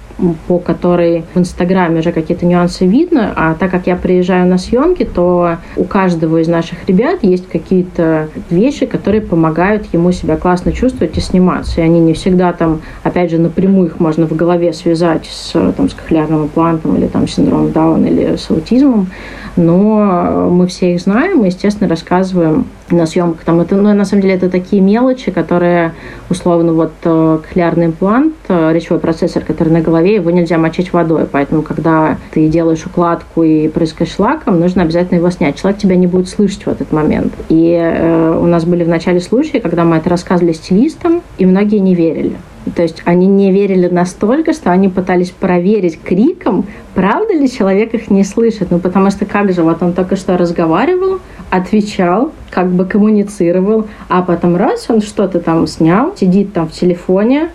по 0.48 0.60
которой 0.60 1.24
в 1.34 1.40
Инстаграме 1.40 2.00
уже 2.00 2.12
какие-то 2.12 2.46
нюансы 2.46 2.86
видно, 2.86 3.34
а 3.36 3.56
так 3.56 3.72
как 3.72 3.88
я 3.88 3.96
приезжаю 3.96 4.48
на 4.48 4.58
съемки, 4.58 5.04
то 5.04 5.58
у 5.76 5.84
каждого 5.84 6.38
из 6.38 6.48
наших 6.48 6.88
ребят 6.88 7.20
есть 7.24 7.48
какие-то 7.48 8.30
вещи, 8.50 8.86
которые 8.86 9.22
помогают 9.22 9.86
ему 9.94 10.12
себя 10.12 10.38
классно 10.38 10.72
чувствовать 10.72 11.18
и 11.18 11.22
сниматься. 11.22 11.82
И 11.82 11.84
они 11.84 12.00
не 12.00 12.14
всегда 12.14 12.54
там, 12.54 12.82
опять 13.04 13.32
же, 13.32 13.38
напрямую 13.38 13.88
их 13.88 14.00
можно 14.00 14.28
в 14.28 14.36
голове 14.36 14.74
связать 14.74 15.26
с, 15.26 15.52
там, 15.52 15.90
с 15.90 15.94
кохлеарным 15.94 16.44
имплантом 16.44 16.98
или 16.98 17.08
там 17.08 17.28
синдромом 17.28 17.72
Дауна 17.72 18.08
или 18.08 18.36
с 18.36 18.50
аутизмом, 18.50 19.08
но 19.56 20.50
мы 20.50 20.68
все 20.68 20.94
их 20.94 21.02
знаем 21.02 21.44
и, 21.44 21.48
естественно, 21.48 21.90
рассказываем 21.90 22.66
на 22.92 23.06
съемках. 23.06 23.44
Там 23.44 23.60
это, 23.60 23.76
ну, 23.76 23.94
на 23.94 24.06
самом 24.06 24.22
деле, 24.22 24.36
это 24.36 24.50
такие 24.50 24.82
мелочи, 24.82 25.32
которые, 25.32 25.94
условно, 26.30 26.74
вот 26.74 26.92
э, 27.04 27.40
кохлеарный 27.44 27.88
имплант, 27.88 28.34
э, 28.48 28.74
речевой 28.74 29.00
процессор, 29.00 29.44
который 29.44 29.70
на 29.70 29.82
голове, 29.82 30.16
его 30.16 30.32
нельзя 30.32 30.58
мочить 30.58 30.94
водой. 30.94 31.26
Поэтому, 31.32 31.62
когда 31.62 32.18
ты 32.32 32.48
делаешь 32.48 32.86
укладку 32.86 33.44
и 33.44 33.68
прыскаешь 33.68 34.18
лаком, 34.18 34.60
нужно 34.60 34.84
обязательно 34.84 35.18
его 35.18 35.30
снять. 35.30 35.60
Человек 35.60 35.80
тебя 35.80 35.96
не 35.96 36.08
будет 36.08 36.30
слышать 36.30 36.66
в 36.66 36.70
этот 36.70 36.92
момент. 36.92 37.34
И 37.50 37.78
э, 37.80 38.40
у 38.40 38.46
нас 38.46 38.66
были 38.66 38.84
в 38.84 38.90
начале 38.90 39.20
случаи, 39.20 39.58
когда 39.60 39.84
мы 39.84 39.98
это 39.98 40.10
рассказывали 40.10 40.54
стилистам, 40.54 41.22
и 41.38 41.46
многие 41.46 41.80
не 41.80 41.96
верили. 41.96 42.38
То 42.76 42.82
есть 42.82 43.02
они 43.06 43.28
не 43.28 43.52
верили 43.52 43.88
настолько, 43.88 44.54
что 44.54 44.72
они 44.72 44.90
пытались 44.90 45.32
проверить 45.32 46.00
криком, 46.02 46.66
правда 46.94 47.34
ли 47.34 47.50
человек 47.50 47.94
их 47.94 48.10
не 48.12 48.24
слышит. 48.24 48.72
Ну, 48.72 48.80
потому 48.80 49.10
что 49.12 49.26
как 49.26 49.52
же, 49.54 49.64
вот 49.64 49.82
он 49.82 49.94
только 49.94 50.16
что 50.16 50.38
разговаривал, 50.38 51.20
отвечал, 51.50 52.32
как 52.52 52.70
бы 52.70 52.86
коммуницировал, 52.86 53.88
а 54.08 54.22
потом 54.22 54.56
раз 54.56 54.86
он 54.90 55.02
что-то 55.02 55.40
там 55.40 55.66
снял, 55.68 56.16
сидит 56.16 56.54
там 56.54 56.68
в 56.68 56.72
телефоне, 56.72 57.50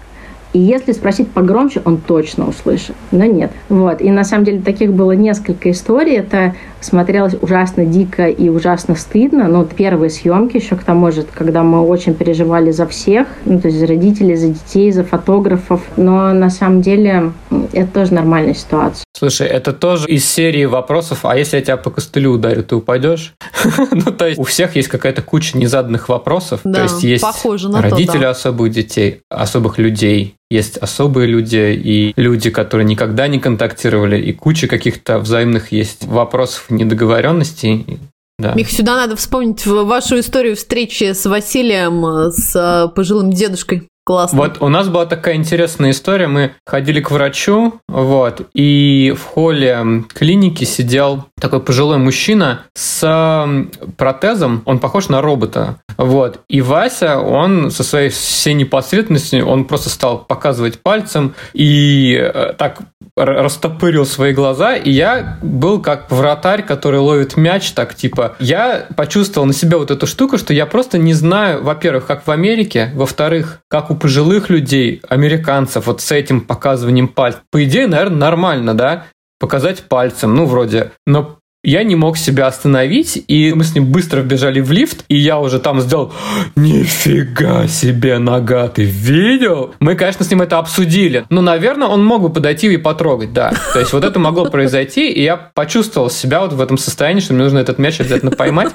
И 0.55 0.61
если 0.61 0.93
спросить 0.93 1.29
погромче, 1.31 1.83
он 1.85 1.99
точно 1.99 2.49
услышит. 2.49 2.95
Но 3.11 3.25
нет. 3.25 3.51
Вот. 3.69 4.01
И 4.01 4.09
на 4.11 4.23
самом 4.23 4.45
деле 4.45 4.61
таких 4.61 4.93
было 4.93 5.11
несколько 5.13 5.71
историй. 5.71 6.17
Это 6.17 6.55
смотрелось 6.81 7.35
ужасно 7.43 7.85
дико 7.85 8.29
и 8.29 8.49
ужасно 8.49 8.95
стыдно. 8.95 9.49
Ну, 9.49 9.65
первые 9.65 10.11
съемки 10.11 10.57
еще 10.59 10.77
к 10.77 10.85
тому 10.85 11.11
же, 11.11 11.25
когда 11.35 11.65
мы 11.65 11.81
очень 11.81 12.15
переживали 12.15 12.71
за 12.71 12.87
всех, 12.87 13.27
ну, 13.45 13.59
то 13.59 13.67
есть 13.67 13.81
за 13.81 13.89
родителей, 13.89 14.37
за 14.37 14.49
детей, 14.49 14.93
за 14.93 15.03
фотографов. 15.03 15.83
Но 15.97 16.33
на 16.33 16.51
самом 16.51 16.83
деле 16.83 17.33
это 17.73 17.89
тоже 17.93 18.15
нормальная 18.15 18.55
ситуация. 18.55 19.05
Слушай, 19.25 19.47
это 19.47 19.73
тоже 19.73 20.07
из 20.07 20.29
серии 20.29 20.67
вопросов, 20.67 21.21
а 21.25 21.35
если 21.35 21.57
я 21.57 21.63
тебя 21.63 21.77
по 21.79 21.91
костылю 21.91 22.33
ударю, 22.33 22.63
ты 22.63 22.77
упадешь? 22.77 23.33
ну, 23.91 24.13
то 24.13 24.29
есть 24.29 24.39
у 24.39 24.45
всех 24.45 24.77
есть 24.77 24.89
какая-то 24.89 25.23
куча 25.23 25.57
незаданных 25.57 26.11
вопросов. 26.11 26.61
Да, 26.63 26.75
то 26.75 26.83
есть 26.83 27.03
есть 27.03 27.25
родители 27.25 28.19
то, 28.19 28.21
да. 28.21 28.31
особых 28.31 28.71
детей, 28.71 29.23
особых 29.31 29.79
людей, 29.79 30.35
есть 30.51 30.77
особые 30.77 31.27
люди 31.27 31.57
и 31.57 32.13
люди, 32.17 32.51
которые 32.51 32.85
никогда 32.85 33.27
не 33.27 33.39
контактировали, 33.41 34.21
и 34.21 34.35
куча 34.35 34.67
каких-то 34.67 35.19
взаимных 35.19 35.73
есть 35.73 36.05
вопросов 36.05 36.67
недоговоренностей. 36.69 37.99
Да. 38.39 38.53
Мих, 38.53 38.71
сюда 38.71 38.97
надо 38.97 39.17
вспомнить 39.17 39.65
вашу 39.65 40.21
историю 40.21 40.55
встречи 40.55 41.15
с 41.15 41.25
Василием, 41.25 42.31
с 42.31 42.55
э, 42.55 42.95
пожилым 42.95 43.33
дедушкой. 43.33 43.89
Классно. 44.07 44.39
Вот 44.39 44.59
у 44.61 44.69
нас 44.69 44.89
была 44.89 45.07
такая 45.07 45.37
интересная 45.37 45.91
история. 45.91 46.27
Мы 46.27 46.53
ходили 46.67 47.01
к 47.01 47.11
врачу, 47.11 47.81
вот, 47.89 48.43
и 48.55 49.15
в 49.17 49.25
холле 49.25 50.05
клиники 50.13 50.65
сидел 50.65 51.25
такой 51.41 51.61
пожилой 51.61 51.97
мужчина 51.97 52.65
с 52.75 53.67
протезом. 53.97 54.63
Он 54.67 54.79
похож 54.79 55.09
на 55.09 55.23
робота. 55.23 55.77
Вот. 55.97 56.41
И 56.49 56.61
Вася, 56.61 57.19
он 57.19 57.71
со 57.71 57.83
своей 57.83 58.11
всей 58.11 58.55
непосредственностью, 58.55 59.47
он 59.47 59.65
просто 59.65 59.89
стал 59.89 60.19
показывать 60.19 60.81
пальцем 60.81 61.35
и 61.55 62.15
э, 62.15 62.53
так 62.59 62.81
растопырил 63.17 64.07
свои 64.07 64.33
глаза, 64.33 64.75
и 64.75 64.91
я 64.91 65.39
был 65.43 65.81
как 65.81 66.11
вратарь, 66.11 66.63
который 66.63 66.99
ловит 66.99 67.37
мяч, 67.37 67.71
так 67.73 67.95
типа, 67.95 68.35
я 68.41 68.87
почувствовал 68.97 69.47
на 69.47 69.53
себе 69.53 69.77
вот 69.77 69.91
эту 69.91 70.07
штуку, 70.07 70.37
что 70.37 70.53
я 70.53 70.67
просто 70.67 70.99
не 70.99 71.15
знаю, 71.15 71.63
во-первых, 71.63 72.07
как 72.07 72.27
в 72.27 72.31
Америке, 72.31 72.91
во-вторых, 72.95 73.61
как 73.69 73.91
у 73.91 73.97
пожилых 73.97 74.51
людей, 74.51 75.01
американцев, 75.09 75.87
вот 75.87 76.01
с 76.01 76.11
этим 76.11 76.41
показыванием 76.41 77.09
пальцев. 77.09 77.43
По 77.51 77.63
идее, 77.65 77.87
наверное, 77.87 78.19
нормально, 78.19 78.75
да, 78.75 79.07
показать 79.39 79.85
пальцем, 79.85 80.35
ну, 80.35 80.47
вроде. 80.47 80.91
Но 81.07 81.39
я 81.65 81.83
не 81.83 81.97
мог 81.97 82.19
себя 82.19 82.47
остановить, 82.47 83.25
и 83.27 83.53
мы 83.55 83.65
с 83.65 83.75
ним 83.75 83.87
быстро 83.87 84.21
вбежали 84.21 84.61
в 84.61 84.71
лифт, 84.71 85.05
и 85.09 85.17
я 85.17 85.39
уже 85.41 85.59
там 85.59 85.81
сделал 85.81 86.13
«Нифига 86.57 87.67
себе 87.67 88.19
нога, 88.19 88.69
ты 88.69 88.85
видел?» 88.85 89.75
Мы, 89.81 89.95
конечно, 89.97 90.25
с 90.25 90.31
ним 90.31 90.43
это 90.43 90.59
обсудили, 90.59 91.25
но, 91.31 91.41
наверное, 91.41 91.89
он 91.89 92.05
мог 92.05 92.23
бы 92.23 92.31
подойти 92.31 92.73
и 92.73 92.77
потрогать, 92.77 93.33
да. 93.33 93.53
То 93.73 93.81
есть 93.81 93.93
вот 93.95 94.05
это 94.05 94.19
могло 94.19 94.45
произойти, 94.45 95.11
и 95.11 95.23
я 95.23 95.37
почувствовал 95.37 96.11
себя 96.11 96.43
вот 96.43 96.53
в 96.53 96.61
этом 96.61 96.77
состоянии, 96.77 97.21
что 97.21 97.33
мне 97.33 97.45
нужно 97.45 97.59
этот 97.59 97.79
мяч 97.79 97.99
обязательно 97.99 98.31
поймать. 98.31 98.73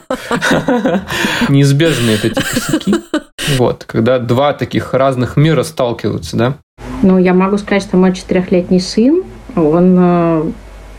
Неизбежные 1.47 2.17
эти 2.21 2.33
косяки. 2.33 2.95
Вот, 3.57 3.83
когда 3.85 4.19
два 4.19 4.53
таких 4.53 4.93
разных 4.93 5.37
мира 5.37 5.63
сталкиваются, 5.63 6.37
да? 6.37 6.53
Ну, 7.03 7.17
я 7.17 7.33
могу 7.33 7.57
сказать, 7.57 7.83
что 7.83 7.97
мой 7.97 8.13
четырехлетний 8.13 8.79
сын, 8.79 9.23
он 9.55 9.95
э, 9.97 10.51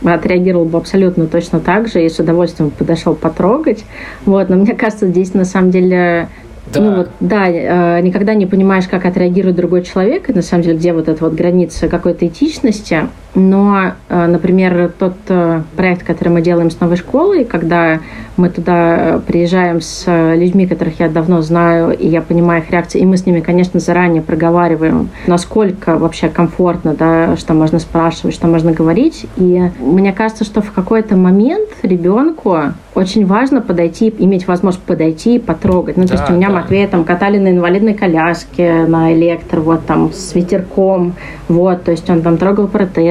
отреагировал 0.04 0.64
бы 0.64 0.78
абсолютно 0.78 1.26
точно 1.26 1.60
так 1.60 1.88
же 1.88 2.04
и 2.04 2.08
с 2.08 2.18
удовольствием 2.18 2.70
подошел 2.70 3.14
потрогать. 3.14 3.84
Вот, 4.24 4.48
но 4.48 4.56
мне 4.56 4.74
кажется, 4.74 5.06
здесь 5.06 5.34
на 5.34 5.44
самом 5.44 5.70
деле 5.70 6.28
да. 6.72 6.80
Ну 6.80 6.96
вот, 6.96 7.10
да, 7.20 7.48
э, 7.48 8.00
никогда 8.00 8.34
не 8.34 8.46
понимаешь, 8.46 8.86
как 8.86 9.04
отреагирует 9.04 9.56
другой 9.56 9.82
человек, 9.82 10.30
и 10.30 10.32
на 10.32 10.42
самом 10.42 10.62
деле, 10.62 10.76
где 10.76 10.92
вот 10.92 11.08
эта 11.08 11.24
вот 11.24 11.34
граница 11.34 11.88
какой-то 11.88 12.26
этичности. 12.26 13.08
Но, 13.34 13.92
э, 14.08 14.26
например, 14.26 14.92
тот 14.98 15.14
э, 15.28 15.62
проект, 15.76 16.04
который 16.04 16.30
мы 16.30 16.42
делаем 16.42 16.70
с 16.70 16.80
новой 16.80 16.96
школой, 16.96 17.44
когда 17.44 18.00
мы 18.36 18.48
туда 18.48 19.20
приезжаем 19.26 19.80
с 19.80 20.04
людьми, 20.34 20.66
которых 20.66 20.98
я 20.98 21.08
давно 21.08 21.42
знаю, 21.42 21.96
и 21.96 22.08
я 22.08 22.22
понимаю 22.22 22.62
их 22.62 22.70
реакции, 22.70 23.00
и 23.00 23.04
мы 23.04 23.16
с 23.16 23.26
ними, 23.26 23.40
конечно, 23.40 23.78
заранее 23.80 24.22
проговариваем, 24.22 25.10
насколько 25.26 25.96
вообще 25.96 26.28
комфортно, 26.28 26.94
да, 26.94 27.36
что 27.36 27.54
можно 27.54 27.78
спрашивать, 27.78 28.34
что 28.34 28.46
можно 28.46 28.72
говорить. 28.72 29.26
И 29.36 29.62
мне 29.78 30.12
кажется, 30.12 30.44
что 30.44 30.62
в 30.62 30.72
какой-то 30.72 31.16
момент 31.16 31.68
ребенку 31.82 32.56
очень 32.94 33.26
важно 33.26 33.60
подойти, 33.60 34.12
иметь 34.18 34.46
возможность 34.48 34.84
подойти 34.84 35.36
и 35.36 35.38
потрогать. 35.38 35.96
Ну, 35.96 36.04
да, 36.04 36.08
то 36.08 36.14
есть 36.14 36.30
у 36.30 36.34
меня 36.34 36.48
да. 36.48 36.54
Матвея 36.54 36.88
там 36.88 37.04
катали 37.04 37.38
на 37.38 37.50
инвалидной 37.50 37.94
коляске, 37.94 38.86
на 38.86 39.12
электро, 39.12 39.60
вот 39.60 39.86
там 39.86 40.12
с 40.12 40.34
ветерком, 40.34 41.14
вот, 41.48 41.84
то 41.84 41.90
есть 41.92 42.08
он 42.10 42.22
там 42.22 42.36
трогал 42.36 42.68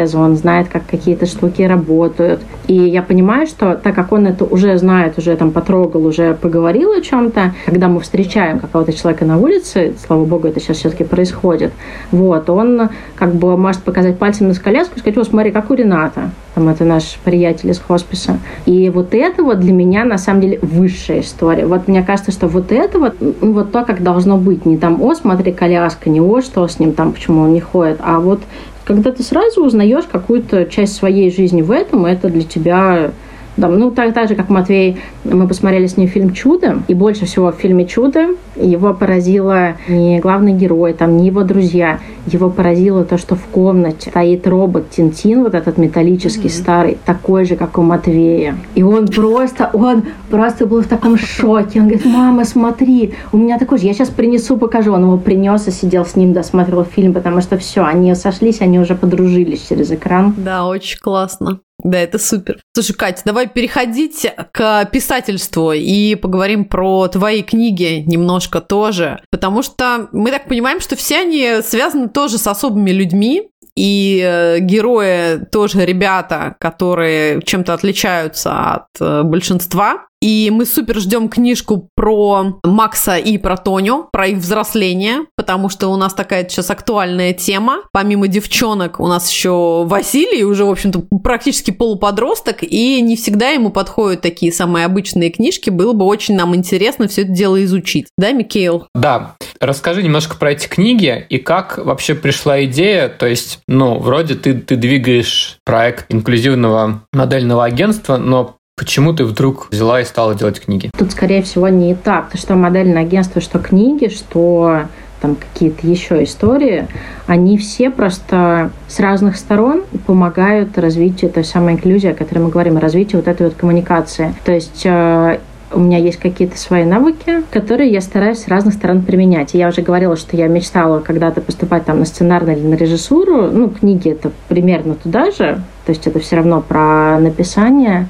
протезы, 0.10 0.18
он 0.18 0.36
знает, 0.36 0.68
как 0.70 0.86
какие-то 0.86 1.26
штуки 1.26 1.62
работают. 1.62 2.41
И 2.68 2.74
я 2.74 3.01
понимаю, 3.01 3.47
что 3.47 3.76
так 3.76 3.95
как 3.95 4.12
он 4.12 4.28
это 4.28 4.45
уже 4.45 4.78
знает, 4.78 5.18
уже 5.18 5.36
там 5.36 5.51
потрогал, 5.51 6.05
уже 6.05 6.34
поговорил 6.34 6.91
о 6.91 7.01
чем-то, 7.01 7.53
когда 7.66 7.88
мы 7.88 7.99
встречаем 7.99 8.60
какого-то 8.60 8.93
человека 8.93 9.26
на 9.26 9.38
улице, 9.38 9.93
слава 10.05 10.26
богу, 10.26 10.47
это 10.47 10.60
сейчас 10.60 10.78
все-таки 10.78 11.03
происходит, 11.03 11.72
вот, 12.12 12.49
он 12.49 12.89
как 13.16 13.34
бы 13.36 13.57
может 13.57 13.84
показать 13.84 14.18
пальцем 14.18 14.47
на 14.47 14.55
коляску 14.55 14.95
и 14.95 14.99
сказать, 14.99 15.18
о, 15.18 15.24
смотри, 15.24 15.51
как 15.51 15.72
у 15.72 15.74
Рената 15.74 16.32
там 16.55 16.68
это 16.68 16.84
наш 16.84 17.18
приятель 17.24 17.70
из 17.70 17.80
хосписа. 17.80 18.39
И 18.66 18.89
вот 18.89 19.14
это 19.14 19.43
вот 19.43 19.60
для 19.60 19.72
меня 19.72 20.03
на 20.03 20.18
самом 20.18 20.41
деле 20.41 20.60
высшая 20.62 21.22
история. 21.22 21.66
Вот 21.66 21.88
мне 21.88 22.03
кажется, 22.03 22.32
что 22.32 22.47
вот 22.47 22.72
это 22.72 22.99
вот, 22.99 23.16
ну, 23.22 23.53
вот 23.53 23.72
то, 23.72 23.86
как 23.86 24.03
должно 24.03 24.38
быть. 24.38 24.66
Не 24.66 24.78
там, 24.78 25.01
о, 25.01 25.16
смотри, 25.16 25.53
коляска, 25.53 26.10
не 26.10 26.20
о, 26.20 26.41
что 26.41 26.68
с 26.68 26.80
ним 26.80 26.93
там, 26.93 27.14
почему 27.14 27.43
он 27.43 27.53
не 27.53 27.62
ходит, 27.62 27.99
а 28.03 28.20
вот 28.20 28.41
когда 28.90 29.12
ты 29.12 29.22
сразу 29.22 29.64
узнаешь 29.64 30.06
какую-то 30.12 30.66
часть 30.66 30.96
своей 30.96 31.30
жизни 31.30 31.62
в 31.62 31.70
этом, 31.70 32.08
это 32.08 32.28
для 32.28 32.42
тебя 32.42 33.12
да, 33.60 33.68
ну, 33.68 33.91
так, 33.91 34.14
так 34.14 34.28
же, 34.28 34.36
как 34.36 34.49
Матвей, 34.49 34.97
мы 35.24 35.47
посмотрели 35.47 35.88
с 35.88 35.97
ним 35.97 36.07
фильм 36.07 36.34
«Чудо», 36.34 36.80
и 36.88 36.93
больше 36.93 37.26
всего 37.26 37.51
в 37.51 37.55
фильме 37.55 37.86
«Чудо» 37.86 38.28
его 38.55 38.93
поразило 38.93 39.74
не 39.88 40.20
главный 40.20 40.53
герой, 40.53 40.93
там, 40.93 41.18
не 41.18 41.28
его 41.28 41.43
друзья, 41.43 41.99
его 42.26 42.49
поразило 42.49 43.03
то, 43.05 43.18
что 43.18 43.36
в 43.36 43.43
комнате 43.45 44.10
стоит 44.10 44.47
робот 44.47 44.89
Тинтин, 44.89 45.43
вот 45.43 45.53
этот 45.53 45.78
металлический 45.78 46.47
mm-hmm. 46.47 46.62
старый, 46.62 46.97
такой 47.05 47.45
же, 47.45 47.55
как 47.55 47.78
у 47.78 47.82
Матвея. 47.82 48.55
И 48.76 48.84
он 48.84 49.07
просто, 49.07 49.70
он 49.74 50.03
просто 50.30 50.66
был 50.66 50.82
в 50.82 50.88
таком 50.88 51.18
шоке. 51.18 51.80
Он 51.80 51.88
говорит, 51.88 52.05
мама, 52.05 52.45
смотри, 52.45 53.14
у 53.32 53.38
меня 53.38 53.57
такой 53.57 53.78
же, 53.78 53.86
я 53.86 53.93
сейчас 53.93 54.10
принесу, 54.10 54.57
покажу. 54.57 54.93
Он 54.93 55.03
его 55.03 55.18
принес 55.18 55.68
и 55.68 55.72
сидел 55.72 56.05
с 56.05 56.16
ним, 56.16 56.34
досмотрел 56.34 56.84
фильм, 56.84 57.14
потому 57.14 57.41
что 57.41 57.57
все, 57.57 57.84
они 57.84 58.14
сошлись, 58.16 58.62
они 58.62 58.80
уже 58.80 58.95
подружились 58.95 59.68
через 59.68 59.91
экран. 59.91 60.34
Да, 60.38 60.66
очень 60.66 60.99
классно. 60.99 61.60
Да, 61.84 61.98
это 61.98 62.20
супер. 62.20 62.62
Слушай, 62.74 62.94
Катя, 62.94 63.22
давай 63.26 63.48
переходить 63.48 64.28
к 64.52 64.86
писательству 64.86 65.72
и 65.72 66.16
поговорим 66.16 66.66
про 66.66 67.08
твои 67.08 67.42
книги 67.42 68.04
немножко 68.06 68.62
тоже. 68.62 69.22
Потому 69.32 69.64
что 69.64 70.10
мы 70.12 70.32
так 70.32 70.48
понимаем, 70.48 70.82
что 70.82 70.96
все 70.96 71.20
они 71.22 71.62
связаны 71.64 72.10
тоже 72.10 72.38
с 72.38 72.48
особыми 72.48 72.92
людьми, 72.92 73.50
и 73.80 74.22
э, 74.22 74.60
герои 74.60 75.46
тоже 75.52 75.86
ребята, 75.86 76.56
которые 76.60 77.42
чем-то 77.42 77.74
отличаются 77.74 78.74
от 78.74 78.88
э, 79.00 79.24
большинства. 79.24 80.08
И 80.22 80.50
мы 80.52 80.66
супер 80.66 81.00
ждем 81.00 81.30
книжку 81.30 81.88
про 81.96 82.60
Макса 82.66 83.16
и 83.16 83.38
про 83.38 83.56
Тоню, 83.56 84.10
про 84.12 84.28
их 84.28 84.40
взросление, 84.40 85.20
потому 85.50 85.68
что 85.70 85.88
у 85.88 85.95
нас 85.95 86.14
такая 86.14 86.47
сейчас 86.47 86.70
актуальная 86.70 87.34
тема. 87.34 87.80
Помимо 87.91 88.28
девчонок 88.28 89.00
у 89.00 89.08
нас 89.08 89.32
еще 89.32 89.84
Василий, 89.84 90.43
уже, 90.43 90.64
в 90.64 90.70
общем-то, 90.70 91.02
практически 91.24 91.72
полуподросток, 91.72 92.62
и 92.62 93.02
не 93.02 93.16
всегда 93.16 93.50
ему 93.50 93.72
подходят 93.72 94.22
такие 94.22 94.54
самые 94.54 94.86
обычные 94.86 95.32
книжки. 95.32 95.72
Было 95.72 95.93
бы 95.93 96.06
очень 96.06 96.36
нам 96.36 96.56
интересно 96.56 97.08
все 97.08 97.24
это 97.24 97.32
дело 97.32 97.64
изучить. 97.64 98.10
Да, 98.16 98.32
Микейл? 98.32 98.86
Да. 98.93 99.38
Расскажи 99.60 100.04
немножко 100.04 100.36
про 100.38 100.52
эти 100.52 100.68
книги 100.68 101.26
и 101.30 101.39
как 101.39 101.80
вообще 101.80 102.14
пришла 102.14 102.64
идея. 102.66 103.10
То 103.10 103.26
есть, 103.26 103.58
ну, 103.68 103.97
вроде 103.97 104.36
ты, 104.36 104.54
ты 104.54 104.76
двигаешь 104.76 105.58
проект 105.66 106.14
инклюзивного 106.14 107.02
модельного 107.12 107.66
агентства, 107.66 108.18
но 108.18 108.56
Почему 108.78 109.12
ты 109.12 109.26
вдруг 109.26 109.68
взяла 109.72 110.00
и 110.00 110.06
стала 110.06 110.36
делать 110.36 110.62
книги? 110.62 110.89
Тут, 110.97 111.12
скорее 111.12 111.43
всего, 111.43 111.68
не 111.68 111.95
так. 111.95 112.28
Потому 112.28 112.41
что 112.41 112.56
модельное 112.56 113.02
агентство, 113.02 113.41
что 113.41 113.60
книги, 113.60 114.08
что 114.08 114.84
там 115.22 115.36
какие-то 115.36 115.86
еще 115.86 116.24
истории, 116.24 116.88
они 117.28 117.58
все 117.58 117.90
просто 117.90 118.72
с 118.88 119.00
разных 119.00 119.38
сторон 119.38 119.84
помогают 120.06 120.78
развитию 120.78 121.32
той 121.32 121.44
самой 121.44 121.74
инклюзии, 121.74 122.12
о 122.12 122.16
которой 122.16 122.40
мы 122.40 122.50
говорим, 122.50 122.78
развитию 122.78 123.22
вот 123.22 123.28
этой 123.28 123.48
вот 123.48 123.56
коммуникации. 123.56 124.34
То 124.46 124.52
есть 124.52 124.86
э, 124.86 125.40
у 125.72 125.80
меня 125.80 125.98
есть 125.98 126.18
какие-то 126.18 126.58
свои 126.58 126.84
навыки, 126.84 127.44
которые 127.52 127.92
я 127.92 128.02
стараюсь 128.02 128.40
с 128.40 128.48
разных 128.48 128.74
сторон 128.74 129.04
применять. 129.04 129.54
И 129.54 129.58
я 129.58 129.68
уже 129.68 129.82
говорила, 129.82 130.16
что 130.16 130.36
я 130.36 130.48
мечтала 130.48 131.00
когда-то 131.00 131.42
поступать 131.42 131.86
там 131.86 132.00
на 132.00 132.06
сценарную 132.06 132.58
или 132.58 132.66
на 132.66 132.76
режиссуру. 132.76 133.52
Ну, 133.52 133.70
книги 133.70 134.10
это 134.10 134.32
примерно 134.48 134.96
туда 134.96 135.32
же. 135.32 135.62
То 135.86 135.92
есть 135.92 136.08
это 136.08 136.20
все 136.20 136.38
равно 136.38 136.62
про 136.62 137.20
написание. 137.20 138.08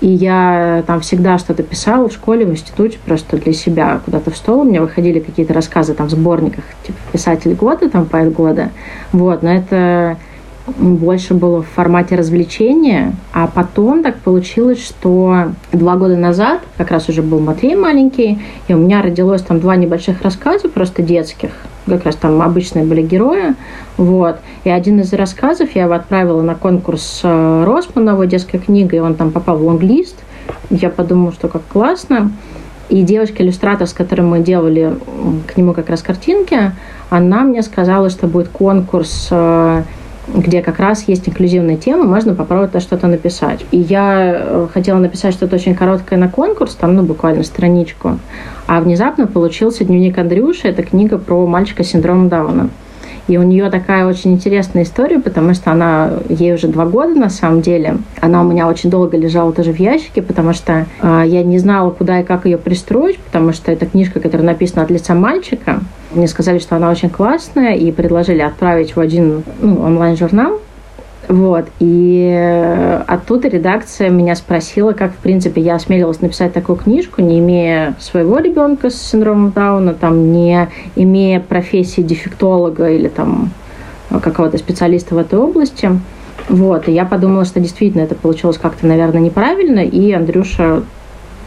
И 0.00 0.08
я 0.08 0.84
там 0.86 1.00
всегда 1.00 1.38
что-то 1.38 1.62
писала 1.62 2.08
в 2.08 2.12
школе, 2.12 2.46
в 2.46 2.50
институте, 2.50 2.98
просто 3.04 3.36
для 3.36 3.52
себя 3.52 4.00
куда-то 4.04 4.30
в 4.30 4.36
стол. 4.36 4.60
У 4.60 4.64
меня 4.64 4.80
выходили 4.80 5.18
какие-то 5.18 5.52
рассказы 5.52 5.94
там 5.94 6.06
в 6.06 6.10
сборниках, 6.10 6.64
типа 6.86 6.98
«Писатель 7.12 7.54
года», 7.54 7.90
там 7.90 8.06
«Поэт 8.06 8.32
года». 8.32 8.70
Вот, 9.12 9.42
но 9.42 9.52
это 9.52 10.16
больше 10.76 11.34
было 11.34 11.62
в 11.62 11.66
формате 11.66 12.16
развлечения, 12.16 13.14
а 13.32 13.46
потом 13.46 14.02
так 14.02 14.18
получилось, 14.18 14.84
что 14.84 15.52
два 15.72 15.96
года 15.96 16.16
назад, 16.16 16.60
как 16.76 16.90
раз 16.90 17.08
уже 17.08 17.22
был 17.22 17.40
Матвей 17.40 17.76
маленький, 17.76 18.38
и 18.68 18.74
у 18.74 18.78
меня 18.78 19.02
родилось 19.02 19.42
там 19.42 19.60
два 19.60 19.76
небольших 19.76 20.22
рассказа, 20.22 20.68
просто 20.68 21.02
детских, 21.02 21.50
как 21.86 22.04
раз 22.04 22.16
там 22.16 22.42
обычные 22.42 22.84
были 22.84 23.02
герои, 23.02 23.54
вот. 23.96 24.38
И 24.64 24.70
один 24.70 25.00
из 25.00 25.12
рассказов 25.12 25.70
я 25.74 25.84
его 25.84 25.94
отправила 25.94 26.42
на 26.42 26.54
конкурс 26.54 27.20
э, 27.22 27.64
Росмановой 27.64 28.26
детской 28.26 28.58
книги, 28.58 28.96
и 28.96 29.00
он 29.00 29.14
там 29.14 29.30
попал 29.30 29.56
в 29.56 29.66
лонглист. 29.66 30.16
Я 30.70 30.90
подумала, 30.90 31.32
что 31.32 31.48
как 31.48 31.62
классно. 31.66 32.30
И 32.88 33.02
девочка-иллюстратор, 33.02 33.86
с 33.86 33.92
которой 33.92 34.22
мы 34.22 34.40
делали 34.40 34.96
к 35.46 35.56
нему 35.58 35.74
как 35.74 35.90
раз 35.90 36.00
картинки, 36.02 36.72
она 37.10 37.42
мне 37.42 37.62
сказала, 37.62 38.08
что 38.08 38.26
будет 38.26 38.48
конкурс 38.48 39.28
э, 39.30 39.82
где 40.34 40.62
как 40.62 40.78
раз 40.78 41.06
есть 41.06 41.28
инклюзивная 41.28 41.76
тема, 41.76 42.04
можно 42.04 42.34
попробовать 42.34 42.82
что-то 42.82 43.06
написать. 43.06 43.64
И 43.70 43.78
я 43.78 44.36
э, 44.38 44.68
хотела 44.72 44.98
написать 44.98 45.34
что-то 45.34 45.56
очень 45.56 45.74
короткое 45.74 46.18
на 46.18 46.28
конкурс, 46.28 46.74
там, 46.74 46.94
ну, 46.94 47.02
буквально 47.02 47.44
страничку. 47.44 48.18
А 48.66 48.80
внезапно 48.80 49.26
получился 49.26 49.84
дневник 49.84 50.18
Андрюши, 50.18 50.68
это 50.68 50.82
книга 50.82 51.18
про 51.18 51.46
мальчика 51.46 51.82
с 51.84 51.88
синдромом 51.88 52.28
Дауна. 52.28 52.70
И 53.28 53.36
у 53.36 53.42
нее 53.42 53.70
такая 53.70 54.06
очень 54.06 54.32
интересная 54.32 54.84
история, 54.84 55.18
потому 55.18 55.52
что 55.52 55.70
она, 55.70 56.12
ей 56.30 56.54
уже 56.54 56.66
два 56.66 56.86
года 56.86 57.14
на 57.14 57.28
самом 57.28 57.60
деле. 57.60 57.98
Она 58.22 58.40
у 58.40 58.44
меня 58.44 58.66
очень 58.66 58.88
долго 58.88 59.18
лежала 59.18 59.52
тоже 59.52 59.72
в 59.72 59.78
ящике, 59.78 60.22
потому 60.22 60.54
что 60.54 60.86
э, 61.02 61.22
я 61.26 61.42
не 61.42 61.58
знала, 61.58 61.90
куда 61.90 62.20
и 62.20 62.24
как 62.24 62.46
ее 62.46 62.56
пристроить, 62.56 63.18
потому 63.18 63.52
что 63.52 63.70
это 63.70 63.84
книжка, 63.84 64.20
которая 64.20 64.46
написана 64.46 64.82
от 64.82 64.90
лица 64.90 65.14
мальчика. 65.14 65.80
Мне 66.18 66.26
сказали, 66.26 66.58
что 66.58 66.74
она 66.74 66.90
очень 66.90 67.10
классная, 67.10 67.76
и 67.76 67.92
предложили 67.92 68.40
отправить 68.40 68.96
в 68.96 69.00
один 69.00 69.44
ну, 69.60 69.80
онлайн-журнал. 69.82 70.60
Вот. 71.28 71.66
И 71.78 73.02
оттуда 73.06 73.46
редакция 73.46 74.10
меня 74.10 74.34
спросила, 74.34 74.94
как, 74.94 75.12
в 75.12 75.18
принципе, 75.18 75.60
я 75.60 75.76
осмелилась 75.76 76.20
написать 76.20 76.52
такую 76.52 76.74
книжку, 76.74 77.22
не 77.22 77.38
имея 77.38 77.94
своего 78.00 78.38
ребенка 78.40 78.90
с 78.90 79.00
синдромом 79.00 79.52
Дауна, 79.52 79.94
там, 79.94 80.32
не 80.32 80.68
имея 80.96 81.38
профессии 81.38 82.00
дефектолога 82.00 82.90
или 82.90 83.06
там 83.06 83.50
какого-то 84.10 84.58
специалиста 84.58 85.14
в 85.14 85.18
этой 85.18 85.38
области. 85.38 85.88
Вот. 86.48 86.88
И 86.88 86.92
я 86.92 87.04
подумала, 87.04 87.44
что 87.44 87.60
действительно 87.60 88.02
это 88.02 88.16
получилось 88.16 88.58
как-то, 88.58 88.88
наверное, 88.88 89.20
неправильно, 89.20 89.80
и 89.84 90.10
Андрюша 90.10 90.82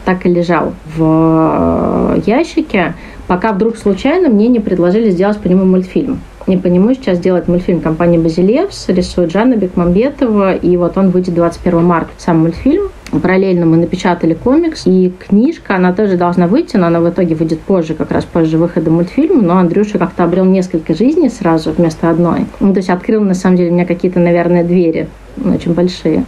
так 0.06 0.26
и 0.26 0.30
лежал 0.30 0.74
в 0.96 2.22
ящике, 2.26 2.96
пока 3.32 3.54
вдруг 3.54 3.78
случайно 3.78 4.28
мне 4.28 4.50
не 4.50 4.60
предложили 4.60 5.10
сделать 5.10 5.38
по 5.38 5.48
нему 5.48 5.64
мультфильм. 5.64 6.20
Не 6.48 6.58
по 6.58 6.68
нему 6.68 6.94
сейчас 6.94 7.18
делает 7.18 7.48
мультфильм 7.48 7.80
компании 7.80 8.18
«Базилевс», 8.18 8.90
рисует 8.90 9.32
Жанна 9.32 9.56
Бекмамбетова, 9.56 10.56
и 10.56 10.76
вот 10.76 10.98
он 10.98 11.12
выйдет 11.12 11.36
21 11.36 11.82
марта, 11.82 12.10
сам 12.18 12.40
мультфильм. 12.40 12.90
Параллельно 13.10 13.66
мы 13.66 13.78
напечатали 13.78 14.34
комикс, 14.34 14.86
и 14.86 15.14
книжка, 15.18 15.78
она 15.78 15.94
тоже 15.94 16.18
должна 16.18 16.48
выйти, 16.48 16.76
но 16.76 16.88
она 16.88 17.00
в 17.00 17.10
итоге 17.10 17.36
выйдет 17.36 17.62
позже, 17.62 17.94
как 17.94 18.12
раз 18.12 18.26
позже 18.26 18.58
выхода 18.58 18.92
мультфильма, 18.92 19.42
но 19.42 19.60
Андрюша 19.60 19.98
как-то 19.98 20.26
обрел 20.26 20.44
несколько 20.44 20.94
жизней 20.94 21.30
сразу 21.30 21.72
вместо 21.72 22.10
одной. 22.10 22.48
Ну, 22.60 22.74
то 22.74 22.80
есть 22.80 22.90
открыл, 22.90 23.22
на 23.22 23.34
самом 23.34 23.56
деле, 23.56 23.72
меня 23.72 23.86
какие-то, 23.86 24.20
наверное, 24.20 24.66
двери 24.66 25.08
очень 25.38 25.74
большие. 25.74 26.26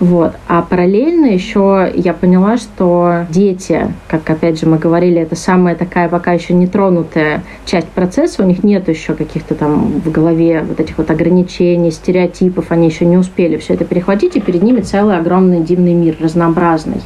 Вот. 0.00 0.32
А 0.48 0.62
параллельно 0.62 1.26
еще 1.26 1.92
я 1.94 2.12
поняла, 2.12 2.56
что 2.56 3.26
дети, 3.30 3.86
как 4.08 4.28
опять 4.28 4.58
же 4.60 4.66
мы 4.66 4.78
говорили, 4.78 5.20
это 5.20 5.36
самая 5.36 5.76
такая 5.76 6.08
пока 6.08 6.32
еще 6.32 6.54
не 6.54 6.66
тронутая 6.66 7.44
часть 7.66 7.86
процесса, 7.88 8.42
у 8.42 8.46
них 8.46 8.64
нет 8.64 8.88
еще 8.88 9.14
каких-то 9.14 9.54
там 9.54 10.00
в 10.00 10.10
голове 10.10 10.64
вот 10.66 10.80
этих 10.80 10.98
вот 10.98 11.10
ограничений, 11.10 11.92
стереотипов, 11.92 12.72
они 12.72 12.88
еще 12.88 13.04
не 13.04 13.16
успели 13.16 13.56
все 13.58 13.74
это 13.74 13.84
перехватить, 13.84 14.34
и 14.36 14.40
перед 14.40 14.62
ними 14.62 14.80
целый 14.80 15.16
огромный 15.16 15.60
дивный 15.60 15.94
мир, 15.94 16.16
разнообразный. 16.20 17.02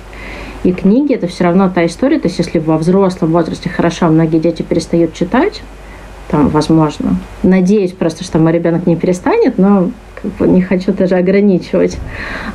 И 0.65 0.73
книги 0.73 1.15
это 1.15 1.27
все 1.27 1.45
равно 1.45 1.71
та 1.73 1.85
история, 1.87 2.19
то 2.19 2.29
есть 2.29 2.39
если 2.39 2.59
во 2.59 2.79
взрослом 2.79 3.31
возрасте 3.31 3.69
хорошо, 3.69 4.09
многие 4.09 4.39
дети 4.39 4.63
перестают 4.63 5.13
читать, 5.13 5.63
там, 6.29 6.49
возможно. 6.49 7.17
Надеюсь 7.43 7.93
просто, 7.93 8.25
что 8.25 8.39
мой 8.39 8.53
ребенок 8.53 8.87
не 8.87 8.97
перестанет, 8.97 9.59
но 9.59 9.91
как 10.21 10.33
бы 10.33 10.49
не 10.49 10.63
хочу 10.63 10.93
даже 10.93 11.17
ограничивать. 11.17 11.99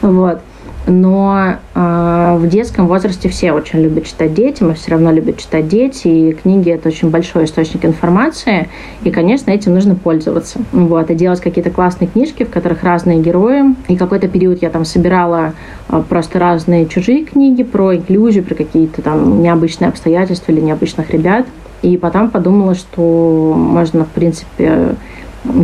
Вот. 0.02 0.40
Но 0.88 1.58
э, 1.76 2.36
в 2.40 2.48
детском 2.48 2.88
возрасте 2.88 3.30
все 3.30 3.52
очень 3.52 3.82
любят 3.82 4.06
читать 4.06 4.34
дети, 4.34 4.64
мы 4.64 4.74
все 4.74 4.92
равно 4.92 5.12
любят 5.12 5.38
читать 5.38 5.68
дети, 5.68 6.08
и 6.08 6.34
книги 6.34 6.72
это 6.72 6.90
очень 6.90 7.12
большой 7.12 7.46
источник 7.46 7.86
информации, 7.86 8.68
и, 9.04 9.12
конечно, 9.12 9.52
этим 9.52 9.76
нужно 9.76 9.94
пользоваться. 9.96 10.60
Вот, 10.72 11.12
и 11.12 11.16
делать 11.16 11.40
какие-то 11.40 11.70
классные 11.70 12.08
книжки, 12.08 12.44
в 12.44 12.50
которых 12.50 12.84
разные 12.84 13.22
герои. 13.22 13.76
И 13.90 13.96
какой-то 13.96 14.28
период 14.28 14.62
я 14.64 14.72
там 14.72 14.84
собирала 14.84 15.54
э, 15.88 16.02
просто 16.10 16.40
разные 16.40 16.88
чужие 16.88 17.26
книги 17.26 17.62
про 17.62 17.96
инклюзию, 17.96 18.44
про 18.44 18.56
какие-то 18.56 19.04
там 19.04 19.44
необычные 19.44 19.90
обстоятельства 19.90 20.52
или 20.52 20.62
необычных 20.62 21.12
ребят. 21.12 21.46
И 21.84 21.98
потом 21.98 22.30
подумала, 22.30 22.74
что 22.74 23.54
можно, 23.56 24.06
в 24.06 24.10
принципе, 24.10 24.96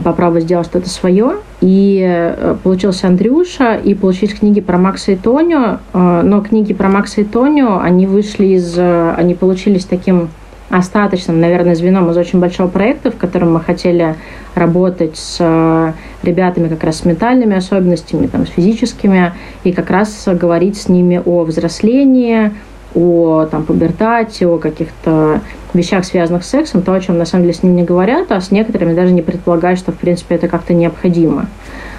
попробовать 0.03 0.43
сделать 0.43 0.67
что-то 0.67 0.89
свое. 0.89 1.37
И 1.61 2.03
э, 2.07 2.55
получился 2.63 3.07
Андрюша, 3.07 3.75
и 3.75 3.93
получились 3.93 4.33
книги 4.33 4.61
про 4.61 4.77
Макса 4.77 5.11
и 5.11 5.15
Тоню. 5.15 5.79
Э, 5.93 6.21
но 6.23 6.41
книги 6.41 6.73
про 6.73 6.89
Макса 6.89 7.21
и 7.21 7.23
Тоню, 7.23 7.79
они 7.79 8.07
вышли 8.07 8.47
из... 8.47 8.77
Э, 8.77 9.13
они 9.17 9.33
получились 9.35 9.85
таким 9.85 10.29
остаточным, 10.69 11.39
наверное, 11.39 11.75
звеном 11.75 12.09
из 12.11 12.17
очень 12.17 12.39
большого 12.39 12.67
проекта, 12.67 13.09
в 13.09 13.15
котором 13.15 13.53
мы 13.53 13.61
хотели 13.61 14.15
работать 14.53 15.15
с 15.15 15.93
ребятами 16.23 16.67
как 16.67 16.83
раз 16.83 16.97
с 16.97 17.05
ментальными 17.05 17.55
особенностями, 17.55 18.27
там, 18.27 18.45
с 18.45 18.49
физическими, 18.49 19.31
и 19.63 19.71
как 19.71 19.89
раз 19.89 20.27
говорить 20.27 20.75
с 20.75 20.89
ними 20.89 21.21
о 21.23 21.43
взрослении, 21.45 22.51
о 22.97 23.45
там, 23.45 23.63
пубертате, 23.63 24.47
о 24.47 24.57
каких-то 24.57 25.41
вещах, 25.73 26.03
связанных 26.03 26.43
с 26.43 26.49
сексом, 26.49 26.81
то, 26.81 26.93
о 26.93 26.99
чем 26.99 27.19
на 27.19 27.25
самом 27.25 27.43
деле 27.43 27.53
с 27.53 27.61
ним 27.61 27.75
не 27.75 27.83
говорят, 27.83 28.31
а 28.31 28.41
с 28.41 28.49
некоторыми 28.49 28.95
даже 28.95 29.13
не 29.13 29.21
предполагают, 29.21 29.79
что, 29.79 29.91
в 29.91 29.97
принципе, 29.97 30.35
это 30.35 30.47
как-то 30.47 30.73
необходимо. 30.73 31.45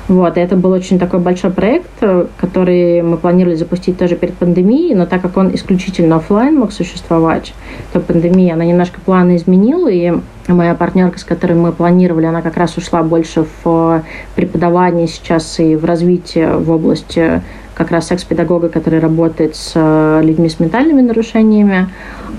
Вот, 0.09 0.39
и 0.39 0.41
это 0.41 0.57
был 0.57 0.73
очень 0.73 0.99
такой 0.99 1.21
большой 1.21 1.51
проект, 1.51 1.91
который 2.39 3.03
мы 3.03 3.19
планировали 3.19 3.57
запустить 3.57 3.99
тоже 3.99 4.17
перед 4.17 4.35
пандемией, 4.35 4.95
но 4.95 5.05
так 5.05 5.21
как 5.21 5.37
он 5.37 5.55
исключительно 5.55 6.17
офлайн 6.17 6.59
мог 6.59 6.73
существовать, 6.73 7.53
то 7.93 8.01
пандемия, 8.01 8.55
она 8.55 8.65
немножко 8.65 9.01
планы 9.03 9.37
изменила, 9.37 9.89
и 9.89 10.15
моя 10.49 10.75
партнерка, 10.75 11.19
с 11.19 11.25
которой 11.25 11.53
мы 11.53 11.73
планировали, 11.73 12.25
она 12.25 12.41
как 12.41 12.57
раз 12.57 12.79
ушла 12.79 13.03
больше 13.03 13.45
в 13.63 14.03
преподавание 14.35 15.07
сейчас 15.07 15.61
и 15.61 15.77
в 15.77 15.85
развитие 15.85 16.57
в 16.57 16.71
области 16.71 17.43
как 17.79 17.93
раз 17.93 18.09
секс-педагога, 18.09 18.69
который 18.69 18.99
работает 18.99 19.55
с 19.55 19.73
э, 19.77 20.21
людьми 20.23 20.49
с 20.49 20.59
ментальными 20.59 21.01
нарушениями. 21.01 21.89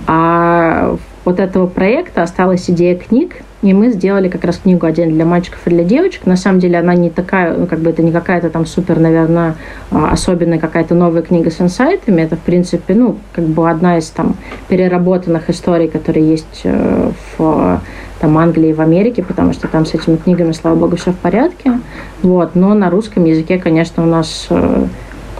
А 0.05 0.97
вот 1.23 1.39
этого 1.39 1.65
проекта 1.65 2.23
осталась 2.23 2.69
идея 2.69 2.95
книг, 2.95 3.37
и 3.61 3.73
мы 3.73 3.91
сделали 3.91 4.29
как 4.29 4.43
раз 4.43 4.57
книгу 4.57 4.85
отдельно 4.85 5.13
для 5.13 5.25
мальчиков 5.25 5.59
и 5.65 5.69
для 5.69 5.83
девочек. 5.83 6.25
На 6.25 6.35
самом 6.35 6.59
деле 6.59 6.77
она 6.77 6.95
не 6.95 7.09
такая, 7.09 7.55
ну, 7.55 7.67
как 7.67 7.79
бы 7.79 7.89
это 7.89 8.01
не 8.01 8.11
какая-то 8.11 8.49
там 8.49 8.65
супер, 8.65 8.99
наверное, 8.99 9.55
а, 9.91 10.11
особенная 10.11 10.59
какая-то 10.59 10.95
новая 10.95 11.21
книга 11.21 11.51
с 11.51 11.59
инсайтами. 11.59 12.21
Это, 12.21 12.35
в 12.35 12.39
принципе, 12.39 12.93
ну, 12.93 13.17
как 13.33 13.45
бы 13.45 13.69
одна 13.69 13.97
из 13.97 14.09
там 14.09 14.35
переработанных 14.69 15.49
историй, 15.49 15.87
которые 15.87 16.29
есть 16.29 16.61
э, 16.63 17.11
в 17.37 17.81
там, 18.19 18.37
Англии 18.37 18.69
и 18.69 18.73
в 18.73 18.81
Америке, 18.81 19.23
потому 19.23 19.53
что 19.53 19.67
там 19.67 19.85
с 19.85 19.93
этими 19.93 20.15
книгами, 20.15 20.51
слава 20.53 20.75
богу, 20.75 20.95
все 20.95 21.11
в 21.11 21.17
порядке. 21.17 21.79
Вот. 22.23 22.55
Но 22.55 22.73
на 22.73 22.89
русском 22.89 23.25
языке, 23.25 23.57
конечно, 23.57 24.03
у 24.03 24.07
нас 24.07 24.47
э, 24.49 24.85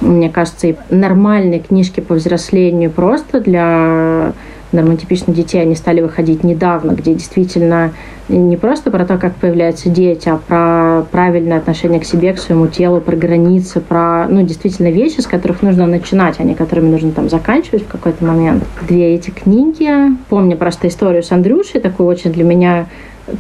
мне 0.02 0.30
кажется, 0.30 0.68
и 0.68 0.76
нормальные 0.90 1.60
книжки 1.60 2.00
по 2.00 2.16
взрослению 2.16 2.92
просто 2.92 3.40
для 3.40 4.34
нормотипичных 4.72 5.36
детей, 5.36 5.62
они 5.62 5.76
стали 5.76 6.02
выходить 6.02 6.44
недавно, 6.44 6.92
где 6.92 7.14
действительно 7.14 7.92
не 8.28 8.56
просто 8.56 8.92
про 8.92 9.06
то, 9.06 9.18
как 9.18 9.36
появляются 9.36 9.90
дети, 9.90 10.30
а 10.30 10.38
про 10.38 11.06
правильное 11.12 11.58
отношение 11.58 12.00
к 12.00 12.06
себе, 12.06 12.34
к 12.34 12.40
своему 12.40 12.68
телу, 12.68 13.02
про 13.02 13.16
границы, 13.16 13.82
про, 13.82 14.28
ну, 14.30 14.44
действительно 14.44 14.92
вещи, 14.92 15.22
с 15.22 15.28
которых 15.28 15.64
нужно 15.64 15.88
начинать, 15.88 16.36
а 16.40 16.44
не 16.44 16.54
которыми 16.54 16.90
нужно 16.90 17.12
там 17.12 17.30
заканчивать 17.30 17.84
в 17.84 17.88
какой-то 17.88 18.24
момент. 18.24 18.64
Две 18.88 19.16
эти 19.16 19.32
книги. 19.32 19.90
Помню 20.30 20.56
просто 20.56 20.88
историю 20.88 21.24
с 21.24 21.32
Андрюшей, 21.32 21.82
такую 21.82 22.08
очень 22.08 22.32
для 22.32 22.44
меня 22.44 22.86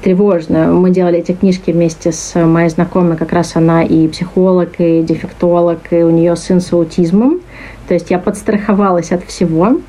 тревожно. 0.04 0.74
Мы 0.74 0.92
делали 0.92 1.20
эти 1.20 1.32
книжки 1.32 1.72
вместе 1.72 2.12
с 2.12 2.40
моей 2.40 2.70
знакомой, 2.70 3.18
как 3.18 3.32
раз 3.32 3.56
она 3.56 3.84
и 3.84 4.08
психолог, 4.08 4.70
и 4.80 5.02
дефектолог, 5.02 5.80
и 5.92 6.04
у 6.04 6.10
нее 6.10 6.36
сын 6.36 6.62
с 6.62 6.72
аутизмом. 6.74 7.42
То 7.88 7.94
есть 7.94 8.12
я 8.12 8.20
подстраховалась 8.20 9.12
от 9.12 9.24
всего. 9.24 9.80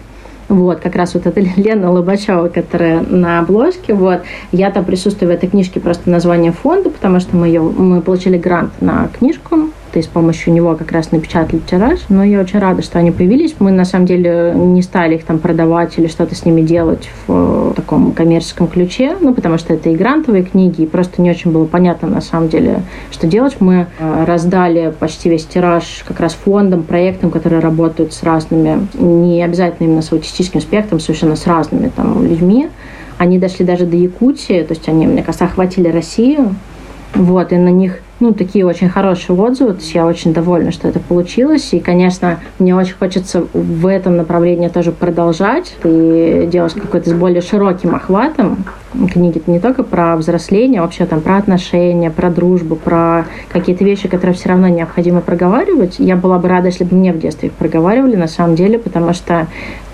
Вот, 0.48 0.80
как 0.80 0.96
раз 0.96 1.14
вот 1.14 1.26
эта 1.26 1.40
Лена 1.56 1.92
Лобачева, 1.92 2.48
которая 2.48 3.00
на 3.00 3.38
обложке, 3.38 3.94
вот, 3.94 4.22
я 4.50 4.70
там 4.70 4.84
присутствую 4.84 5.30
в 5.30 5.34
этой 5.34 5.48
книжке 5.48 5.78
просто 5.78 6.10
название 6.10 6.50
фонда, 6.50 6.90
потому 6.90 7.20
что 7.20 7.36
мы, 7.36 7.46
ее, 7.46 7.60
мы 7.60 8.00
получили 8.00 8.36
грант 8.36 8.72
на 8.80 9.08
книжку, 9.16 9.70
и 9.98 10.02
с 10.02 10.06
помощью 10.06 10.52
него 10.52 10.74
как 10.76 10.92
раз 10.92 11.12
напечатали 11.12 11.60
тираж. 11.60 12.00
Но 12.08 12.24
я 12.24 12.40
очень 12.40 12.58
рада, 12.58 12.82
что 12.82 12.98
они 12.98 13.10
появились. 13.10 13.54
Мы 13.58 13.70
на 13.70 13.84
самом 13.84 14.06
деле 14.06 14.52
не 14.54 14.82
стали 14.82 15.16
их 15.16 15.24
там 15.24 15.38
продавать 15.38 15.98
или 15.98 16.06
что-то 16.06 16.34
с 16.34 16.44
ними 16.44 16.62
делать 16.62 17.10
в 17.26 17.72
таком 17.74 18.12
коммерческом 18.12 18.68
ключе, 18.68 19.16
ну, 19.20 19.34
потому 19.34 19.58
что 19.58 19.74
это 19.74 19.90
и 19.90 19.96
грантовые 19.96 20.44
книги, 20.44 20.82
и 20.82 20.86
просто 20.86 21.22
не 21.22 21.30
очень 21.30 21.50
было 21.50 21.64
понятно 21.66 22.08
на 22.08 22.20
самом 22.20 22.48
деле, 22.48 22.82
что 23.10 23.26
делать. 23.26 23.56
Мы 23.60 23.86
э, 23.98 24.24
раздали 24.24 24.92
почти 24.98 25.28
весь 25.28 25.46
тираж 25.46 26.04
как 26.06 26.20
раз 26.20 26.34
фондам, 26.34 26.82
проектам, 26.82 27.30
которые 27.30 27.60
работают 27.60 28.12
с 28.12 28.22
разными, 28.22 28.86
не 28.94 29.42
обязательно 29.42 29.86
именно 29.86 30.02
с 30.02 30.12
аутистическим 30.12 30.60
спектром, 30.60 31.00
совершенно 31.00 31.36
с 31.36 31.46
разными 31.46 31.90
там 31.94 32.22
людьми. 32.24 32.68
Они 33.18 33.38
дошли 33.38 33.64
даже 33.64 33.84
до 33.84 33.96
Якутии, 33.96 34.62
то 34.62 34.72
есть 34.72 34.88
они, 34.88 35.06
мне 35.06 35.22
кажется, 35.22 35.44
охватили 35.44 35.88
Россию. 35.88 36.54
Вот, 37.14 37.52
и 37.52 37.56
на 37.56 37.68
них 37.68 38.00
ну, 38.20 38.32
такие 38.32 38.66
очень 38.66 38.88
хорошие 38.88 39.36
отзывы. 39.36 39.72
То 39.72 39.80
есть 39.80 39.94
я 39.94 40.06
очень 40.06 40.32
довольна, 40.32 40.70
что 40.70 40.88
это 40.88 41.00
получилось. 41.00 41.72
И, 41.72 41.80
конечно, 41.80 42.38
мне 42.58 42.76
очень 42.76 42.94
хочется 42.94 43.46
в 43.52 43.86
этом 43.86 44.16
направлении 44.16 44.68
тоже 44.68 44.92
продолжать 44.92 45.74
и 45.84 46.48
делать 46.50 46.74
какой-то 46.74 47.10
с 47.10 47.12
более 47.12 47.40
широким 47.40 47.94
охватом. 47.94 48.64
Книги 49.12 49.40
не 49.46 49.60
только 49.60 49.82
про 49.82 50.16
взросление, 50.16 50.80
а 50.80 50.82
вообще 50.84 51.06
там 51.06 51.20
про 51.20 51.36
отношения, 51.36 52.10
про 52.10 52.30
дружбу, 52.30 52.76
про 52.76 53.24
какие-то 53.48 53.84
вещи, 53.84 54.08
которые 54.08 54.34
все 54.34 54.50
равно 54.50 54.68
необходимо 54.68 55.20
проговаривать. 55.20 55.96
Я 55.98 56.16
была 56.16 56.38
бы 56.38 56.48
рада, 56.48 56.68
если 56.68 56.84
бы 56.84 56.96
мне 56.96 57.12
в 57.12 57.18
детстве 57.18 57.48
их 57.48 57.54
проговаривали, 57.54 58.16
на 58.16 58.28
самом 58.28 58.56
деле, 58.56 58.78
потому 58.78 59.12
что 59.14 59.46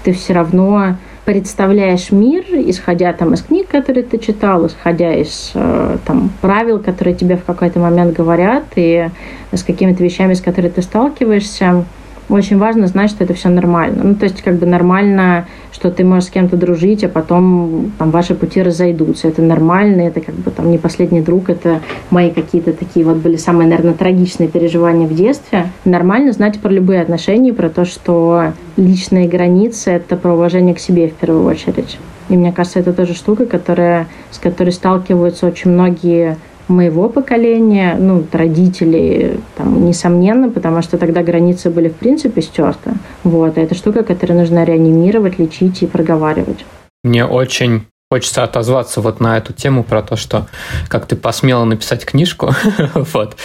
ты 0.02 0.12
все 0.12 0.32
равно 0.32 0.96
представляешь 1.26 2.12
мир, 2.12 2.44
исходя 2.52 3.12
там 3.12 3.34
из 3.34 3.42
книг, 3.42 3.66
которые 3.68 4.04
ты 4.04 4.16
читал, 4.16 4.66
исходя 4.66 5.12
из 5.12 5.50
э, 5.54 5.98
там 6.06 6.30
правил, 6.40 6.78
которые 6.78 7.16
тебе 7.16 7.36
в 7.36 7.44
какой-то 7.44 7.80
момент 7.80 8.16
говорят, 8.16 8.64
и 8.76 9.08
с 9.52 9.62
какими-то 9.64 10.02
вещами, 10.02 10.34
с 10.34 10.40
которыми 10.40 10.70
ты 10.70 10.82
сталкиваешься 10.82 11.84
очень 12.28 12.58
важно 12.58 12.86
знать, 12.86 13.10
что 13.10 13.24
это 13.24 13.34
все 13.34 13.48
нормально. 13.48 14.02
Ну, 14.02 14.14
то 14.14 14.24
есть, 14.24 14.42
как 14.42 14.56
бы 14.56 14.66
нормально, 14.66 15.46
что 15.72 15.90
ты 15.90 16.04
можешь 16.04 16.28
с 16.28 16.30
кем-то 16.30 16.56
дружить, 16.56 17.04
а 17.04 17.08
потом 17.08 17.92
там 17.98 18.10
ваши 18.10 18.34
пути 18.34 18.62
разойдутся. 18.62 19.28
Это 19.28 19.42
нормально, 19.42 20.02
это 20.02 20.20
как 20.20 20.34
бы 20.34 20.50
там 20.50 20.70
не 20.70 20.78
последний 20.78 21.20
друг, 21.20 21.50
это 21.50 21.80
мои 22.10 22.30
какие-то 22.30 22.72
такие 22.72 23.04
вот 23.06 23.16
были 23.16 23.36
самые, 23.36 23.68
наверное, 23.68 23.94
трагичные 23.94 24.48
переживания 24.48 25.06
в 25.06 25.14
детстве. 25.14 25.68
Нормально 25.84 26.32
знать 26.32 26.58
про 26.60 26.70
любые 26.70 27.00
отношения, 27.00 27.52
про 27.52 27.68
то, 27.68 27.84
что 27.84 28.52
личные 28.76 29.28
границы— 29.28 29.90
это 29.92 30.16
про 30.16 30.34
уважение 30.34 30.74
к 30.74 30.78
себе 30.78 31.08
в 31.08 31.14
первую 31.14 31.44
очередь. 31.44 31.98
И 32.28 32.36
мне 32.36 32.52
кажется, 32.52 32.80
это 32.80 32.92
тоже 32.92 33.14
штука, 33.14 33.46
которая, 33.46 34.08
с 34.30 34.38
которой 34.38 34.70
сталкиваются 34.70 35.46
очень 35.46 35.70
многие 35.70 36.36
моего 36.68 37.08
поколения, 37.08 37.96
ну, 37.98 38.24
родителей, 38.32 39.40
там, 39.56 39.86
несомненно, 39.86 40.48
потому 40.50 40.82
что 40.82 40.98
тогда 40.98 41.22
границы 41.22 41.70
были 41.70 41.88
в 41.88 41.94
принципе 41.94 42.42
стерты. 42.42 42.92
Вот, 43.24 43.58
а 43.58 43.60
это 43.60 43.74
штука, 43.74 44.02
которую 44.02 44.40
нужно 44.40 44.64
реанимировать, 44.64 45.38
лечить 45.38 45.82
и 45.82 45.86
проговаривать. 45.86 46.64
Мне 47.04 47.24
очень 47.24 47.82
Хочется 48.08 48.44
отозваться 48.44 49.00
вот 49.00 49.18
на 49.18 49.36
эту 49.36 49.52
тему 49.52 49.82
про 49.82 50.00
то, 50.00 50.14
что 50.14 50.46
как 50.86 51.06
ты 51.06 51.16
посмела 51.16 51.64
написать 51.64 52.04
книжку. 52.04 52.54
вот. 52.94 53.36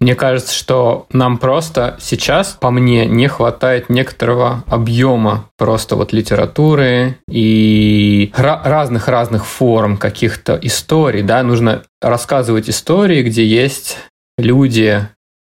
Мне 0.00 0.16
кажется, 0.16 0.52
что 0.52 1.06
нам 1.12 1.38
просто 1.38 1.96
сейчас, 2.00 2.58
по 2.60 2.72
мне, 2.72 3.06
не 3.06 3.28
хватает 3.28 3.88
некоторого 3.88 4.64
объема 4.66 5.48
просто 5.56 5.94
вот 5.94 6.12
литературы 6.12 7.18
и 7.28 8.32
разных-разных 8.36 9.46
форм 9.46 9.96
каких-то 9.96 10.58
историй. 10.60 11.22
Да? 11.22 11.44
Нужно 11.44 11.84
рассказывать 12.02 12.68
истории, 12.68 13.22
где 13.22 13.46
есть 13.46 13.96
люди, 14.38 15.06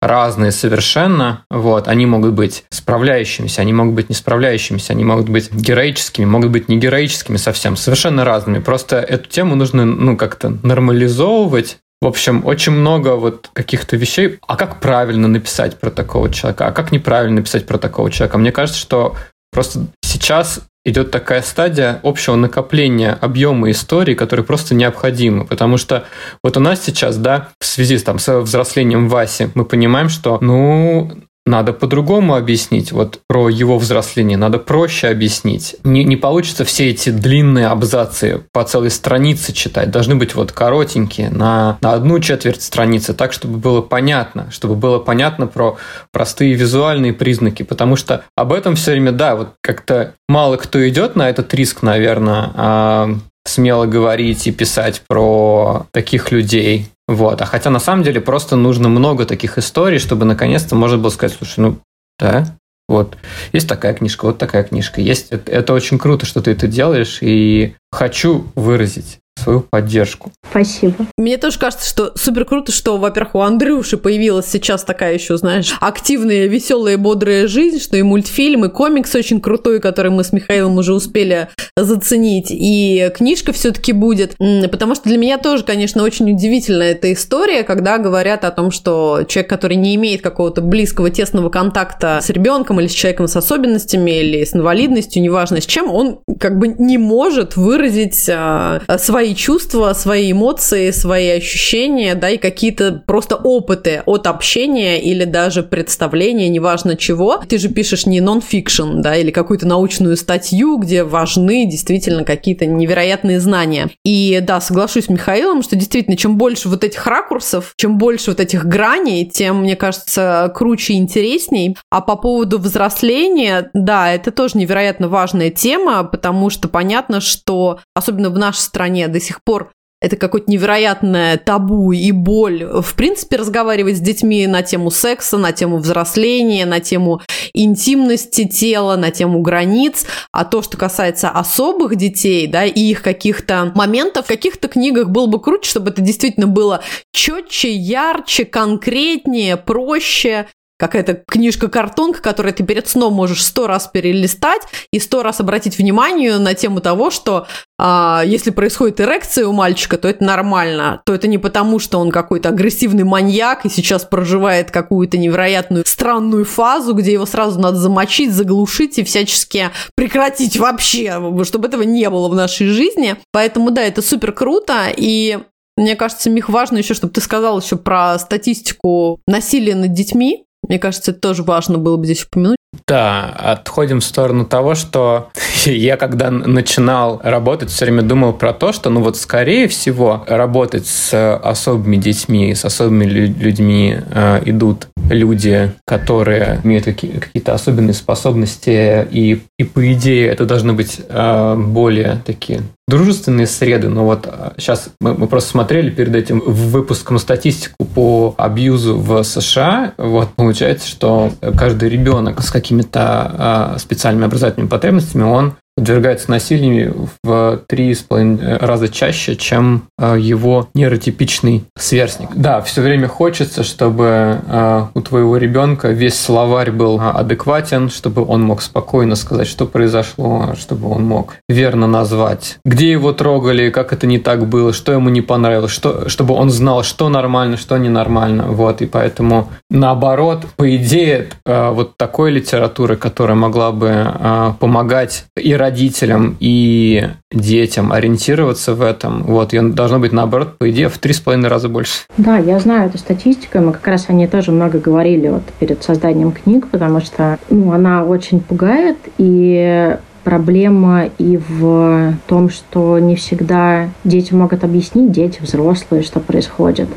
разные 0.07 0.51
совершенно. 0.51 1.45
Вот, 1.49 1.87
они 1.87 2.05
могут 2.05 2.33
быть 2.33 2.65
справляющимися, 2.69 3.61
они 3.61 3.73
могут 3.73 3.95
быть 3.95 4.09
не 4.09 4.15
справляющимися, 4.15 4.93
они 4.93 5.03
могут 5.03 5.29
быть 5.29 5.51
героическими, 5.51 6.25
могут 6.25 6.51
быть 6.51 6.69
не 6.69 6.77
героическими 6.77 7.37
совсем, 7.37 7.75
совершенно 7.75 8.25
разными. 8.25 8.59
Просто 8.59 8.97
эту 8.97 9.29
тему 9.29 9.55
нужно, 9.55 9.85
ну, 9.85 10.17
как-то 10.17 10.57
нормализовывать, 10.63 11.77
в 12.01 12.07
общем, 12.07 12.45
очень 12.45 12.73
много 12.73 13.15
вот 13.15 13.49
каких-то 13.53 13.97
вещей. 13.97 14.37
А 14.47 14.57
как 14.57 14.79
правильно 14.79 15.27
написать 15.27 15.79
про 15.79 15.89
такого 15.89 16.29
человека? 16.29 16.67
А 16.67 16.71
как 16.71 16.91
неправильно 16.91 17.37
написать 17.37 17.65
про 17.65 17.77
такого 17.77 18.11
человека? 18.11 18.37
Мне 18.37 18.51
кажется, 18.51 18.79
что 18.79 19.15
просто 19.55 19.87
сейчас 20.01 20.59
идет 20.83 21.11
такая 21.11 21.41
стадия 21.41 22.01
общего 22.03 22.35
накопления 22.35 23.17
объема 23.19 23.71
истории, 23.71 24.13
которые 24.13 24.45
просто 24.45 24.75
необходимы. 24.75 25.45
Потому 25.45 25.77
что 25.77 26.03
вот 26.43 26.57
у 26.57 26.59
нас 26.59 26.83
сейчас, 26.83 27.15
да, 27.15 27.49
в 27.59 27.65
связи 27.65 27.97
там, 27.99 28.19
с 28.19 28.41
взрослением 28.41 29.07
Васи, 29.07 29.49
мы 29.55 29.63
понимаем, 29.63 30.09
что, 30.09 30.37
ну, 30.41 31.09
надо 31.45 31.73
по-другому 31.73 32.35
объяснить. 32.35 32.91
Вот 32.91 33.19
про 33.27 33.49
его 33.49 33.77
взросление 33.77 34.37
надо 34.37 34.57
проще 34.57 35.07
объяснить. 35.07 35.75
Не, 35.83 36.03
не 36.03 36.17
получится 36.17 36.65
все 36.65 36.89
эти 36.89 37.09
длинные 37.09 37.67
абзацы 37.67 38.43
по 38.51 38.63
целой 38.63 38.89
странице 38.89 39.53
читать. 39.53 39.91
Должны 39.91 40.15
быть 40.15 40.33
вот 40.33 40.51
коротенькие, 40.51 41.29
на, 41.29 41.77
на 41.81 41.93
одну 41.93 42.19
четверть 42.19 42.63
страницы, 42.63 43.13
так, 43.13 43.31
чтобы 43.31 43.57
было 43.57 43.81
понятно. 43.81 44.49
Чтобы 44.51 44.75
было 44.75 44.97
понятно 44.99 45.45
про 45.45 45.77
простые 46.11 46.53
визуальные 46.53 47.13
признаки. 47.13 47.63
Потому 47.63 47.95
что 47.95 48.23
об 48.35 48.51
этом 48.51 48.75
все 48.75 48.91
время, 48.91 49.11
да, 49.11 49.35
вот 49.35 49.49
как-то 49.61 50.13
мало 50.27 50.57
кто 50.57 50.87
идет 50.89 51.15
на 51.15 51.29
этот 51.29 51.53
риск, 51.53 51.83
наверное, 51.83 52.51
а 52.55 53.09
смело 53.45 53.85
говорить 53.85 54.47
и 54.47 54.51
писать 54.51 55.03
про 55.07 55.85
таких 55.91 56.31
людей. 56.31 56.89
Вот. 57.07 57.41
А 57.41 57.45
хотя 57.45 57.69
на 57.69 57.79
самом 57.79 58.03
деле 58.03 58.21
просто 58.21 58.55
нужно 58.55 58.89
много 58.89 59.25
таких 59.25 59.57
историй, 59.57 59.99
чтобы 59.99 60.25
наконец-то 60.25 60.75
можно 60.75 60.97
было 60.97 61.09
сказать, 61.09 61.37
слушай, 61.37 61.59
ну 61.59 61.79
да, 62.17 62.57
вот. 62.87 63.17
Есть 63.51 63.67
такая 63.67 63.93
книжка, 63.93 64.25
вот 64.25 64.37
такая 64.37 64.63
книжка. 64.63 65.01
Есть. 65.01 65.31
Это, 65.31 65.51
это 65.51 65.73
очень 65.73 65.97
круто, 65.97 66.25
что 66.25 66.41
ты 66.41 66.51
это 66.51 66.67
делаешь, 66.67 67.19
и 67.21 67.75
хочу 67.91 68.47
выразить 68.55 69.19
свою 69.45 69.61
поддержку. 69.61 70.31
Спасибо. 70.49 71.05
Мне 71.17 71.37
тоже 71.37 71.59
кажется, 71.59 71.87
что 71.87 72.11
супер 72.15 72.45
круто, 72.45 72.71
что, 72.71 72.97
во-первых, 72.97 73.35
у 73.35 73.39
Андрюши 73.41 73.97
появилась 73.97 74.47
сейчас 74.47 74.83
такая 74.83 75.13
еще, 75.13 75.37
знаешь, 75.37 75.75
активная, 75.79 76.47
веселая, 76.47 76.97
бодрая 76.97 77.47
жизнь, 77.47 77.79
что 77.79 77.95
и 77.95 78.01
мультфильм, 78.01 78.65
и 78.65 78.69
комикс 78.69 79.13
очень 79.15 79.39
крутой, 79.39 79.79
который 79.79 80.11
мы 80.11 80.23
с 80.23 80.33
Михаилом 80.33 80.77
уже 80.77 80.93
успели 80.93 81.49
заценить, 81.77 82.47
и 82.49 83.11
книжка 83.15 83.53
все-таки 83.53 83.91
будет. 83.93 84.35
Потому 84.71 84.95
что 84.95 85.09
для 85.09 85.17
меня 85.17 85.37
тоже, 85.37 85.63
конечно, 85.63 86.03
очень 86.03 86.31
удивительная 86.31 86.91
эта 86.91 87.13
история, 87.13 87.63
когда 87.63 87.97
говорят 87.97 88.45
о 88.45 88.51
том, 88.51 88.71
что 88.71 89.23
человек, 89.27 89.49
который 89.49 89.77
не 89.77 89.95
имеет 89.95 90.21
какого-то 90.21 90.61
близкого, 90.61 91.09
тесного 91.11 91.49
контакта 91.49 92.19
с 92.21 92.29
ребенком 92.29 92.79
или 92.79 92.87
с 92.87 92.93
человеком 92.93 93.27
с 93.27 93.35
особенностями, 93.35 94.11
или 94.11 94.43
с 94.43 94.55
инвалидностью, 94.55 95.21
неважно 95.21 95.61
с 95.61 95.65
чем, 95.65 95.91
он 95.91 96.19
как 96.39 96.57
бы 96.57 96.69
не 96.69 96.97
может 96.97 97.55
выразить 97.55 98.27
а, 98.29 98.81
свои 98.97 99.34
чувства, 99.35 99.93
свои 99.93 100.31
эмоции, 100.31 100.91
свои 100.91 101.29
ощущения, 101.29 102.15
да, 102.15 102.29
и 102.29 102.37
какие-то 102.37 103.03
просто 103.05 103.35
опыты 103.35 104.01
от 104.05 104.27
общения 104.27 105.01
или 105.01 105.25
даже 105.25 105.63
представления, 105.63 106.49
неважно 106.49 106.95
чего. 106.95 107.41
Ты 107.47 107.57
же 107.57 107.69
пишешь 107.69 108.05
не 108.05 108.21
нон-фикшн, 108.21 109.01
да, 109.01 109.15
или 109.15 109.31
какую-то 109.31 109.67
научную 109.67 110.17
статью, 110.17 110.77
где 110.77 111.03
важны 111.03 111.65
действительно 111.65 112.23
какие-то 112.23 112.65
невероятные 112.65 113.39
знания. 113.39 113.89
И 114.03 114.39
да, 114.41 114.61
соглашусь 114.61 115.05
с 115.05 115.09
Михаилом, 115.09 115.61
что 115.61 115.75
действительно, 115.75 116.17
чем 116.17 116.37
больше 116.37 116.69
вот 116.69 116.83
этих 116.83 117.05
ракурсов, 117.05 117.73
чем 117.77 117.97
больше 117.97 118.31
вот 118.31 118.39
этих 118.39 118.65
граней, 118.65 119.25
тем, 119.25 119.61
мне 119.61 119.75
кажется, 119.75 120.51
круче 120.55 120.93
и 120.93 120.97
интересней. 120.97 121.77
А 121.89 122.01
по 122.01 122.15
поводу 122.15 122.57
взросления, 122.57 123.69
да, 123.73 124.13
это 124.13 124.31
тоже 124.31 124.57
невероятно 124.57 125.07
важная 125.07 125.49
тема, 125.49 126.03
потому 126.03 126.49
что 126.49 126.67
понятно, 126.67 127.21
что 127.21 127.79
особенно 127.93 128.29
в 128.29 128.37
нашей 128.37 128.59
стране 128.59 129.07
до 129.15 129.21
сих 129.21 129.41
пор 129.43 129.71
это 130.01 130.17
какое-то 130.17 130.51
невероятное 130.51 131.37
табу 131.37 131.91
и 131.91 132.11
боль. 132.11 132.63
В 132.63 132.95
принципе, 132.95 133.37
разговаривать 133.37 133.97
с 133.97 134.01
детьми 134.01 134.45
на 134.45 134.61
тему 134.61 134.91
секса, 134.91 135.37
на 135.37 135.51
тему 135.51 135.77
взросления, 135.77 136.65
на 136.65 136.79
тему 136.79 137.21
интимности 137.53 138.47
тела, 138.47 138.97
на 138.97 139.09
тему 139.09 139.41
границ. 139.41 140.05
А 140.31 140.43
то, 140.45 140.61
что 140.61 140.77
касается 140.77 141.29
особых 141.29 141.95
детей, 141.95 142.45
да, 142.45 142.65
и 142.65 142.79
их 142.79 143.01
каких-то 143.01 143.71
моментов, 143.73 144.25
в 144.25 144.27
каких-то 144.27 144.67
книгах 144.67 145.09
было 145.09 145.27
бы 145.27 145.41
круче, 145.41 145.69
чтобы 145.69 145.89
это 145.89 146.01
действительно 146.01 146.47
было 146.47 146.83
четче, 147.13 147.73
ярче, 147.73 148.45
конкретнее, 148.45 149.57
проще 149.57 150.47
какая-то 150.77 151.23
книжка-картонка, 151.27 152.21
которую 152.21 152.53
ты 152.53 152.63
перед 152.63 152.87
сном 152.87 153.13
можешь 153.13 153.43
сто 153.43 153.67
раз 153.67 153.87
перелистать 153.87 154.61
и 154.91 154.99
сто 154.99 155.23
раз 155.23 155.39
обратить 155.39 155.77
внимание 155.77 156.37
на 156.37 156.53
тему 156.53 156.81
того, 156.81 157.11
что 157.11 157.47
а, 157.77 158.23
если 158.25 158.51
происходит 158.51 159.01
эрекция 159.01 159.47
у 159.47 159.53
мальчика, 159.53 159.97
то 159.97 160.07
это 160.07 160.23
нормально, 160.23 161.01
то 161.05 161.13
это 161.13 161.27
не 161.27 161.37
потому, 161.37 161.79
что 161.79 161.99
он 161.99 162.11
какой-то 162.11 162.49
агрессивный 162.49 163.03
маньяк 163.03 163.65
и 163.65 163.69
сейчас 163.69 164.05
проживает 164.05 164.71
какую-то 164.71 165.17
невероятную 165.17 165.85
странную 165.85 166.45
фазу, 166.45 166.93
где 166.93 167.13
его 167.13 167.25
сразу 167.25 167.59
надо 167.59 167.77
замочить, 167.77 168.33
заглушить 168.33 168.97
и 168.97 169.03
всячески 169.03 169.71
прекратить 169.95 170.57
вообще, 170.57 171.21
чтобы 171.43 171.67
этого 171.67 171.83
не 171.83 172.09
было 172.09 172.29
в 172.29 172.35
нашей 172.35 172.67
жизни. 172.67 173.15
Поэтому 173.31 173.71
да, 173.71 173.81
это 173.81 174.01
супер 174.01 174.31
круто, 174.31 174.87
и 174.95 175.39
Мне 175.77 175.97
кажется, 175.97 176.29
Мих, 176.29 176.47
важно 176.47 176.77
еще, 176.77 176.93
чтобы 176.93 177.13
ты 177.13 177.19
сказал 177.19 177.59
еще 177.59 177.75
про 177.75 178.17
статистику 178.19 179.19
насилия 179.27 179.75
над 179.75 179.93
детьми. 179.93 180.45
Мне 180.67 180.79
кажется, 180.79 181.11
это 181.11 181.19
тоже 181.19 181.43
важно 181.43 181.77
было 181.77 181.97
бы 181.97 182.05
здесь 182.05 182.23
упомянуть. 182.23 182.57
Да, 182.87 183.29
отходим 183.29 183.99
в 183.99 184.03
сторону 184.03 184.45
того, 184.45 184.75
что 184.75 185.29
я 185.65 185.97
когда 185.97 186.31
начинал 186.31 187.21
работать, 187.23 187.69
все 187.69 187.85
время 187.85 188.01
думал 188.01 188.33
про 188.33 188.53
то, 188.53 188.71
что, 188.73 188.89
ну 188.89 189.01
вот, 189.01 189.17
скорее 189.17 189.67
всего, 189.67 190.23
работать 190.27 190.87
с 190.87 191.35
особыми 191.37 191.97
детьми, 191.97 192.53
с 192.53 192.65
особыми 192.65 193.05
людьми 193.05 193.97
э, 194.11 194.41
идут 194.45 194.87
люди, 195.09 195.71
которые 195.85 196.59
имеют 196.63 196.85
какие- 196.85 197.19
какие-то 197.19 197.53
особенные 197.53 197.93
способности, 197.93 199.07
и, 199.09 199.41
и 199.57 199.63
по 199.63 199.93
идее 199.93 200.27
это 200.27 200.45
должны 200.45 200.73
быть 200.73 201.01
э, 201.07 201.55
более 201.55 202.21
такие 202.25 202.61
дружественные 202.87 203.47
среды, 203.47 203.89
но 203.89 204.05
вот 204.05 204.31
сейчас 204.57 204.87
а, 204.87 204.91
мы, 204.99 205.13
мы 205.15 205.27
просто 205.27 205.49
смотрели 205.49 205.89
перед 205.89 206.15
этим 206.15 206.39
выпуском 206.45 207.17
статистику 207.17 207.83
по 207.83 208.35
абьюзу 208.37 208.97
в 208.99 209.23
США, 209.23 209.93
вот 209.97 210.29
получается, 210.35 210.87
что 210.87 211.31
каждый 211.57 211.89
ребенок 211.89 212.41
с 212.41 212.51
какими-то 212.51 213.73
э, 213.75 213.79
специальными 213.79 214.25
образовательными 214.25 214.69
потребностями, 214.69 215.23
он 215.23 215.55
подвергается 215.75 216.31
насилию 216.31 217.09
в 217.23 217.61
три 217.67 217.93
с 217.93 218.01
половиной 218.01 218.57
раза 218.57 218.87
чаще, 218.87 219.35
чем 219.35 219.83
э, 219.97 220.15
его 220.17 220.69
нейротипичный 220.73 221.65
сверстник. 221.77 222.29
Да, 222.33 222.61
все 222.61 222.81
время 222.81 223.09
хочется, 223.09 223.63
чтобы 223.63 224.39
э, 224.47 224.85
у 224.93 225.01
твоего 225.01 225.35
ребенка 225.35 225.89
весь 225.89 226.17
словарь 226.17 226.71
был 226.71 226.99
адекватен, 227.01 227.89
чтобы 227.89 228.25
он 228.25 228.41
мог 228.41 228.61
спокойно 228.61 229.15
сказать, 229.15 229.47
что 229.47 229.65
произошло, 229.65 230.53
чтобы 230.57 230.89
он 230.89 231.03
мог 231.03 231.35
верно 231.49 231.87
назвать, 231.87 232.57
где 232.63 232.89
его 232.89 233.11
трогали, 233.11 233.69
как 233.69 233.91
это 233.91 234.07
не 234.07 234.19
так 234.19 234.47
было, 234.47 234.71
что 234.71 234.93
ему 234.93 235.09
не 235.09 235.21
понравилось, 235.21 235.71
что, 235.71 236.07
чтобы 236.07 236.35
он 236.35 236.49
знал, 236.51 236.83
что 236.83 237.09
нормально, 237.09 237.57
что 237.57 237.77
ненормально. 237.77 238.45
Вот, 238.47 238.81
и 238.81 238.85
поэтому 238.85 239.49
наоборот, 239.69 240.45
по 240.55 240.73
идее, 240.73 241.27
э, 241.45 241.69
вот 241.71 241.97
такой 241.97 242.31
литературы, 242.31 242.95
которая 242.95 243.35
могла 243.35 243.71
бы 243.73 244.55
помогать 244.59 245.25
и 245.35 245.53
родителям 245.65 246.37
и 246.39 247.09
детям 247.31 247.91
ориентироваться 247.91 248.75
в 248.75 248.81
этом. 248.81 249.23
Вот, 249.23 249.53
и 249.53 249.59
должно 249.59 249.99
быть 249.99 250.11
наоборот, 250.11 250.57
по 250.57 250.69
идее, 250.69 250.89
в 250.89 250.97
три 250.99 251.13
с 251.13 251.19
половиной 251.19 251.49
раза 251.49 251.69
больше. 251.69 252.03
Да, 252.17 252.37
я 252.37 252.59
знаю 252.59 252.89
эту 252.89 252.99
статистику, 252.99 253.59
мы 253.59 253.73
как 253.73 253.87
раз 253.87 254.05
о 254.09 254.13
ней 254.13 254.27
тоже 254.27 254.51
много 254.51 254.79
говорили 254.79 255.29
вот 255.29 255.43
перед 255.59 255.83
созданием 255.83 256.31
книг, 256.31 256.67
потому 256.71 257.01
что 257.01 257.39
ну, 257.49 257.71
она 257.71 258.03
очень 258.03 258.39
пугает, 258.39 258.97
и 259.17 259.97
проблема 260.25 261.05
и 261.19 261.37
в 261.37 262.15
том, 262.27 262.49
что 262.49 262.99
не 262.99 263.15
всегда 263.15 263.89
дети 264.03 264.33
могут 264.33 264.63
объяснить, 264.63 265.11
дети, 265.11 265.39
взрослые, 265.41 266.03
что 266.03 266.19
происходит. 266.19 266.89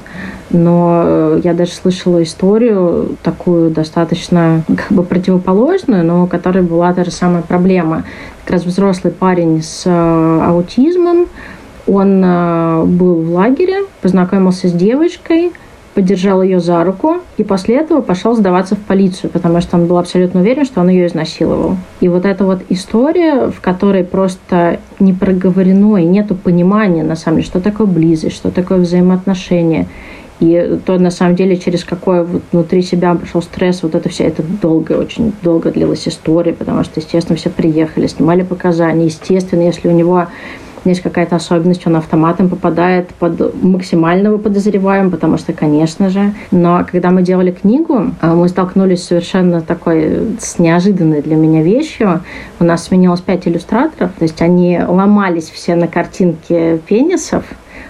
Но 0.51 1.03
э, 1.05 1.41
я 1.45 1.53
даже 1.53 1.73
слышала 1.73 2.23
историю 2.23 3.17
такую 3.23 3.71
достаточно 3.71 4.65
как 4.67 4.91
бы 4.91 5.03
противоположную, 5.03 6.05
но 6.05 6.25
у 6.25 6.27
которой 6.27 6.63
была 6.63 6.93
та 6.95 7.05
же 7.05 7.11
самая 7.11 7.43
проблема. 7.43 8.05
Как 8.45 8.55
раз 8.55 8.65
взрослый 8.65 9.13
парень 9.13 9.63
с 9.63 9.83
э, 9.85 10.41
аутизмом, 10.45 11.27
он 11.87 12.23
э, 12.25 12.85
был 12.87 13.23
в 13.23 13.31
лагере, 13.31 13.85
познакомился 14.01 14.69
с 14.69 14.73
девочкой– 14.73 15.53
поддержал 15.99 16.43
ее 16.45 16.61
за 16.61 16.85
руку 16.85 17.17
и 17.39 17.43
после 17.43 17.75
этого 17.75 18.03
пошел 18.03 18.37
сдаваться 18.37 18.77
в 18.77 18.79
полицию, 18.79 19.31
потому 19.31 19.61
что 19.61 19.77
он 19.77 19.87
был 19.87 19.99
абсолютно 19.99 20.43
уверен, 20.43 20.65
что 20.65 20.81
он 20.81 20.91
ее 20.91 21.09
изнасиловал. 21.09 21.77
И 21.99 22.07
вот 22.07 22.25
эта 22.25 22.45
вот 22.45 22.61
история, 22.69 23.49
в 23.49 23.61
которой 23.61 24.05
просто 24.05 24.79
не 25.01 25.13
проговорено 25.13 25.97
и 25.97 26.05
нету 26.05 26.37
понимания, 26.37 27.03
на 27.03 27.17
самом 27.17 27.39
деле, 27.39 27.49
что 27.49 27.61
такое 27.61 27.89
близость, 27.89 28.37
что 28.37 28.53
такое 28.53 28.79
взаимоотношения, 28.79 29.89
и 30.39 30.79
то, 30.87 31.01
на 31.01 31.11
самом 31.11 31.35
деле, 31.35 31.57
через 31.57 31.83
какой 31.83 32.25
вот 32.25 32.43
внутри 32.53 32.83
себя 32.83 33.17
пошел 33.17 33.43
стресс, 33.43 33.83
вот 33.83 33.97
это 33.97 34.09
все, 34.09 34.23
это 34.23 34.45
долго, 34.45 34.93
очень 34.93 35.33
долго 35.43 35.73
длилась 35.73 36.07
история, 36.07 36.53
потому 36.53 36.85
что, 36.85 37.01
естественно, 37.01 37.37
все 37.37 37.51
приехали, 37.51 38.07
снимали 38.07 38.43
показания. 38.43 39.07
Естественно, 39.07 39.63
если 39.63 39.89
у 39.89 39.93
него 39.93 40.29
есть 40.91 41.03
какая-то 41.03 41.37
особенность, 41.37 41.87
он 41.87 41.97
автоматом 41.97 42.49
попадает 42.49 43.09
под 43.15 43.63
максимального 43.63 44.39
подозреваемого, 44.39 45.11
потому 45.11 45.39
что, 45.39 45.53
конечно 45.53 46.11
же. 46.11 46.35
Но 46.51 46.85
когда 46.91 47.11
мы 47.11 47.23
делали 47.23 47.51
книгу, 47.51 48.13
а, 48.21 48.35
мы 48.35 48.49
столкнулись 48.49 49.05
совершенно 49.05 49.61
такой 49.61 50.37
с 50.41 50.59
неожиданной 50.59 51.23
для 51.23 51.37
меня 51.37 51.63
вещью. 51.63 52.23
У 52.61 52.65
нас 52.65 52.85
сменилось 52.85 53.21
пять 53.21 53.47
иллюстраторов, 53.47 54.13
то 54.19 54.25
есть 54.25 54.41
они 54.43 54.81
ломались 54.87 55.51
все 55.51 55.75
на 55.75 55.89
картинке 55.89 56.79
пенисов, 56.79 57.45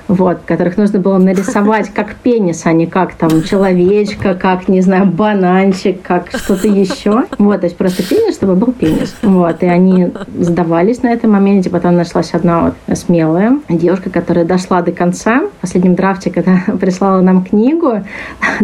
вот, 0.09 0.39
которых 0.47 0.79
нужно 0.79 0.99
было 0.99 1.19
нарисовать 1.19 1.91
как 1.91 2.15
пенис, 2.17 2.63
а 2.65 2.73
не 2.73 2.87
как 2.87 3.15
там 3.15 3.43
человечка, 3.43 4.35
как, 4.35 4.67
не 4.67 4.81
знаю, 4.81 5.07
бананчик, 5.07 6.01
как 6.03 6.31
что-то 6.35 6.67
еще. 6.67 7.25
Вот, 7.39 7.61
то 7.61 7.67
есть 7.67 7.77
просто 7.77 8.03
пенис, 8.03 8.37
чтобы 8.37 8.57
был 8.57 8.73
пенис. 8.73 9.15
Вот, 9.23 9.63
и 9.63 9.67
они 9.67 10.11
сдавались 10.39 11.03
на 11.03 11.09
этом 11.09 11.33
моменте. 11.33 11.69
Потом 11.71 11.95
нашлась 11.95 12.33
одна 12.33 12.73
вот 12.89 12.99
смелая 12.99 13.61
девушка, 13.69 14.09
которая 14.11 14.45
дошла 14.47 14.81
до 14.81 14.93
конца. 14.93 15.43
В 15.59 15.61
последнем 15.61 15.95
драфте, 15.95 16.31
когда 16.31 16.63
прислала 16.81 17.21
нам 17.21 17.45
книгу, 17.45 18.03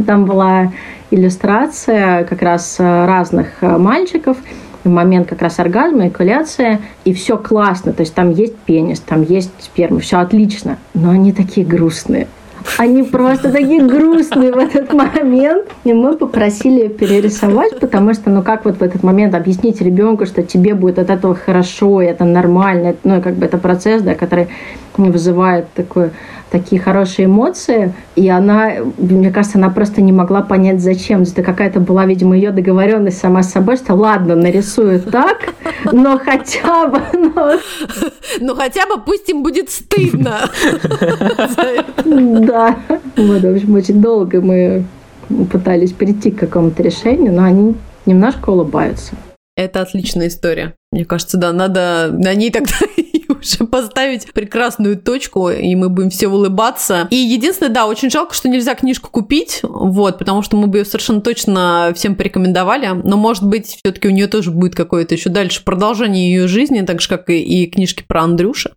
там 0.06 0.24
была 0.24 0.72
иллюстрация 1.10 2.24
как 2.24 2.42
раз 2.42 2.76
разных 2.78 3.60
мальчиков, 3.60 4.38
момент 4.90 5.28
как 5.28 5.42
раз 5.42 5.58
оргазма, 5.58 6.08
экуляция, 6.08 6.80
и 7.04 7.12
все 7.12 7.36
классно, 7.36 7.92
то 7.92 8.02
есть 8.02 8.14
там 8.14 8.30
есть 8.30 8.56
пенис, 8.56 9.00
там 9.00 9.22
есть 9.22 9.50
сперма, 9.60 10.00
все 10.00 10.18
отлично, 10.18 10.78
но 10.94 11.10
они 11.10 11.32
такие 11.32 11.66
грустные. 11.66 12.26
Они 12.78 13.02
просто 13.02 13.52
такие 13.52 13.82
грустные 13.82 14.52
в 14.52 14.58
этот 14.58 14.92
момент. 14.92 15.66
И 15.84 15.92
мы 15.92 16.16
попросили 16.16 16.88
перерисовать, 16.88 17.78
потому 17.78 18.14
что, 18.14 18.30
ну 18.30 18.42
как 18.42 18.64
вот 18.64 18.78
в 18.78 18.82
этот 18.82 19.02
момент 19.02 19.34
объяснить 19.34 19.80
ребенку, 19.80 20.26
что 20.26 20.42
тебе 20.42 20.74
будет 20.74 20.98
от 20.98 21.10
этого 21.10 21.34
хорошо, 21.34 22.00
это 22.00 22.24
нормально, 22.24 22.94
ну 23.04 23.20
как 23.20 23.34
бы 23.34 23.46
это 23.46 23.58
процесс, 23.58 24.02
да, 24.02 24.14
который 24.14 24.48
вызывает 24.96 25.72
такое 25.74 26.12
такие 26.50 26.80
хорошие 26.80 27.26
эмоции, 27.26 27.92
и 28.14 28.28
она, 28.28 28.74
мне 28.96 29.32
кажется, 29.32 29.58
она 29.58 29.70
просто 29.70 30.00
не 30.00 30.12
могла 30.12 30.40
понять, 30.40 30.80
зачем. 30.80 31.22
Это 31.22 31.42
какая-то 31.42 31.80
была, 31.80 32.06
видимо, 32.06 32.36
ее 32.36 32.52
договоренность 32.52 33.18
сама 33.18 33.42
с 33.42 33.50
собой, 33.50 33.76
что 33.76 33.94
ладно, 33.94 34.36
нарисую 34.36 35.00
так, 35.00 35.52
но 35.90 36.16
хотя 36.18 36.86
бы... 36.86 37.00
Но, 37.12 37.58
но 38.40 38.54
хотя 38.54 38.86
бы 38.86 39.02
пусть 39.04 39.28
им 39.28 39.42
будет 39.42 39.70
стыдно. 39.70 40.48
Да. 42.04 42.78
Вот, 43.16 43.42
в 43.42 43.54
общем, 43.54 43.74
очень 43.74 44.00
долго 44.00 44.40
мы 44.40 44.84
пытались 45.50 45.92
прийти 45.92 46.30
к 46.30 46.38
какому-то 46.38 46.82
решению, 46.82 47.32
но 47.32 47.42
они 47.44 47.74
немножко 48.06 48.50
улыбаются. 48.50 49.14
Это 49.56 49.80
отличная 49.80 50.28
история. 50.28 50.74
Мне 50.92 51.04
кажется, 51.04 51.36
да, 51.36 51.52
надо 51.52 52.10
на 52.12 52.34
ней 52.34 52.50
тогда 52.50 52.74
уже 53.44 53.64
поставить 53.70 54.32
прекрасную 54.32 54.96
точку, 54.96 55.50
и 55.50 55.74
мы 55.74 55.88
будем 55.88 56.10
все 56.10 56.28
улыбаться. 56.28 57.08
И 57.10 57.16
единственное, 57.16 57.72
да, 57.72 57.86
очень 57.86 58.10
жалко, 58.10 58.34
что 58.34 58.48
нельзя 58.48 58.74
книжку 58.74 59.10
купить, 59.10 59.60
вот, 59.62 60.18
потому 60.18 60.42
что 60.42 60.56
мы 60.56 60.66
бы 60.66 60.78
ее 60.78 60.84
совершенно 60.84 61.20
точно 61.20 61.92
всем 61.94 62.14
порекомендовали, 62.14 62.88
но, 63.04 63.16
может 63.16 63.46
быть, 63.46 63.66
все-таки 63.66 64.08
у 64.08 64.10
нее 64.10 64.26
тоже 64.26 64.50
будет 64.50 64.74
какое-то 64.74 65.14
еще 65.14 65.30
дальше 65.30 65.62
продолжение 65.64 66.32
ее 66.32 66.48
жизни, 66.48 66.80
так 66.82 67.00
же, 67.00 67.08
как 67.08 67.30
и, 67.30 67.40
и 67.40 67.66
книжки 67.66 68.04
про 68.06 68.22
Андрюша. 68.22 68.72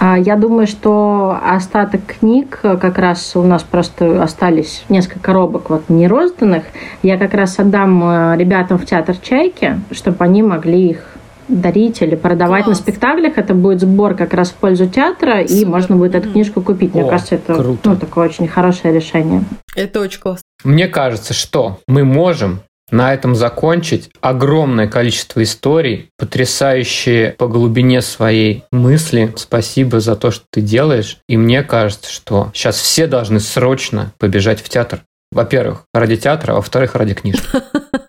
Я 0.00 0.36
думаю, 0.36 0.66
что 0.66 1.38
остаток 1.44 2.00
книг 2.20 2.60
как 2.62 2.98
раз 2.98 3.34
у 3.34 3.42
нас 3.42 3.62
просто 3.62 4.22
остались 4.22 4.84
несколько 4.88 5.20
коробок 5.20 5.70
вот 5.70 5.88
не 5.88 6.06
розданных. 6.06 6.64
Я 7.02 7.16
как 7.16 7.34
раз 7.34 7.58
отдам 7.58 8.02
э, 8.04 8.36
ребятам 8.36 8.78
в 8.78 8.86
театр 8.86 9.16
«Чайки», 9.16 9.80
чтобы 9.90 10.24
они 10.24 10.42
могли 10.42 10.90
их 10.90 11.17
дарить 11.48 12.02
или 12.02 12.14
продавать 12.14 12.64
Класс. 12.64 12.78
на 12.78 12.82
спектаклях. 12.82 13.38
Это 13.38 13.54
будет 13.54 13.80
сбор 13.80 14.14
как 14.14 14.34
раз 14.34 14.50
в 14.50 14.54
пользу 14.54 14.86
театра, 14.86 15.46
Супер. 15.46 15.62
и 15.62 15.64
можно 15.64 15.96
будет 15.96 16.14
эту 16.14 16.30
книжку 16.30 16.60
купить. 16.60 16.94
Мне 16.94 17.04
О, 17.04 17.08
кажется, 17.08 17.36
это 17.36 17.54
круто. 17.54 17.90
ну, 17.90 17.96
такое 17.96 18.28
очень 18.28 18.48
хорошее 18.48 18.94
решение. 18.94 19.42
Это 19.74 20.00
очень 20.00 20.20
классно. 20.20 20.42
Мне 20.64 20.88
кажется, 20.88 21.34
что 21.34 21.78
мы 21.86 22.04
можем 22.04 22.60
на 22.90 23.12
этом 23.12 23.34
закончить. 23.34 24.10
Огромное 24.20 24.88
количество 24.88 25.42
историй, 25.42 26.10
потрясающие 26.16 27.32
по 27.32 27.46
глубине 27.46 28.00
своей 28.02 28.64
мысли. 28.72 29.32
Спасибо 29.36 30.00
за 30.00 30.16
то, 30.16 30.30
что 30.30 30.44
ты 30.50 30.60
делаешь. 30.60 31.18
И 31.28 31.36
мне 31.36 31.62
кажется, 31.62 32.10
что 32.10 32.50
сейчас 32.54 32.76
все 32.76 33.06
должны 33.06 33.40
срочно 33.40 34.12
побежать 34.18 34.60
в 34.60 34.68
театр. 34.68 35.00
Во-первых, 35.30 35.84
ради 35.92 36.16
театра, 36.16 36.52
а 36.52 36.56
во-вторых, 36.56 36.94
ради 36.94 37.14
книжки. 37.14 37.46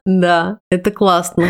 Да, 0.06 0.58
это 0.72 0.90
классно. 0.90 1.48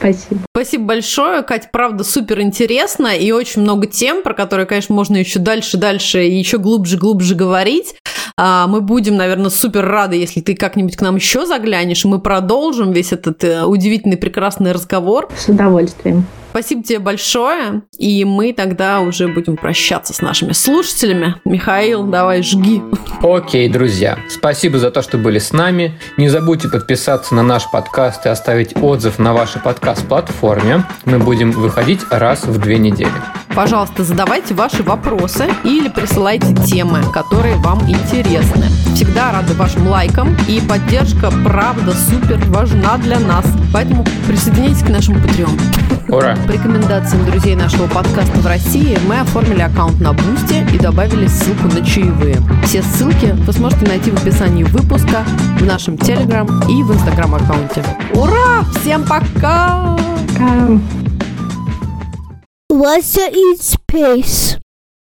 Спасибо. 0.00 0.40
Спасибо 0.50 0.84
большое, 0.86 1.42
Кать, 1.42 1.70
правда, 1.70 2.02
супер 2.02 2.40
интересно 2.40 3.16
и 3.16 3.30
очень 3.30 3.62
много 3.62 3.86
тем, 3.86 4.24
про 4.24 4.34
которые, 4.34 4.66
конечно, 4.66 4.92
можно 4.92 5.16
еще 5.16 5.38
дальше, 5.38 5.76
дальше 5.76 6.26
и 6.26 6.36
еще 6.36 6.58
глубже, 6.58 6.96
глубже 6.96 7.36
говорить. 7.36 7.94
А, 8.36 8.66
мы 8.66 8.80
будем, 8.80 9.16
наверное, 9.16 9.50
супер 9.50 9.86
рады, 9.86 10.16
если 10.16 10.40
ты 10.40 10.56
как-нибудь 10.56 10.96
к 10.96 11.00
нам 11.00 11.14
еще 11.14 11.46
заглянешь, 11.46 12.04
и 12.04 12.08
мы 12.08 12.20
продолжим 12.20 12.90
весь 12.90 13.12
этот 13.12 13.44
э, 13.44 13.64
удивительный, 13.64 14.16
прекрасный 14.16 14.72
разговор. 14.72 15.28
С 15.38 15.48
удовольствием. 15.48 16.26
Спасибо 16.56 16.82
тебе 16.82 17.00
большое. 17.00 17.82
И 17.98 18.24
мы 18.24 18.54
тогда 18.54 19.00
уже 19.00 19.28
будем 19.28 19.58
прощаться 19.58 20.14
с 20.14 20.22
нашими 20.22 20.52
слушателями. 20.52 21.34
Михаил, 21.44 22.04
давай 22.04 22.42
жги. 22.42 22.82
Окей, 23.22 23.68
друзья, 23.68 24.18
спасибо 24.30 24.78
за 24.78 24.90
то, 24.90 25.02
что 25.02 25.18
были 25.18 25.38
с 25.38 25.52
нами. 25.52 25.98
Не 26.16 26.30
забудьте 26.30 26.68
подписаться 26.68 27.34
на 27.34 27.42
наш 27.42 27.70
подкаст 27.70 28.24
и 28.24 28.30
оставить 28.30 28.74
отзыв 28.80 29.18
на 29.18 29.34
вашей 29.34 29.60
подкаст-платформе. 29.60 30.82
Мы 31.04 31.18
будем 31.18 31.50
выходить 31.50 32.00
раз 32.10 32.44
в 32.44 32.58
две 32.58 32.78
недели. 32.78 33.12
Пожалуйста, 33.54 34.04
задавайте 34.04 34.54
ваши 34.54 34.82
вопросы 34.82 35.48
или 35.62 35.88
присылайте 35.88 36.54
темы, 36.54 37.00
которые 37.12 37.56
вам 37.56 37.80
интересны. 37.88 38.66
Всегда 38.94 39.32
рады 39.32 39.52
вашим 39.54 39.88
лайкам, 39.88 40.34
и 40.48 40.60
поддержка, 40.66 41.30
правда, 41.44 41.92
супер 41.92 42.38
важна 42.46 42.96
для 42.96 43.18
нас. 43.20 43.44
Поэтому 43.74 44.06
присоединяйтесь 44.26 44.82
к 44.82 44.88
нашему 44.88 45.18
Patreon. 45.18 45.58
Ура! 46.08 46.36
По 46.46 46.52
рекомендациям 46.52 47.24
друзей 47.26 47.56
нашего 47.56 47.88
подкаста 47.88 48.38
в 48.38 48.46
России 48.46 48.96
мы 49.08 49.18
оформили 49.18 49.62
аккаунт 49.62 50.00
на 50.00 50.12
Бусти 50.12 50.64
и 50.72 50.78
добавили 50.78 51.26
ссылку 51.26 51.66
на 51.66 51.84
чаевые. 51.84 52.36
Все 52.64 52.82
ссылки 52.82 53.34
вы 53.36 53.52
сможете 53.52 53.86
найти 53.86 54.12
в 54.12 54.22
описании 54.22 54.62
выпуска, 54.62 55.24
в 55.58 55.64
нашем 55.64 55.98
Телеграм 55.98 56.46
и 56.68 56.82
в 56.84 56.92
Инстаграм 56.92 57.34
аккаунте. 57.34 57.84
Ура! 58.14 58.64
Всем 58.80 59.04
пока! 59.04 59.96
Пока. 60.36 60.78
Russia 62.70 63.28
in 63.32 63.58
space. 63.58 64.58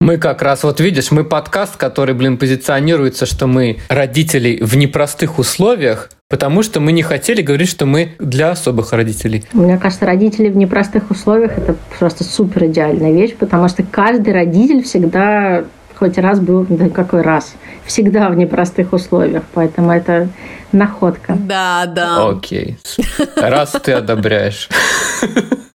Мы 0.02 0.16
как 0.16 0.42
раз, 0.42 0.64
вот 0.64 0.80
видишь, 0.80 1.12
мы 1.12 1.22
подкаст, 1.22 1.76
который, 1.76 2.12
блин, 2.12 2.36
позиционируется, 2.36 3.24
что 3.24 3.46
мы 3.46 3.78
родители 3.88 4.58
в 4.60 4.76
непростых 4.76 5.38
условиях, 5.38 6.10
потому 6.28 6.64
что 6.64 6.80
мы 6.80 6.90
не 6.90 7.02
хотели 7.02 7.40
говорить, 7.40 7.68
что 7.68 7.86
мы 7.86 8.16
для 8.18 8.50
особых 8.50 8.92
родителей. 8.92 9.44
Мне 9.52 9.78
кажется, 9.78 10.04
родители 10.04 10.48
в 10.48 10.56
непростых 10.56 11.08
условиях 11.12 11.56
это 11.56 11.76
просто 12.00 12.24
супер 12.24 12.64
идеальная 12.64 13.12
вещь, 13.12 13.36
потому 13.38 13.68
что 13.68 13.84
каждый 13.84 14.34
родитель 14.34 14.82
всегда 14.82 15.62
хоть 15.94 16.18
раз 16.18 16.40
был, 16.40 16.66
да 16.68 16.88
какой 16.88 17.22
раз, 17.22 17.54
всегда 17.86 18.28
в 18.28 18.36
непростых 18.36 18.92
условиях, 18.92 19.44
поэтому 19.54 19.92
это 19.92 20.30
находка. 20.72 21.36
Да, 21.38 21.86
да. 21.86 22.28
Окей. 22.28 22.76
Раз 23.36 23.70
ты 23.80 23.92
одобряешь. 23.92 24.68